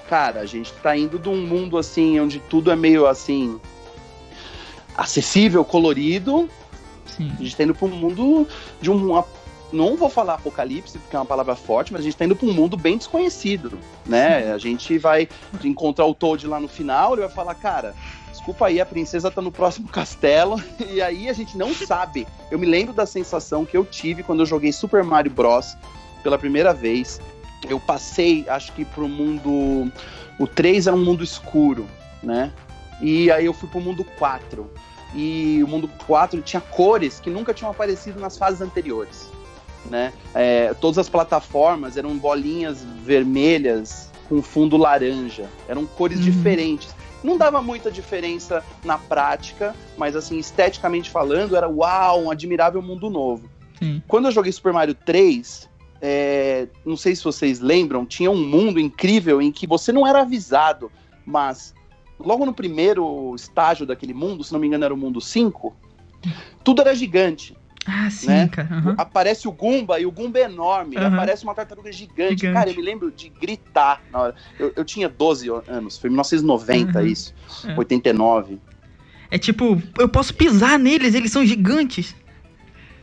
[0.09, 3.59] cara, a gente tá indo de um mundo assim, onde tudo é meio assim.
[4.97, 6.49] acessível, colorido.
[7.05, 7.31] Sim.
[7.39, 8.47] A gente tá indo pra um mundo
[8.81, 9.23] de um.
[9.71, 12.47] Não vou falar apocalipse, porque é uma palavra forte, mas a gente tá indo pra
[12.47, 14.51] um mundo bem desconhecido, né?
[14.51, 15.29] A gente vai
[15.63, 17.93] encontrar o Toad lá no final, ele vai falar, cara,
[18.31, 22.27] desculpa aí, a princesa tá no próximo castelo, e aí a gente não sabe.
[22.49, 25.77] Eu me lembro da sensação que eu tive quando eu joguei Super Mario Bros.
[26.23, 27.21] pela primeira vez.
[27.67, 29.91] Eu passei, acho que pro mundo.
[30.39, 31.85] O 3 era um mundo escuro,
[32.23, 32.51] né?
[33.01, 34.69] E aí eu fui pro mundo 4.
[35.13, 39.28] E o mundo 4 tinha cores que nunca tinham aparecido nas fases anteriores.
[39.89, 40.13] Né?
[40.35, 45.49] É, todas as plataformas eram bolinhas vermelhas com fundo laranja.
[45.67, 46.25] Eram cores Uhum.
[46.25, 46.95] diferentes.
[47.23, 53.09] Não dava muita diferença na prática, mas assim, esteticamente falando, era uau, um admirável mundo
[53.09, 53.49] novo.
[53.77, 54.01] Sim.
[54.07, 55.67] Quando eu joguei Super Mario 3,
[56.01, 60.21] é, não sei se vocês lembram, tinha um mundo incrível em que você não era
[60.21, 60.89] avisado,
[61.25, 61.73] mas
[62.19, 65.75] logo no primeiro estágio daquele mundo, se não me engano era o mundo 5,
[66.63, 67.57] tudo era gigante.
[67.91, 68.47] Ah, sim, Né?
[68.47, 68.67] cara.
[68.71, 68.95] aham.
[68.97, 70.95] Aparece o Goomba e o Goomba é enorme.
[70.97, 71.07] Aham.
[71.15, 72.41] Aparece uma tartaruga gigante.
[72.41, 72.53] Gigante.
[72.53, 74.35] Cara, eu me lembro de gritar na hora.
[74.59, 77.05] Eu, eu tinha 12 anos, foi em 1990 Uhum.
[77.07, 77.33] isso.
[77.67, 77.75] É.
[77.77, 78.59] 89.
[79.31, 82.15] É tipo, eu posso pisar neles, eles são gigantes.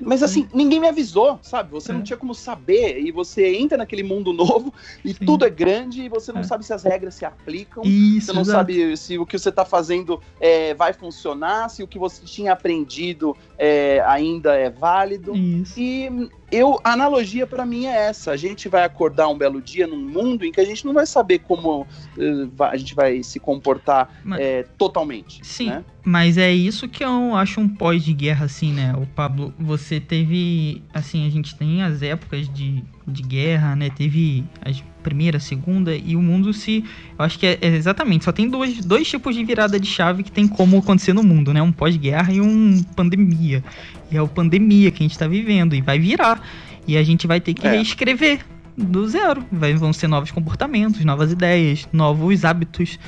[0.00, 1.70] Mas assim, ninguém me avisou, sabe?
[1.70, 2.02] Você não É.
[2.02, 2.98] tinha como saber.
[3.00, 4.72] E você entra naquele mundo novo
[5.04, 5.24] e Sim.
[5.24, 6.44] tudo é grande e você não É.
[6.44, 7.82] sabe se as regras se aplicam.
[7.84, 8.58] Isso, Você não exato.
[8.58, 12.52] sabe se o que você está fazendo é, vai funcionar, se o que você tinha
[12.52, 15.34] aprendido é, ainda é válido.
[15.36, 15.78] Isso.
[15.78, 18.30] E eu a analogia para mim é essa.
[18.30, 21.06] A gente vai acordar um belo dia num mundo em que a gente não vai
[21.06, 25.40] saber como uh, a gente vai se comportar Mas- é, totalmente.
[25.42, 25.84] Sim, né?
[26.04, 28.94] mas é isso que eu acho um pós de guerra, assim, né?
[28.96, 30.82] O Pablo, você teve.
[30.94, 33.88] Assim, a gente tem as épocas de, de guerra, né?
[33.90, 34.70] Teve a
[35.02, 36.84] primeira, a segunda, e o mundo se.
[37.18, 40.22] Eu acho que é, é exatamente, só tem dois, dois tipos de virada de chave
[40.22, 41.62] que tem como acontecer no mundo, né?
[41.62, 43.62] Um pós-guerra e um pandemia.
[44.10, 46.42] E é o pandemia que a gente tá vivendo, e vai virar.
[46.88, 47.72] E a gente vai ter que É.
[47.72, 48.40] reescrever
[48.76, 49.44] do zero.
[49.50, 52.98] Vai, vão ser novos comportamentos, novas ideias, novos hábitos.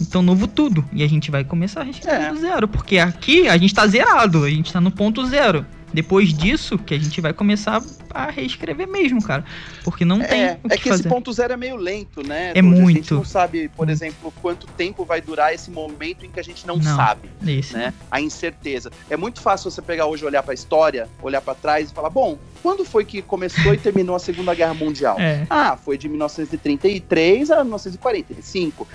[0.00, 0.84] Então, novo tudo.
[0.92, 2.30] E a gente vai começar a reescrever É.
[2.32, 2.66] do zero.
[2.66, 4.44] Porque aqui a gente tá zerado.
[4.44, 5.64] A gente tá no ponto zero.
[5.92, 9.44] Depois disso, que a gente vai começar a reescrever mesmo, cara.
[9.84, 11.00] Porque não tem É, o que, é que fazer.
[11.02, 12.52] esse ponto zero é meio lento, né?
[12.54, 12.72] É Douglas?
[12.72, 13.14] A gente muito.
[13.14, 13.90] não sabe, por Muito.
[13.96, 16.96] exemplo, quanto tempo vai durar esse momento em que a gente não, Não.
[16.96, 17.74] sabe, Esse.
[17.74, 17.92] né?
[18.10, 18.90] A incerteza.
[19.10, 22.10] É muito fácil você pegar hoje, olhar para a história, olhar para trás e falar,
[22.10, 25.16] bom, quando foi que começou e terminou a Segunda Guerra Mundial?
[25.18, 25.46] É.
[25.50, 28.86] Ah, foi de 1933 a 1945.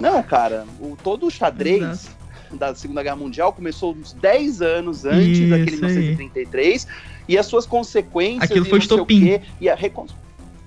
[0.00, 2.25] Não, cara, o, todo o xadrez Exato.
[2.56, 5.90] Da Segunda Guerra Mundial começou uns 10 anos antes Isso daquele aí.
[5.90, 6.86] 1933
[7.28, 9.20] e as suas consequências Aquilo foi não sei o estopim.
[9.20, 10.06] quê, e a recon...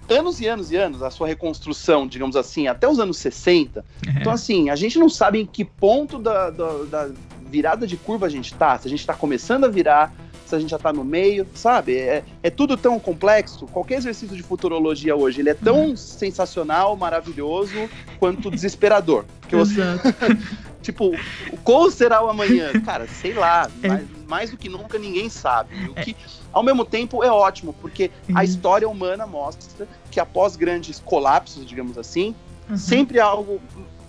[0.10, 3.84] anos e anos e anos a sua reconstrução, digamos assim, até os anos 60.
[4.06, 4.20] É.
[4.20, 7.10] Então assim, a gente não sabe em que ponto da, da, da
[7.50, 10.14] virada de curva a gente tá, se a gente tá começando a virar,
[10.50, 11.96] se a gente já tá no meio, sabe?
[11.98, 13.66] É, é tudo tão complexo.
[13.68, 17.90] Qualquer exercício de futurologia hoje, ele é tão sensacional, maravilhoso,
[18.20, 19.26] quanto desesperador.
[19.40, 19.80] Porque você,
[20.82, 21.12] tipo,
[21.64, 22.72] qual será o amanhã?
[22.84, 23.88] Cara, sei lá, É.
[23.88, 25.76] mais, mais do que nunca ninguém sabe.
[25.90, 26.16] O que,
[26.52, 28.42] ao mesmo tempo, é ótimo, porque a Uhum.
[28.44, 32.34] história humana mostra que após grandes colapsos, digamos assim,
[32.70, 32.78] Uhum.
[32.78, 33.60] sempre algo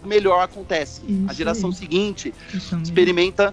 [0.04, 1.02] melhor acontece.
[1.06, 1.76] Isso a geração aí.
[1.76, 2.34] seguinte
[2.82, 3.52] experimenta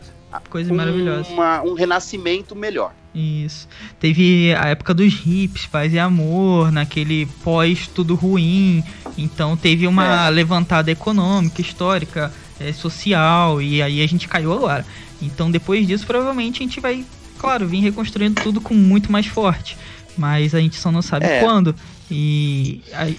[0.49, 1.29] Coisa um, maravilhosa.
[1.29, 2.93] uma- um renascimento melhor.
[3.15, 3.67] Isso.
[3.99, 8.83] Teve a época dos hips, paz e amor, naquele pós tudo ruim.
[9.17, 10.29] Então teve uma É.
[10.29, 14.85] levantada econômica, histórica, eh, social, e aí a gente caiu agora.
[15.21, 17.03] Então depois disso, provavelmente a gente vai,
[17.39, 19.75] claro, vir reconstruindo tudo com muito mais forte.
[20.17, 21.39] Mas a gente só não sabe É.
[21.39, 21.75] quando.
[22.11, 23.17] E aí,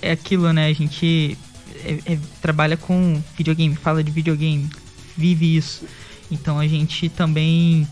[0.00, 0.68] é aquilo, né?
[0.68, 1.36] A gente
[1.84, 4.68] é- é- trabalha com videogame, fala de videogame,
[5.16, 5.84] vive isso.
[6.30, 7.86] Então a gente também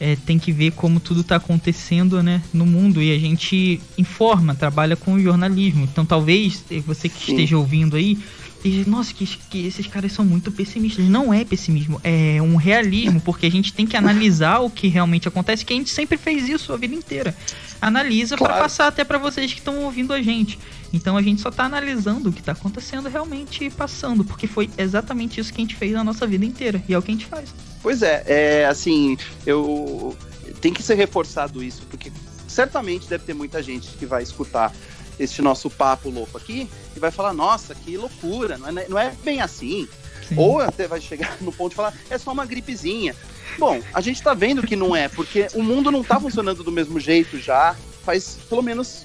[0.00, 4.54] é, tem que ver como tudo está acontecendo né, no mundo e a gente informa,
[4.54, 5.84] trabalha com jornalismo.
[5.90, 7.32] Então talvez eh, você que Sim.
[7.32, 8.18] esteja ouvindo aí,
[8.56, 11.04] esteja, nossa, que, que esses caras são muito pessimistas.
[11.06, 15.26] Não é pessimismo, é um realismo, porque a gente tem que analisar o que realmente
[15.28, 17.34] acontece, que a gente sempre fez isso a vida inteira.
[17.80, 18.62] Analisa para Claro.
[18.62, 20.58] passar até para vocês que estão ouvindo a gente.
[20.92, 24.68] Então a gente só tá analisando o que tá acontecendo realmente e passando, porque foi
[24.76, 27.14] exatamente isso que a gente fez na nossa vida inteira e é o que a
[27.14, 27.54] gente faz.
[27.82, 30.16] Pois é, é assim, eu
[30.60, 32.10] tem que ser reforçado isso, porque
[32.46, 34.72] certamente deve ter muita gente que vai escutar
[35.18, 39.12] este nosso papo louco aqui e vai falar, nossa, que loucura, não é, não é
[39.24, 39.88] bem assim.
[40.28, 40.36] Sim.
[40.36, 43.14] Ou até vai chegar no ponto de falar, é só uma gripezinha.
[43.58, 46.70] Bom, a gente tá vendo que não é, porque o mundo não tá funcionando do
[46.70, 47.74] mesmo jeito já
[48.04, 49.04] faz pelo menos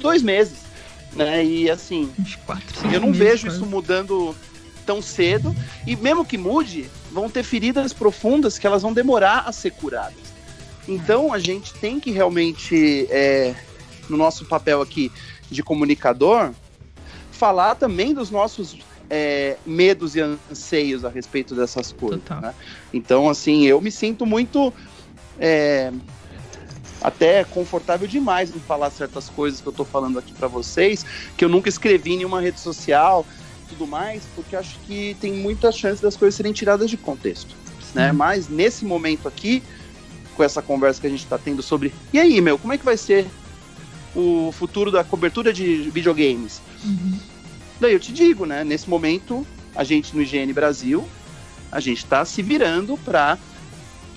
[0.00, 0.58] dois meses,
[1.12, 1.44] né?
[1.44, 2.12] E assim,
[2.44, 3.56] quatro, eu não meses vejo quase.
[3.56, 4.34] isso mudando
[4.84, 5.54] tão cedo.
[5.86, 10.32] E mesmo que mude, vão ter feridas profundas que elas vão demorar a ser curadas.
[10.88, 13.54] Então a gente tem que realmente, é,
[14.08, 15.12] no nosso papel aqui
[15.50, 16.52] de comunicador,
[17.30, 18.78] falar também dos nossos
[19.08, 22.20] é, medos e anseios a respeito dessas coisas.
[22.40, 22.54] Né?
[22.92, 24.72] Então, assim, eu me sinto muito.
[25.38, 25.92] é,
[27.02, 31.04] até confortável demais em falar certas coisas que eu tô falando aqui para vocês,
[31.36, 33.26] que eu nunca escrevi em nenhuma rede social,
[33.72, 37.54] tudo mais, porque acho que tem muita chance das coisas serem tiradas de contexto,
[37.94, 38.12] né?
[38.12, 39.62] Mas nesse momento aqui,
[40.36, 42.84] com essa conversa que a gente tá tendo sobre, e aí, meu, como é que
[42.84, 43.26] vai ser
[44.14, 46.60] o futuro da cobertura de videogames?
[46.84, 47.18] Uhum.
[47.80, 48.62] Daí eu te digo, né?
[48.62, 51.06] Nesse momento, a gente no IGN Brasil,
[51.70, 53.38] a gente tá se virando para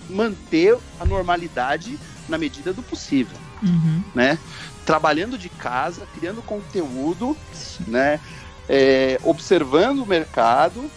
[0.09, 4.03] manter a normalidade na medida do possível, Uhum.
[4.13, 4.37] né?
[4.85, 7.85] Trabalhando de casa, criando conteúdo, Sim.
[7.87, 8.19] né?
[8.67, 10.89] É, observando o mercado,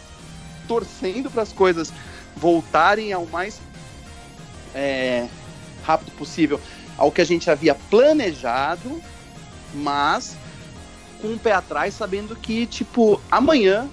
[0.66, 1.92] torcendo para as coisas
[2.36, 3.60] voltarem ao mais
[4.74, 5.28] é,
[5.82, 6.60] rápido possível
[6.98, 9.00] ao que a gente havia planejado,
[9.72, 10.36] mas
[11.22, 13.88] com um pé atrás, sabendo que, tipo, amanhã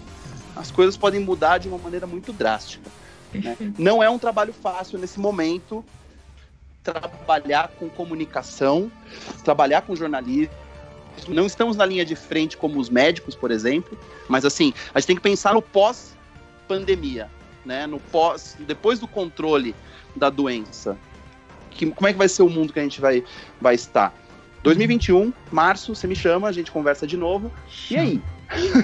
[0.56, 2.90] as coisas podem mudar de uma maneira muito drástica.
[3.32, 3.76] Perfeito.
[3.78, 5.86] Não é um trabalho fácil nesse momento
[6.84, 8.92] trabalhar com comunicação,
[9.44, 10.54] trabalhar com jornalismo.
[11.28, 13.98] Não estamos na linha de frente como os médicos, por exemplo,
[14.28, 17.30] mas assim, a gente tem que pensar no pós-pandemia,
[17.66, 17.88] né?
[17.88, 19.76] No pós, depois do controle
[20.16, 20.98] da doença,
[21.72, 23.24] que, como é que vai ser o mundo que a gente vai,
[23.60, 24.14] vai estar.
[24.64, 27.52] 2021, março, você me chama, a gente conversa de novo.
[27.90, 28.22] E aí?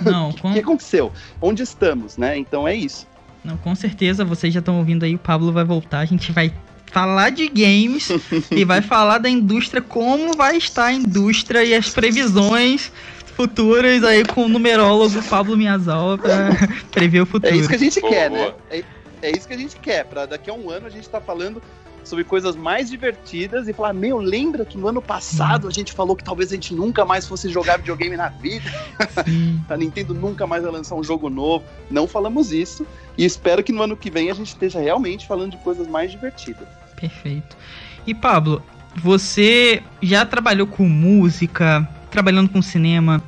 [0.04, 0.54] Não, o com...
[0.54, 1.12] que aconteceu?
[1.42, 2.38] Onde estamos, né?
[2.38, 3.08] Então é isso.
[3.44, 6.54] Não, com certeza, vocês já estão ouvindo aí, o Pablo vai voltar, a gente vai
[6.92, 8.10] falar de games
[8.52, 12.92] e vai falar da indústria, como vai estar a indústria e as previsões
[13.36, 16.50] futuras aí com o numerólogo Pablo Miyazawa para
[16.92, 17.54] prever o futuro.
[17.54, 18.54] É isso que a gente quer, né?
[18.70, 18.84] É,
[19.22, 20.06] é, isso que a gente quer.
[20.06, 21.62] Para daqui a um ano a gente tá falando
[22.04, 26.16] sobre coisas mais divertidas e falar, meu, lembra que no ano passado a gente falou
[26.16, 28.70] que talvez a gente nunca mais fosse jogar videogame na vida?
[29.70, 31.64] a Nintendo nunca mais vai lançar um jogo novo.
[31.90, 32.86] Não falamos isso
[33.18, 36.12] e espero que no ano que vem a gente esteja realmente falando de coisas mais
[36.12, 36.81] divertidas.
[37.02, 37.58] Perfeito.
[38.06, 38.64] E Pablo,
[38.96, 43.22] você já trabalhou com música, trabalhando com cinema,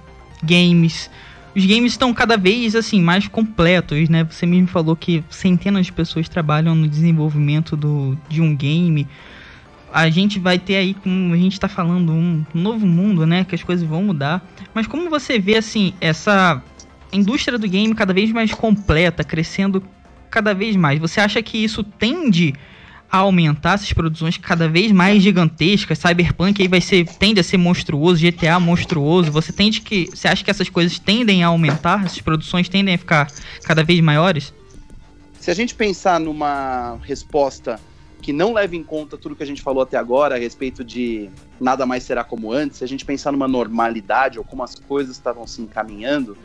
[0.44, 1.10] games.
[1.56, 4.24] Os games estão cada vez assim mais completos, né?
[4.24, 9.08] Você mesmo falou que centenas de pessoas trabalham no desenvolvimento do, de um game.
[9.92, 13.44] A gente vai ter aí, como a gente está falando, um novo mundo, né?
[13.44, 14.44] Que as coisas vão mudar.
[14.74, 16.62] Mas como você vê assim essa
[17.12, 19.84] indústria do game cada vez mais completa, crescendo
[20.32, 21.00] cada vez mais?
[21.00, 22.73] Você acha que isso tende a
[23.20, 26.00] aumentar essas produções cada vez mais gigantescas.
[26.00, 29.32] Cyberpunk aí vai ser tende a ser monstruoso, GTA monstruoso.
[29.32, 32.98] Você tende que você acha que essas coisas tendem a aumentar, essas produções tendem a
[32.98, 33.32] ficar
[33.64, 34.52] cada vez maiores?
[35.40, 37.80] Se a gente pensar numa resposta
[38.20, 41.30] que não leva em conta tudo que a gente falou até agora a respeito de
[41.60, 45.16] nada mais será como antes, se a gente pensar numa normalidade ou como as coisas
[45.16, 46.36] estavam se encaminhando,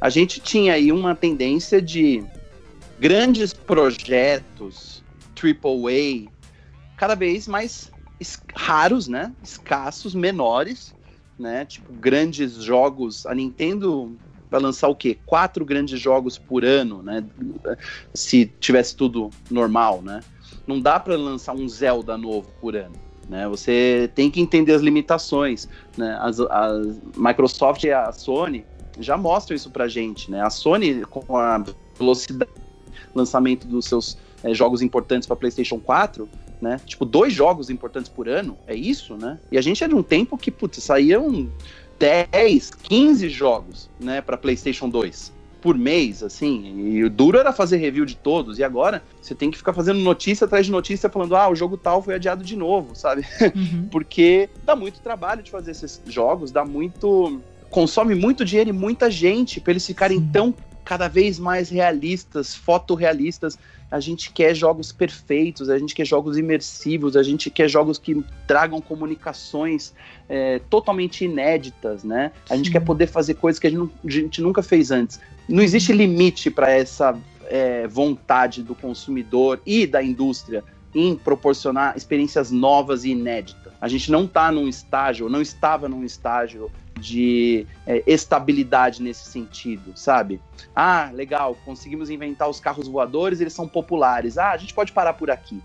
[0.00, 2.22] a gente tinha aí uma tendência de
[3.00, 4.93] grandes projetos
[5.44, 6.30] AAA
[6.96, 7.92] cada vez mais
[8.54, 9.32] raros, né?
[9.42, 10.94] Escassos, menores,
[11.38, 11.64] né?
[11.64, 13.26] Tipo, grandes jogos.
[13.26, 14.16] A Nintendo
[14.50, 15.18] vai lançar o quê?
[15.26, 17.24] Quatro grandes jogos por ano, né?
[18.12, 20.20] Se tivesse tudo normal, né?
[20.66, 22.94] Não dá para lançar um Zelda novo por ano.
[23.28, 25.66] Né, você tem que entender as limitações.
[25.96, 26.16] Né?
[26.20, 28.66] As, as Microsoft e a Sony
[29.00, 30.30] já mostram isso pra gente.
[30.30, 30.42] Né?
[30.42, 31.64] A Sony, com a
[31.98, 36.28] velocidade de lançamento dos seus é, jogos importantes para PlayStation 4,
[36.60, 36.80] né?
[36.84, 39.38] Tipo, dois jogos importantes por ano, é isso, né?
[39.50, 41.50] E a gente é de um tempo que, putz, saíam
[41.98, 47.78] 10, 15 jogos, né, para PlayStation 2 por mês, assim, e o duro era fazer
[47.78, 51.34] review de todos, e agora você tem que ficar fazendo notícia atrás de notícia falando,
[51.34, 53.24] ah, o jogo tal foi adiado de novo, sabe?
[53.40, 53.88] Uhum.
[53.90, 57.40] Porque dá muito trabalho de fazer esses jogos, dá muito.
[57.70, 60.28] consome muito dinheiro e muita gente para eles ficarem Sim.
[60.30, 60.54] tão
[60.84, 63.58] cada vez mais realistas, fotorrealistas.
[63.90, 68.24] A gente quer jogos perfeitos, a gente quer jogos imersivos, a gente quer jogos que
[68.46, 69.94] tragam comunicações
[70.28, 72.32] é, totalmente inéditas, né?
[72.50, 72.72] A gente Sim.
[72.72, 75.20] quer poder fazer coisas que a gente, a gente nunca fez antes.
[75.48, 77.16] Não existe limite para essa
[77.46, 83.63] é, vontade do consumidor e da indústria em proporcionar experiências novas e inéditas.
[83.84, 89.92] A gente não está num estágio, não estava num estágio de é, estabilidade nesse sentido,
[89.94, 90.40] sabe?
[90.74, 94.38] Ah, legal, conseguimos inventar os carros voadores, eles são populares.
[94.38, 95.60] Ah, a gente pode parar por aqui.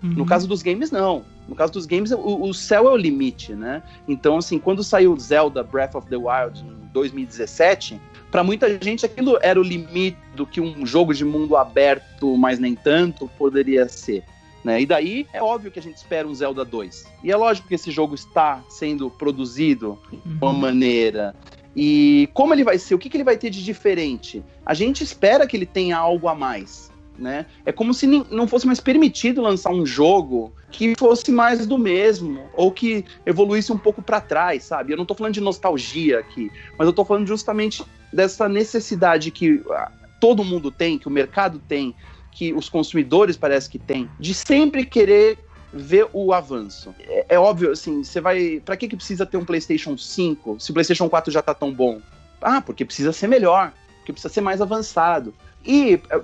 [0.00, 0.10] Uhum.
[0.10, 1.24] No caso dos games, não.
[1.48, 3.82] No caso dos games, o, o, céu é o limite, né?
[4.06, 9.40] Então, assim, quando saiu Zelda Breath of the Wild em 2017, para muita gente aquilo
[9.42, 14.22] era o limite do que um jogo de mundo aberto, mas nem tanto, poderia ser.
[14.66, 14.80] Né?
[14.80, 17.06] E daí é óbvio que a gente espera um Zelda 2.
[17.22, 20.18] E é lógico que esse jogo está sendo produzido uhum.
[20.24, 21.36] de uma maneira.
[21.76, 22.96] E como ele vai ser?
[22.96, 24.42] O que, que ele vai ter de diferente?
[24.64, 26.90] A gente espera que ele tenha algo a mais.
[27.16, 27.46] Né?
[27.64, 32.40] É como se não fosse mais permitido lançar um jogo que fosse mais do mesmo
[32.52, 34.92] ou que evoluísse um pouco para trás, sabe?
[34.92, 39.62] Eu não estou falando de nostalgia aqui, mas eu estou falando justamente dessa necessidade que
[39.70, 41.94] ah, todo mundo tem, que o mercado tem
[42.36, 45.38] que os consumidores parece que têm, de sempre querer
[45.72, 46.94] ver o avanço.
[47.00, 48.60] É, é óbvio, assim, você vai.
[48.62, 51.72] Para que, que precisa ter um PlayStation 5 se o PlayStation 4 já tá tão
[51.72, 51.98] bom?
[52.42, 55.34] Ah, porque precisa ser melhor, porque precisa ser mais avançado.
[55.64, 56.18] E é,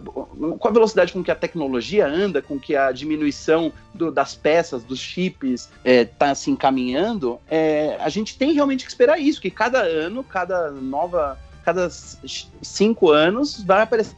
[0.59, 4.85] com a velocidade com que a tecnologia anda, com que a diminuição do, das peças,
[4.85, 9.41] dos chips, está é, tá se encaminhando, é, a gente tem realmente que esperar isso,
[9.41, 14.15] que cada ano, cada nova, cada cinco anos vai aparecer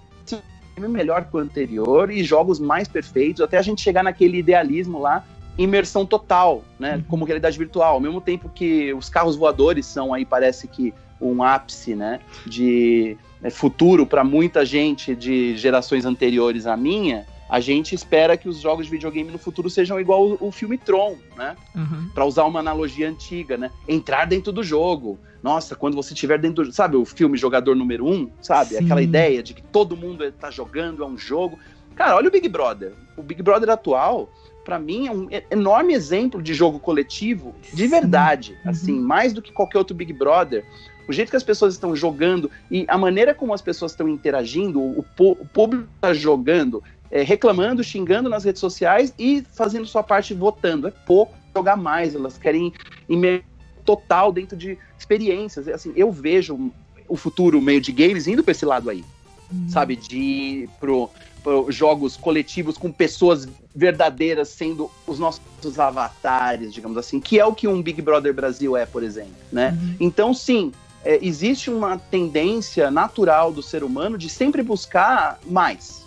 [0.80, 5.24] melhor que o anterior e jogos mais perfeitos, até a gente chegar naquele idealismo lá,
[5.56, 6.96] imersão total, né?
[6.96, 7.02] Uhum.
[7.08, 7.94] Como realidade virtual.
[7.94, 12.20] Ao mesmo tempo que os carros voadores são aí, parece que um ápice, né?
[12.46, 18.48] De é, futuro para muita gente de gerações anteriores à minha, a gente espera que
[18.48, 21.56] os jogos de videogame no futuro sejam igual o, o filme Tron, né?
[21.74, 22.08] Uhum.
[22.14, 23.70] Para usar uma analogia antiga, né?
[23.86, 25.18] Entrar dentro do jogo.
[25.42, 28.70] Nossa, quando você estiver dentro do, sabe o filme Jogador Número Um, sabe?
[28.70, 28.84] Sim.
[28.84, 31.58] Aquela ideia de que todo mundo está jogando, é um jogo.
[31.94, 32.92] Cara, olha o Big Brother.
[33.16, 34.30] O Big Brother atual
[34.64, 38.56] para mim, é um enorme exemplo de jogo coletivo, de verdade.
[38.64, 38.70] Uhum.
[38.70, 40.64] Assim, mais do que qualquer outro Big Brother.
[41.06, 44.80] O jeito que as pessoas estão jogando e a maneira como as pessoas estão interagindo,
[44.80, 50.34] o, o público está jogando, é, reclamando, xingando nas redes sociais e fazendo sua parte
[50.34, 50.88] votando.
[50.88, 52.72] É pouco jogar mais, elas querem
[53.08, 53.44] ir
[53.84, 55.68] total dentro de experiências.
[55.68, 56.72] Assim, eu vejo
[57.08, 59.04] o futuro meio de games indo para esse lado aí,
[59.52, 59.68] uhum.
[59.68, 59.94] sabe?
[59.94, 61.10] De ir pro,
[61.42, 67.54] pro, jogos coletivos com pessoas verdadeiras sendo os nossos avatares, digamos assim, que é o
[67.54, 69.78] que um Big Brother Brasil é, por exemplo, né?
[69.80, 69.96] Uhum.
[70.00, 70.72] Então, sim,
[71.04, 76.03] é, existe uma tendência natural do ser humano de sempre buscar mais,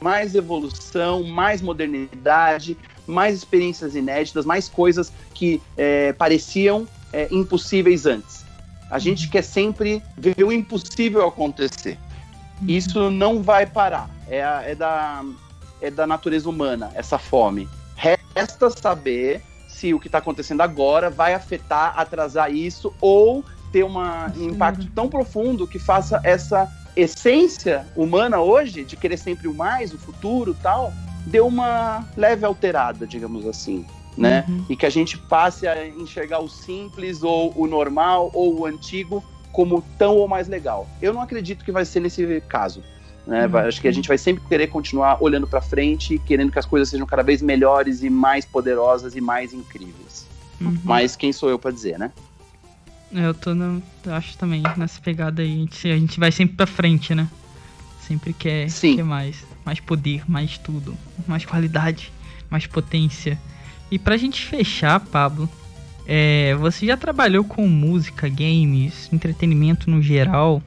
[0.00, 8.44] mais evolução, mais modernidade, mais experiências inéditas, mais coisas que é, pareciam é, impossíveis antes.
[8.90, 9.30] A gente uhum.
[9.30, 11.98] quer sempre ver o impossível acontecer.
[12.60, 12.68] Uhum.
[12.68, 14.10] Isso não vai parar.
[14.28, 15.24] É, é, da,
[15.80, 17.68] é da natureza humana, essa fome.
[17.94, 24.32] Resta saber se o que está acontecendo agora vai afetar, atrasar isso ou ter uma,
[24.36, 29.92] um impacto tão profundo que faça essa essência humana hoje de querer sempre o mais,
[29.92, 30.92] o futuro tal,
[31.26, 33.84] deu uma leve alterada, digamos assim
[34.16, 34.44] né?
[34.48, 34.64] Uhum.
[34.68, 39.22] E que a gente passe a enxergar o simples ou o normal ou o antigo
[39.52, 40.88] como tão ou mais legal.
[41.00, 42.82] Eu não acredito que vai ser nesse caso.
[43.26, 43.46] Né?
[43.46, 43.56] Uhum.
[43.58, 46.88] Acho que a gente vai sempre querer continuar olhando para frente, querendo que as coisas
[46.88, 50.26] sejam cada vez melhores e mais poderosas e mais incríveis.
[50.60, 50.78] Uhum.
[50.84, 52.12] Mas quem sou eu para dizer, né?
[53.12, 56.56] Eu tô no, eu acho também nessa pegada aí, a gente, a gente vai sempre
[56.56, 57.28] para frente, né?
[58.00, 58.96] Sempre quer, Sim.
[58.96, 60.96] quer mais, mais poder, mais tudo,
[61.26, 62.12] mais qualidade,
[62.50, 63.38] mais potência.
[63.90, 65.48] E pra gente fechar, Pablo,
[66.06, 70.62] é, você já trabalhou com música, games, entretenimento no geral.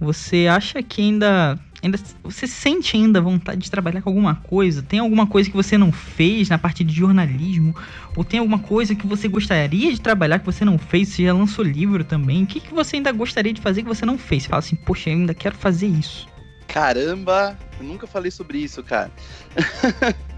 [0.00, 1.98] Você acha que ainda, ainda.
[2.22, 4.82] Você sente ainda vontade de trabalhar com alguma coisa?
[4.82, 7.74] Tem alguma coisa que você não fez na parte de jornalismo?
[8.16, 11.08] Ou tem alguma coisa que você gostaria de trabalhar que você não fez?
[11.08, 12.42] Você já lançou livro também?
[12.44, 14.44] O que, que você ainda gostaria de fazer que você não fez?
[14.44, 16.28] Você fala assim, poxa, eu ainda quero fazer isso.
[16.66, 19.10] Caramba, eu nunca falei sobre isso, cara.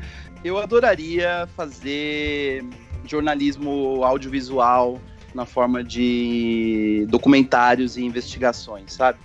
[0.42, 2.64] Eu adoraria fazer
[3.04, 4.98] jornalismo audiovisual
[5.34, 9.18] na forma de documentários e investigações, sabe?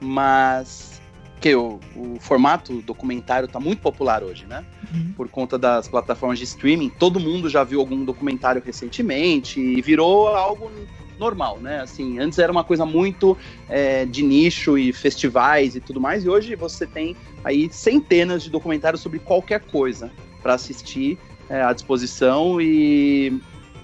[0.00, 0.93] Mas
[1.40, 4.64] que o, o formato documentário está muito popular hoje, né?
[4.92, 5.12] Uhum.
[5.16, 10.28] Por conta das plataformas de streaming, todo mundo já viu algum documentário recentemente e virou
[10.28, 10.70] algo
[11.18, 11.80] normal, né?
[11.80, 13.36] Assim, antes era uma coisa muito
[13.68, 18.50] é, de nicho e festivais e tudo mais, e hoje você tem aí centenas de
[18.50, 20.10] documentários sobre qualquer coisa
[20.42, 23.38] para assistir é, à disposição e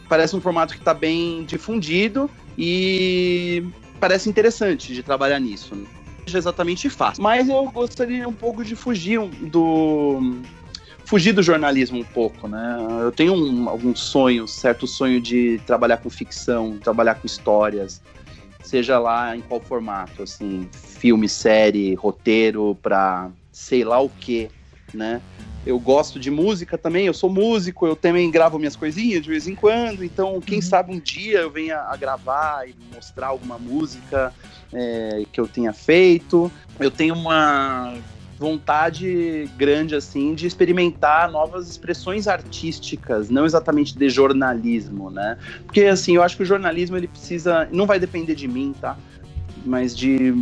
[0.08, 2.28] parece um formato que está bem difundido
[2.58, 3.64] e
[4.00, 5.74] parece interessante de trabalhar nisso.
[5.74, 10.40] Não é exatamente fácil, mas eu gostaria um pouco de fugir do
[11.04, 12.76] fugir do jornalismo um pouco, né?
[13.00, 18.00] Eu tenho um, algum sonho, certo sonho de trabalhar com ficção, trabalhar com histórias,
[18.62, 24.48] seja lá em qual formato, assim, filme, série, roteiro, para sei lá o que,
[24.94, 25.20] né?
[25.66, 29.46] Eu gosto de música também, eu sou músico, eu também gravo minhas coisinhas de vez
[29.46, 30.62] em quando, então quem uhum.
[30.62, 34.32] sabe um dia eu venha a gravar e mostrar alguma música
[34.72, 36.50] é, que eu tenha feito.
[36.78, 37.94] Eu tenho uma
[38.38, 45.36] vontade grande assim de experimentar novas expressões artísticas, não exatamente de jornalismo, né?
[45.66, 48.96] Porque assim, eu acho que o jornalismo ele precisa, não vai depender de mim, tá?
[49.64, 50.34] Mas de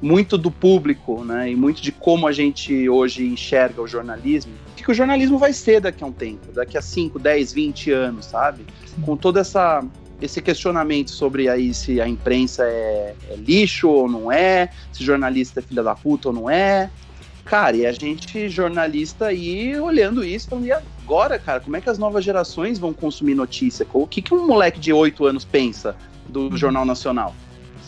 [0.00, 1.50] muito do público, né?
[1.50, 4.52] E muito de como a gente hoje enxerga o jornalismo.
[4.72, 7.90] O que o jornalismo vai ser daqui a um tempo, daqui a 5, 10, 20
[7.90, 8.64] anos, sabe?
[9.02, 9.82] Com toda essa
[10.20, 15.60] esse questionamento sobre aí se a imprensa é, é, lixo ou não é, se jornalista
[15.60, 16.90] é filha da puta ou não é.
[17.44, 21.88] Cara, e a gente, jornalista, aí olhando isso, falando, e agora, cara, como é que
[21.88, 23.86] as novas gerações vão consumir notícia?
[23.92, 25.94] O que, que um moleque de 8 anos pensa
[26.28, 26.56] do uhum.
[26.56, 27.34] Jornal Nacional?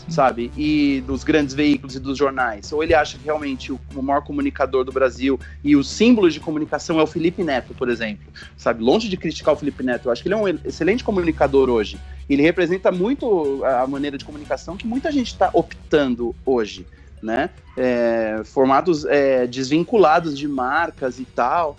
[0.09, 0.51] Sabe?
[0.57, 2.71] E dos grandes veículos e dos jornais.
[2.71, 6.39] Ou ele acha que realmente o, o maior comunicador do Brasil e o símbolo de
[6.39, 8.25] comunicação é o Felipe Neto, por exemplo,
[8.57, 8.83] sabe?
[8.83, 11.99] Longe de criticar o Felipe Neto, eu acho que ele é um excelente comunicador hoje.
[12.29, 16.85] Ele representa muito a maneira de comunicação que muita gente está optando hoje,
[17.21, 17.49] né?
[17.77, 21.77] É, formatos é, desvinculados de marcas e tal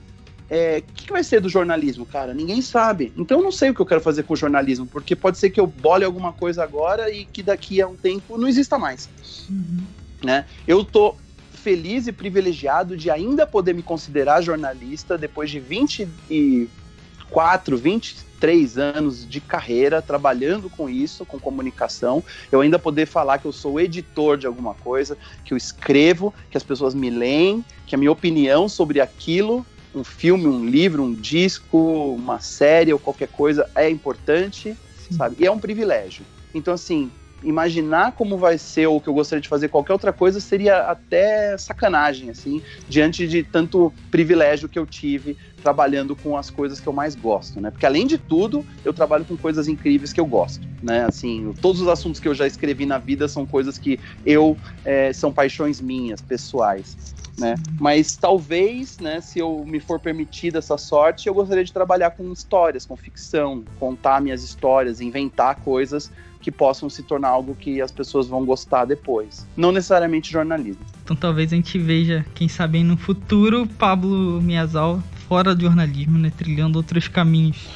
[0.50, 2.34] é, o que, que, vai ser do jornalismo, cara?
[2.34, 3.12] Ninguém sabe.
[3.16, 5.50] Então eu não sei o que eu quero fazer com o jornalismo, porque pode ser
[5.50, 9.08] que eu bole alguma coisa agora e que daqui a um tempo não exista mais.
[9.48, 9.78] Uhum.
[10.24, 10.44] Né?
[10.66, 11.14] Eu tô
[11.52, 19.40] feliz e privilegiado de ainda poder me considerar jornalista depois de 24, 23 anos de
[19.40, 22.24] carreira trabalhando com isso, com comunicação.
[22.50, 26.56] Eu ainda poder falar que eu sou editor de alguma coisa, que eu escrevo, que
[26.56, 29.64] as pessoas me leem, que a minha opinião sobre aquilo
[29.94, 34.76] um filme, um livro, um disco, uma série ou qualquer coisa é importante,
[35.08, 35.16] Sim.
[35.16, 35.36] sabe?
[35.38, 36.24] E é um privilégio.
[36.54, 37.10] Então, assim,
[37.42, 41.56] imaginar como vai ser ou que eu gostaria de fazer qualquer outra coisa seria até
[41.56, 46.92] sacanagem, assim, diante de tanto privilégio que eu tive trabalhando com as coisas que eu
[46.92, 47.70] mais gosto, né?
[47.70, 51.04] Porque além de tudo, eu trabalho com coisas incríveis que eu gosto, né?
[51.04, 55.12] Assim, todos os assuntos que eu já escrevi na vida são coisas que eu é,
[55.12, 57.14] são paixões minhas, pessoais.
[57.40, 57.54] Né?
[57.80, 62.30] Mas talvez, né, se eu me for permitida essa sorte, eu gostaria de trabalhar com
[62.32, 67.90] histórias, com ficção, contar minhas histórias, inventar coisas que possam se tornar algo que as
[67.90, 69.46] pessoas vão gostar depois.
[69.56, 70.82] Não necessariamente jornalismo.
[71.04, 76.32] Então talvez a gente veja, quem sabe no futuro, Pablo Miazal fora do jornalismo, né,
[76.36, 77.68] trilhando outros caminhos.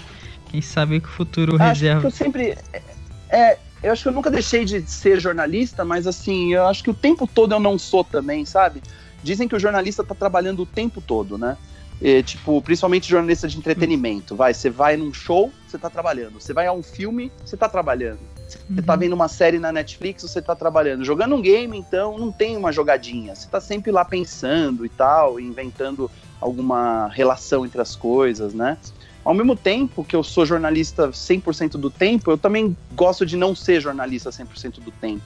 [0.51, 2.01] Quem sabe que o futuro acho reserva.
[2.01, 2.83] Que eu sempre é,
[3.29, 6.91] é, eu acho que eu nunca deixei de ser jornalista, mas assim, eu acho que
[6.91, 8.81] o tempo todo eu não sou também, sabe?
[9.25, 11.57] Dizem que o jornalista está trabalhando o tempo todo, né?
[12.01, 14.37] E, tipo, principalmente jornalista de entretenimento.
[14.37, 16.41] Vai, você vai num show, você está trabalhando.
[16.41, 18.19] Você vai a um filme, você está trabalhando.
[18.47, 18.99] Você tá uhum.
[18.99, 21.05] vendo uma série na Netflix, você tá trabalhando.
[21.05, 23.35] Jogando um game, então, não tem uma jogadinha.
[23.35, 26.11] Você tá sempre lá pensando e tal, inventando
[26.41, 28.77] alguma relação entre as coisas, né?
[29.25, 33.55] Ao mesmo tempo que eu sou jornalista 100% do tempo, eu também gosto de não
[33.55, 35.25] ser jornalista 100% do tempo.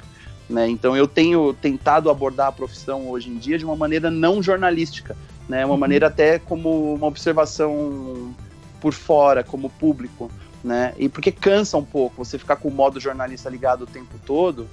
[0.48, 0.68] Né?
[0.68, 5.16] Então eu tenho tentado abordar a profissão hoje em dia de uma maneira não jornalística,
[5.48, 5.64] né?
[5.64, 5.80] uma uhum.
[5.80, 8.34] maneira até como uma observação
[8.80, 10.30] por fora, como público
[10.62, 10.94] né?
[10.98, 14.68] E porque cansa um pouco você ficar com o modo jornalista ligado o tempo todo.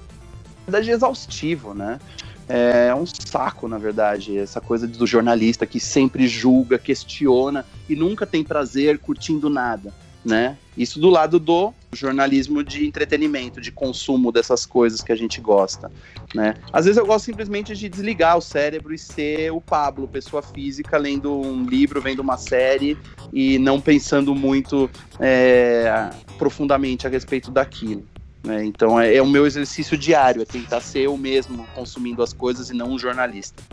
[0.66, 2.00] Na verdade, é exaustivo, né?
[2.48, 8.26] É um saco, na verdade, essa coisa do jornalista que sempre julga, questiona e nunca
[8.26, 9.94] tem prazer curtindo nada
[10.26, 10.58] né?
[10.76, 15.92] Isso do lado do jornalismo de entretenimento, de consumo dessas coisas que a gente gosta,
[16.34, 16.56] né?
[16.72, 20.98] Às vezes eu gosto simplesmente de desligar o cérebro e ser o Pablo, pessoa física,
[20.98, 22.98] lendo um livro, vendo uma série
[23.32, 24.90] e não pensando muito
[25.20, 28.06] é, profundamente a respeito daquilo.
[28.44, 28.64] Né?
[28.66, 32.70] Então é, é o meu exercício diário, é tentar ser eu mesmo consumindo as coisas
[32.70, 33.64] e não um jornalista.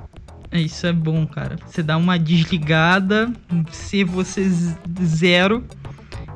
[0.50, 1.56] É, isso é bom, cara.
[1.66, 3.32] Você dá uma desligada,
[3.70, 4.46] ser você
[5.02, 5.64] zero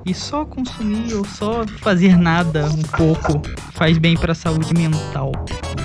[0.06, 3.42] e só consumir ou só fazer nada um pouco
[3.72, 5.32] faz bem para a saúde mental.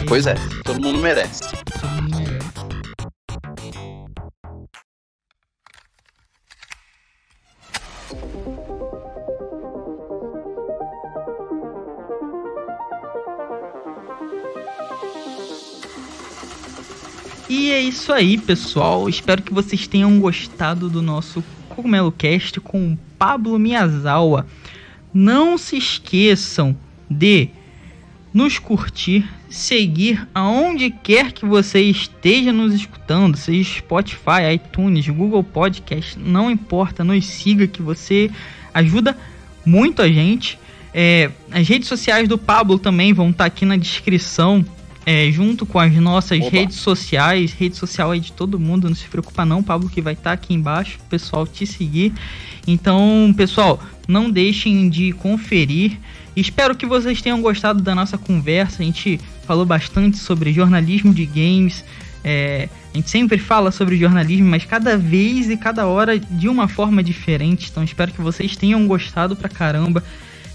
[0.08, 1.42] Pois é, todo mundo merece.
[1.80, 2.32] Todo mundo merece.
[17.50, 19.10] E é isso aí, pessoal.
[19.10, 24.48] Espero que vocês tenham gostado do nosso Cogumelo Cast com Pablo Miyazawa.
[25.14, 26.76] Não se esqueçam
[27.08, 27.50] de
[28.34, 36.18] nos curtir, seguir aonde quer que você esteja nos escutando, seja Spotify, iTunes, Google Podcast,
[36.18, 38.32] não importa, nos siga que você
[38.74, 39.16] ajuda
[39.64, 40.58] muito a gente.
[40.92, 44.66] É, as redes sociais do Pablo também vão estar tá aqui na descrição
[45.06, 46.50] é, junto com as nossas Oba.
[46.50, 50.14] redes sociais, rede social aí de todo mundo, não se preocupa não, Pablo, que vai
[50.14, 52.14] estar tá aqui embaixo, o pessoal te seguir.
[52.68, 55.98] Então, pessoal, não deixem de conferir.
[56.36, 58.82] Espero que vocês tenham gostado da nossa conversa.
[58.82, 61.84] A gente falou bastante sobre jornalismo de games.
[62.24, 66.68] É, a gente sempre fala sobre jornalismo, mas cada vez e cada hora de uma
[66.68, 67.70] forma diferente.
[67.72, 70.04] Então, espero que vocês tenham gostado pra caramba.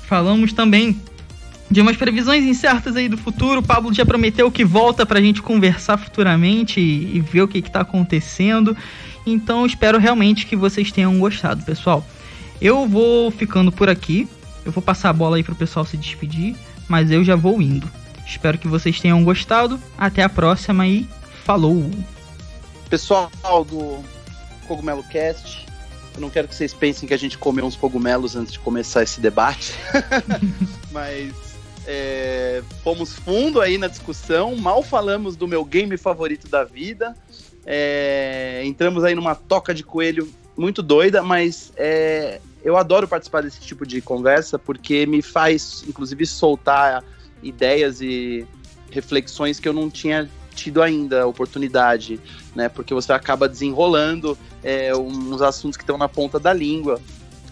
[0.07, 0.97] Falamos também
[1.71, 3.61] de umas previsões incertas aí do futuro.
[3.61, 7.63] O Pablo já prometeu que volta pra gente conversar futuramente e, e ver o que,
[7.63, 8.77] que tá acontecendo.
[9.27, 12.07] Então espero realmente que vocês tenham gostado, pessoal.
[12.61, 14.29] Eu vou ficando por aqui.
[14.65, 16.57] Eu vou passar a bola aí pro pessoal se despedir,
[16.89, 17.89] mas eu já vou indo.
[18.27, 19.79] Espero que vocês tenham gostado.
[19.97, 21.09] Até a próxima e
[21.45, 21.89] falou!
[22.91, 23.31] Pessoal
[23.69, 23.99] do
[24.67, 25.67] Cogumelo Cast,
[26.15, 29.03] eu não quero que vocês pensem que a gente comeu uns cogumelos antes de começar
[29.03, 29.75] esse debate,
[30.91, 31.46] mas
[31.87, 37.17] é, fomos fundo aí na discussão, mal falamos do meu game favorito da vida.
[37.65, 43.61] É, entramos aí numa toca de coelho muito doida, mas é, eu adoro participar desse
[43.61, 47.05] tipo de conversa porque me faz, inclusive, soltar
[47.43, 48.47] ideias e
[48.91, 52.19] reflexões que eu não tinha tido ainda oportunidade,
[52.55, 52.69] né?
[52.69, 57.01] Porque você acaba desenrolando é, uns assuntos que estão na ponta da língua,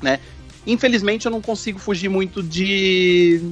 [0.03, 0.19] né?
[0.67, 3.43] Infelizmente eu não consigo fugir muito de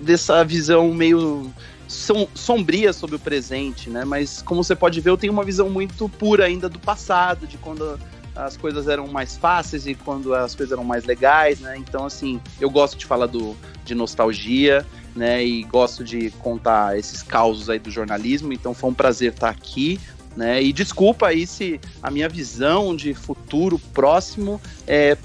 [0.00, 1.50] dessa visão meio
[1.88, 4.04] som, sombria sobre o presente, né?
[4.04, 7.58] Mas como você pode ver, eu tenho uma visão muito pura ainda do passado, de
[7.58, 7.98] quando
[8.34, 11.76] as coisas eram mais fáceis e quando as coisas eram mais legais, né?
[11.78, 15.44] Então, assim, eu gosto de falar do, de nostalgia, né?
[15.44, 18.52] E gosto de contar esses causos aí do jornalismo.
[18.52, 19.98] Então, foi um prazer estar aqui.
[20.36, 20.62] Né?
[20.62, 25.16] E desculpa aí se a minha visão de futuro próximo é,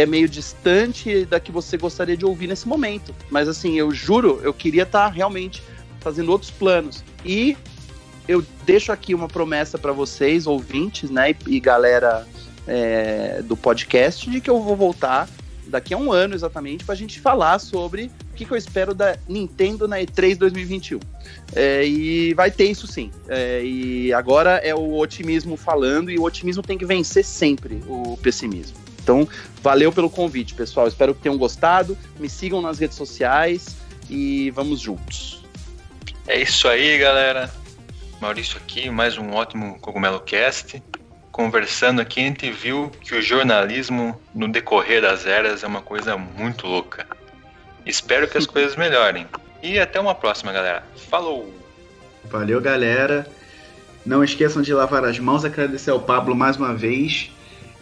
[0.00, 3.14] é meio distante da que você gostaria de ouvir nesse momento.
[3.30, 5.62] Mas assim, eu juro, eu queria estar tá realmente
[6.00, 7.04] fazendo outros planos.
[7.24, 7.56] E
[8.26, 12.26] eu deixo aqui uma promessa para vocês, ouvintes, né, e, galera
[12.66, 15.28] é, do podcast, de que eu vou voltar
[15.66, 18.92] daqui a um ano exatamente para a gente falar sobre o que, que, eu espero
[18.92, 20.98] da Nintendo na E3 2021.
[21.54, 23.10] É, e vai ter isso sim.
[23.28, 28.16] É, e agora é o otimismo falando, e o otimismo tem que vencer sempre o
[28.16, 28.76] pessimismo.
[29.02, 29.28] Então,
[29.62, 30.86] valeu pelo convite, pessoal.
[30.86, 31.96] Espero que tenham gostado.
[32.18, 33.76] Me sigam nas redes sociais
[34.08, 35.42] e vamos juntos.
[36.26, 37.50] É isso aí, galera.
[38.20, 40.82] Maurício aqui, mais um ótimo Cogumelo Cast.
[41.32, 46.16] Conversando aqui, a gente viu que o jornalismo no decorrer das eras é uma coisa
[46.16, 47.06] muito louca.
[47.86, 49.26] Espero que as coisas melhorem.
[49.62, 50.84] E até uma próxima, galera.
[51.08, 51.52] Falou!
[52.24, 53.26] Valeu, galera.
[54.04, 57.30] Não esqueçam de lavar as mãos, agradecer ao Pablo mais uma vez.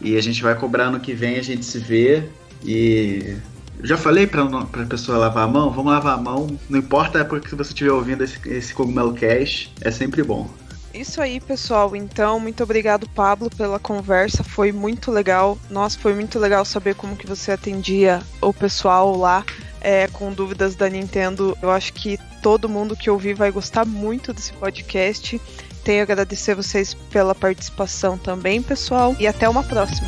[0.00, 2.24] E a gente vai cobrar no que vem, a gente se vê.
[2.64, 3.36] E
[3.82, 6.58] já falei pra, pra pessoa lavar a mão, vamos lavar a mão.
[6.68, 10.48] Não importa porque você estiver ouvindo esse, esse Cogumelo Cash, é sempre bom.
[10.92, 11.94] Isso aí, pessoal.
[11.94, 14.42] Então, muito obrigado, Pablo, pela conversa.
[14.42, 15.58] Foi muito legal.
[15.70, 19.44] Nossa, foi muito legal saber como que você atendia o pessoal lá
[19.80, 21.56] é, com dúvidas da Nintendo.
[21.62, 25.40] Eu acho que todo mundo que ouvir vai gostar muito desse podcast.
[25.89, 29.16] Tenho a agradecer vocês pela participação também, pessoal.
[29.19, 30.06] E até uma próxima.